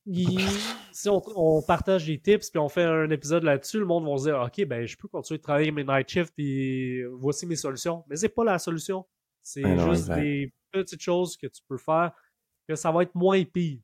si 0.91 1.10
on, 1.10 1.62
partage 1.62 2.08
des 2.08 2.19
tips 2.19 2.50
puis 2.50 2.60
on 2.60 2.69
fait 2.69 2.84
un 2.84 3.10
épisode 3.10 3.43
là-dessus, 3.43 3.80
le 3.80 3.86
monde 3.86 4.06
va 4.06 4.17
se 4.17 4.24
dire 4.24 4.39
OK, 4.39 4.65
ben 4.65 4.86
je 4.86 4.98
peux 4.98 5.08
continuer 5.08 5.38
de 5.38 5.43
travailler 5.43 5.72
mes 5.72 5.84
night 5.84 6.10
shifts 6.10 6.34
et 6.38 7.04
voici 7.12 7.46
mes 7.46 7.56
solutions. 7.56 8.04
Mais 8.10 8.15
c'est 8.15 8.30
pas 8.30 8.43
la 8.43 8.58
solution. 8.58 9.06
C'est 9.41 9.62
ben 9.62 9.91
juste 9.91 10.10
des 10.12 10.54
petites 10.72 11.02
choses 11.02 11.38
que 11.38 11.48
tu 11.48 11.62
peux 11.67 11.78
faire 11.78 12.12
que 12.67 12.76
ça 12.76 12.91
va 12.91 13.04
être 13.04 13.15
moins 13.15 13.43
pire. 13.43 13.80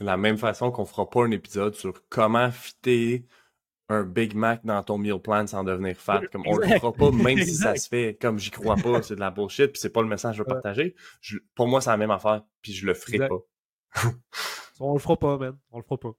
De 0.00 0.04
la 0.04 0.16
même 0.16 0.36
façon 0.36 0.70
qu'on 0.70 0.84
fera 0.84 1.08
pas 1.08 1.24
un 1.24 1.30
épisode 1.30 1.74
sur 1.74 2.06
comment 2.08 2.50
fitter 2.50 3.26
un 3.88 4.02
Big 4.02 4.34
Mac 4.34 4.64
dans 4.64 4.82
ton 4.82 4.98
meal 4.98 5.20
plan 5.20 5.46
sans 5.46 5.64
devenir 5.64 5.96
fat. 5.96 6.20
Comme 6.32 6.42
on 6.46 6.56
le 6.56 6.66
fera 6.66 6.92
pas, 6.92 7.10
même 7.10 7.38
si 7.38 7.54
ça 7.54 7.76
se 7.76 7.88
fait 7.88 8.18
comme 8.20 8.38
j'y 8.38 8.50
crois 8.50 8.76
pas, 8.76 9.02
c'est 9.02 9.14
de 9.14 9.20
la 9.20 9.30
bullshit, 9.30 9.72
puis 9.72 9.80
c'est 9.80 9.92
pas 9.92 10.02
le 10.02 10.08
message 10.08 10.32
que 10.32 10.38
je 10.38 10.42
veux 10.42 10.48
partager. 10.48 10.94
pour 11.54 11.68
moi, 11.68 11.80
c'est 11.80 11.90
la 11.90 11.96
même 11.96 12.10
affaire, 12.10 12.42
puis 12.62 12.72
je 12.72 12.86
le 12.86 12.94
ferai 12.94 13.28
pas. 13.28 13.38
on 14.80 14.94
le 14.94 14.98
fera 14.98 15.16
pas, 15.16 15.38
man. 15.38 15.56
On 15.70 15.78
le 15.78 15.84
fera 15.84 15.98
pas. 15.98 16.14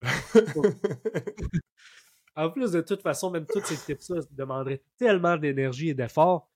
en 2.36 2.50
plus, 2.50 2.70
de 2.70 2.80
toute 2.80 3.02
façon, 3.02 3.30
même 3.30 3.46
toutes 3.46 3.66
ces 3.66 3.76
tips-là 3.76 4.20
demanderaient 4.30 4.84
tellement 4.96 5.36
d'énergie 5.36 5.88
et 5.88 5.94
d'effort 5.94 6.48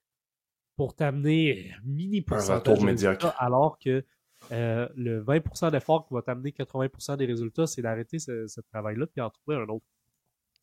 pour 0.76 0.94
t'amener 0.94 1.74
mini 1.84 2.22
pourcentage 2.22 2.80
un 2.80 2.84
médiocre. 2.84 3.34
alors 3.38 3.78
que 3.78 4.04
euh, 4.50 4.88
le 4.96 5.22
20% 5.22 5.70
d'effort 5.70 6.06
qui 6.06 6.14
va 6.14 6.22
t'amener 6.22 6.50
80% 6.50 7.16
des 7.16 7.26
résultats, 7.26 7.66
c'est 7.66 7.82
d'arrêter 7.82 8.18
ce, 8.18 8.60
travail-là 8.72 9.06
puis 9.06 9.20
en 9.20 9.30
trouver 9.30 9.56
un 9.56 9.68
autre. 9.68 9.86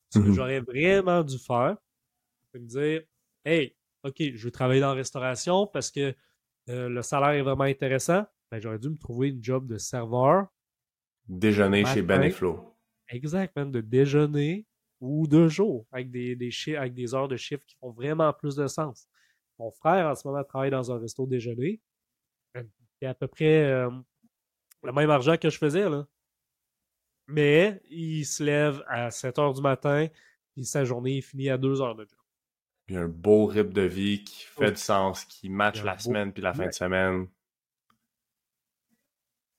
Ce 0.10 0.20
que 0.20 0.26
mhm. 0.26 0.34
j'aurais 0.34 0.60
vraiment 0.60 1.24
dû 1.24 1.38
faire, 1.38 1.78
c'est 2.52 2.60
me 2.60 2.68
dire 2.68 3.04
Hey, 3.46 3.76
OK, 4.04 4.16
je 4.20 4.44
veux 4.44 4.52
travailler 4.52 4.82
dans 4.82 4.90
la 4.90 4.96
restauration 4.96 5.68
parce 5.68 5.92
que 5.92 6.14
euh, 6.70 6.90
le 6.90 7.02
salaire 7.02 7.30
est 7.32 7.42
vraiment 7.42 7.64
intéressant. 7.64 8.26
Ben, 8.52 8.60
j'aurais 8.60 8.80
dû 8.80 8.90
me 8.90 8.98
trouver 8.98 9.30
une 9.30 9.44
job 9.44 9.68
de 9.68 9.78
serveur. 9.78 10.48
Déjeuner 11.28 11.86
chez 11.86 12.02
Beneflo. 12.02 12.76
Exactement, 13.08 13.66
de 13.66 13.82
déjeuner 13.82 14.66
ou 15.00 15.28
de 15.28 15.48
jour 15.48 15.88
avec 15.92 16.12
des, 16.12 16.36
des, 16.36 16.52
avec 16.76 16.94
des 16.94 17.14
heures 17.14 17.28
de 17.28 17.38
chiffre 17.38 17.64
qui 17.66 17.76
font 17.80 17.92
vraiment 17.92 18.34
plus 18.34 18.56
de 18.56 18.68
sens. 18.68 19.08
Mon 19.58 19.72
frère, 19.72 20.08
en 20.08 20.16
ce 20.16 20.28
moment, 20.28 20.44
travaille 20.44 20.72
dans 20.72 20.92
un 20.92 21.00
resto 21.00 21.26
déjeuner. 21.26 21.82
C'est 23.00 23.08
à 23.08 23.14
peu 23.14 23.28
près 23.28 23.64
euh, 23.64 23.90
le 24.84 24.92
même 24.92 25.10
argent 25.10 25.38
que 25.38 25.50
je 25.50 25.58
faisais, 25.58 25.90
là. 25.90 26.06
Mais 27.28 27.82
il 27.90 28.26
se 28.26 28.44
lève 28.44 28.84
à 28.88 29.12
7 29.12 29.38
h 29.38 29.56
du 29.56 29.62
matin, 29.62 30.08
puis 30.54 30.66
sa 30.66 30.84
journée 30.84 31.20
est 31.20 31.22
finie 31.22 31.50
à 31.50 31.58
2 31.58 31.76
h 31.76 31.96
de 31.96 32.06
jour. 32.06 32.26
Puis 32.88 32.98
un 32.98 33.08
beau 33.08 33.46
rythme 33.46 33.72
de 33.72 33.84
vie 33.84 34.24
qui 34.24 34.46
fait 34.46 34.72
du 34.72 34.78
sens, 34.78 35.24
qui 35.26 35.48
match 35.48 35.84
la 35.84 36.00
semaine 36.00 36.34
puis 36.34 36.42
la 36.42 36.54
fin 36.54 36.66
de 36.66 36.74
semaine. 36.74 37.28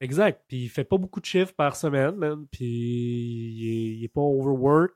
Exact. 0.01 0.43
Puis 0.49 0.65
il 0.65 0.69
fait 0.69 0.85
pas 0.85 0.97
beaucoup 0.97 1.21
de 1.21 1.27
chiffres 1.27 1.55
par 1.55 1.77
semaine, 1.77 2.47
Puis 2.51 2.67
il 2.67 4.05
est, 4.05 4.09
pas 4.09 4.21
overwork. 4.21 4.93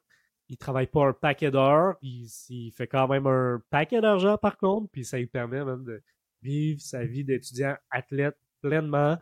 Il 0.48 0.56
travaille 0.56 0.88
pas 0.88 1.06
un 1.06 1.12
paquet 1.12 1.50
d'heures. 1.50 1.96
Il, 2.02 2.26
il, 2.48 2.72
fait 2.72 2.88
quand 2.88 3.06
même 3.06 3.26
un 3.26 3.62
paquet 3.70 4.00
d'argent 4.00 4.36
par 4.36 4.58
contre. 4.58 4.90
Puis 4.90 5.04
ça 5.04 5.18
lui 5.18 5.26
permet 5.26 5.64
même 5.64 5.84
de 5.84 6.02
vivre 6.44 6.80
sa 6.80 7.04
vie 7.04 7.24
d'étudiant 7.24 7.76
athlète 7.90 8.36
pleinement, 8.60 9.18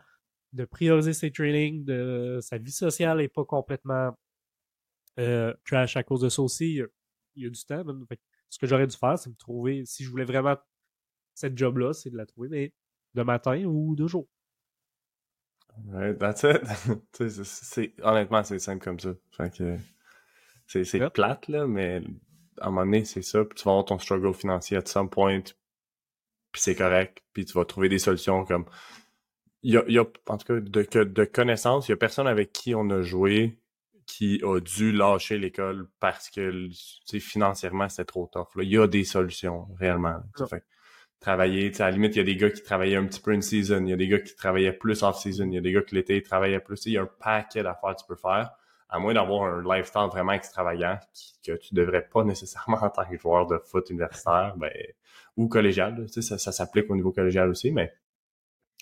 de 0.51 0.65
prioriser 0.65 1.13
ses 1.13 1.31
trainings, 1.31 1.83
de 1.85 2.39
sa 2.41 2.57
vie 2.57 2.71
sociale 2.71 3.17
n'est 3.17 3.29
pas 3.29 3.45
complètement 3.45 4.15
euh, 5.19 5.53
trash 5.65 5.97
à 5.97 6.03
cause 6.03 6.21
de 6.21 6.29
ça 6.29 6.41
aussi. 6.41 6.81
Il 7.35 7.43
y 7.43 7.45
a, 7.47 7.49
du 7.49 7.65
temps. 7.65 7.83
ce 8.49 8.59
que 8.59 8.67
j'aurais 8.67 8.87
dû 8.87 8.95
faire, 8.95 9.17
c'est 9.17 9.29
me 9.29 9.35
trouver, 9.35 9.83
si 9.85 10.03
je 10.03 10.09
voulais 10.09 10.25
vraiment 10.25 10.57
cette 11.33 11.57
job-là, 11.57 11.93
c'est 11.93 12.11
de 12.11 12.17
la 12.17 12.25
trouver 12.25 12.49
mais 12.49 12.73
de 13.15 13.23
matin 13.23 13.63
ou 13.65 13.95
de 13.95 14.05
jour. 14.05 14.27
Right, 15.91 16.19
that's 16.19 16.43
it. 16.43 16.61
c'est, 17.43 17.93
honnêtement, 18.03 18.43
c'est 18.43 18.59
simple 18.59 18.83
comme 18.83 18.99
ça. 18.99 19.15
c'est, 20.67 20.83
c'est 20.83 21.09
plate, 21.09 21.47
là, 21.47 21.65
mais 21.65 22.03
à 22.61 22.67
un 22.67 22.69
moment 22.69 22.85
donné, 22.85 23.05
c'est 23.05 23.23
ça. 23.23 23.43
Puis 23.43 23.57
tu 23.57 23.63
vas 23.65 23.71
avoir 23.71 23.85
ton 23.85 23.97
struggle 23.97 24.33
financier 24.33 24.77
at 24.77 24.85
some 24.85 25.09
point, 25.09 25.41
puis 26.53 26.61
c'est 26.61 26.75
correct. 26.75 27.21
Puis 27.33 27.43
tu 27.43 27.53
vas 27.53 27.65
trouver 27.65 27.89
des 27.89 27.99
solutions 27.99 28.45
comme... 28.45 28.65
Il 29.63 29.73
y 29.73 29.77
a, 29.77 29.83
y 29.87 29.97
a 29.97 30.05
en 30.27 30.37
tout 30.37 30.45
cas, 30.45 30.59
de, 30.59 31.03
de 31.03 31.25
connaissances, 31.25 31.87
il 31.87 31.91
y 31.91 31.93
a 31.93 31.97
personne 31.97 32.27
avec 32.27 32.53
qui 32.53 32.75
on 32.75 32.89
a 32.89 33.01
joué 33.01 33.59
qui 34.05 34.41
a 34.43 34.59
dû 34.59 34.91
lâcher 34.91 35.37
l'école 35.37 35.87
parce 35.99 36.29
que 36.29 36.67
financièrement, 37.19 37.89
c'était 37.89 38.05
trop 38.05 38.29
tough. 38.31 38.55
Là. 38.55 38.63
Il 38.63 38.69
y 38.69 38.77
a 38.77 38.87
des 38.87 39.03
solutions, 39.03 39.67
réellement. 39.79 40.17
Fait, 40.49 40.63
travailler, 41.19 41.71
à 41.79 41.85
la 41.85 41.91
limite, 41.91 42.15
il 42.15 42.19
y 42.19 42.21
a 42.21 42.25
des 42.25 42.35
gars 42.35 42.49
qui 42.49 42.61
travaillaient 42.61 42.97
un 42.97 43.05
petit 43.05 43.21
peu 43.21 43.33
une 43.33 43.41
season, 43.41 43.85
il 43.85 43.89
y 43.89 43.93
a 43.93 43.95
des 43.95 44.07
gars 44.07 44.19
qui 44.19 44.35
travaillaient 44.35 44.73
plus 44.73 45.03
off-season, 45.03 45.47
il 45.47 45.55
y 45.55 45.57
a 45.57 45.61
des 45.61 45.71
gars 45.71 45.81
qui 45.81 45.95
l'été 45.95 46.21
travaillaient 46.21 46.59
plus. 46.59 46.85
Il 46.85 46.93
y 46.93 46.97
a 46.97 47.03
un 47.03 47.09
paquet 47.19 47.63
d'affaires 47.63 47.95
que 47.95 48.01
tu 48.01 48.07
peux 48.07 48.15
faire, 48.15 48.51
à 48.93 48.99
moins 48.99 49.15
d'avoir 49.15 49.45
un 49.45 49.63
lifestyle 49.63 50.07
vraiment 50.11 50.33
extravagant 50.33 50.99
que 51.43 51.53
tu 51.53 51.73
devrais 51.73 52.07
pas 52.07 52.23
nécessairement 52.23 52.77
en 52.81 52.89
tant 52.89 53.05
que 53.05 53.17
joueur 53.17 53.47
de 53.47 53.57
foot 53.57 53.89
universitaire 53.89 54.53
ben, 54.55 54.71
ou 55.35 55.47
collégial. 55.47 56.05
Ça, 56.09 56.37
ça 56.37 56.51
s'applique 56.51 56.89
au 56.91 56.95
niveau 56.95 57.11
collégial 57.11 57.49
aussi, 57.49 57.71
mais 57.71 57.91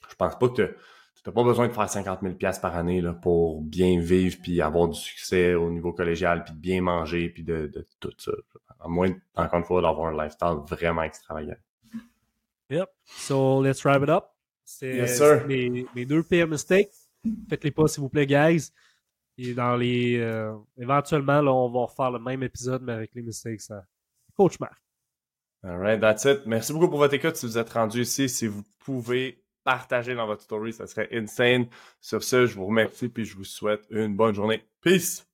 je 0.09 0.15
pense 0.15 0.37
pas 0.37 0.49
que 0.49 0.63
tu 0.63 0.73
n'as 1.25 1.31
pas 1.33 1.43
besoin 1.43 1.69
de 1.69 1.73
faire 1.73 1.89
50 1.89 2.19
000 2.21 2.35
par 2.61 2.75
année 2.75 2.99
là, 2.99 3.13
pour 3.13 3.61
bien 3.61 4.01
vivre 4.01 4.37
puis 4.43 4.61
avoir 4.61 4.89
du 4.89 4.99
succès 4.99 5.53
au 5.53 5.69
niveau 5.69 5.93
collégial 5.93 6.43
puis 6.43 6.53
de 6.53 6.59
bien 6.59 6.81
manger 6.81 7.29
puis 7.29 7.43
de, 7.43 7.67
de 7.67 7.87
tout 8.01 8.11
ça. 8.17 8.33
À 8.81 8.89
moins, 8.89 9.13
encore 9.35 9.59
une 9.59 9.65
fois, 9.65 9.81
d'avoir 9.81 10.07
un 10.07 10.23
lifestyle 10.23 10.57
vraiment 10.67 11.03
extravagant. 11.03 11.55
Yep. 12.69 12.89
So, 13.05 13.63
let's 13.63 13.85
wrap 13.85 14.03
it 14.03 14.09
up. 14.09 14.25
C'est 14.65 15.47
mes, 15.47 16.05
deux 16.05 16.23
pires 16.23 16.47
mistakes. 16.47 16.91
Faites-les 17.49 17.71
pas, 17.71 17.87
s'il 17.87 18.01
vous 18.01 18.09
plaît, 18.09 18.25
guys. 18.25 18.71
Et 19.43 19.53
dans 19.55 19.75
les. 19.75 20.19
Euh, 20.19 20.55
éventuellement, 20.77 21.41
là, 21.41 21.51
on 21.51 21.69
va 21.69 21.85
refaire 21.85 22.11
le 22.11 22.19
même 22.19 22.43
épisode, 22.43 22.83
mais 22.83 22.93
avec 22.93 23.15
les 23.15 23.23
mistakes. 23.23 23.61
Coach 24.37 24.59
Marc. 24.59 24.79
Alright, 25.63 25.99
that's 25.99 26.25
it. 26.25 26.41
Merci 26.45 26.73
beaucoup 26.73 26.89
pour 26.89 26.99
votre 26.99 27.13
écoute. 27.13 27.35
Si 27.35 27.45
vous 27.45 27.57
êtes 27.57 27.69
rendu 27.69 28.01
ici, 28.01 28.29
si 28.29 28.47
vous 28.47 28.63
pouvez 28.79 29.43
partager 29.63 30.15
dans 30.15 30.27
votre 30.27 30.43
story, 30.43 30.73
ça 30.73 30.85
serait 30.85 31.09
insane. 31.11 31.67
Sur 31.99 32.23
ce, 32.23 32.45
je 32.45 32.55
vous 32.55 32.67
remercie 32.67 33.09
puis 33.09 33.25
je 33.25 33.35
vous 33.35 33.43
souhaite 33.43 33.81
une 33.89 34.15
bonne 34.15 34.35
journée. 34.35 34.63
Peace! 34.81 35.30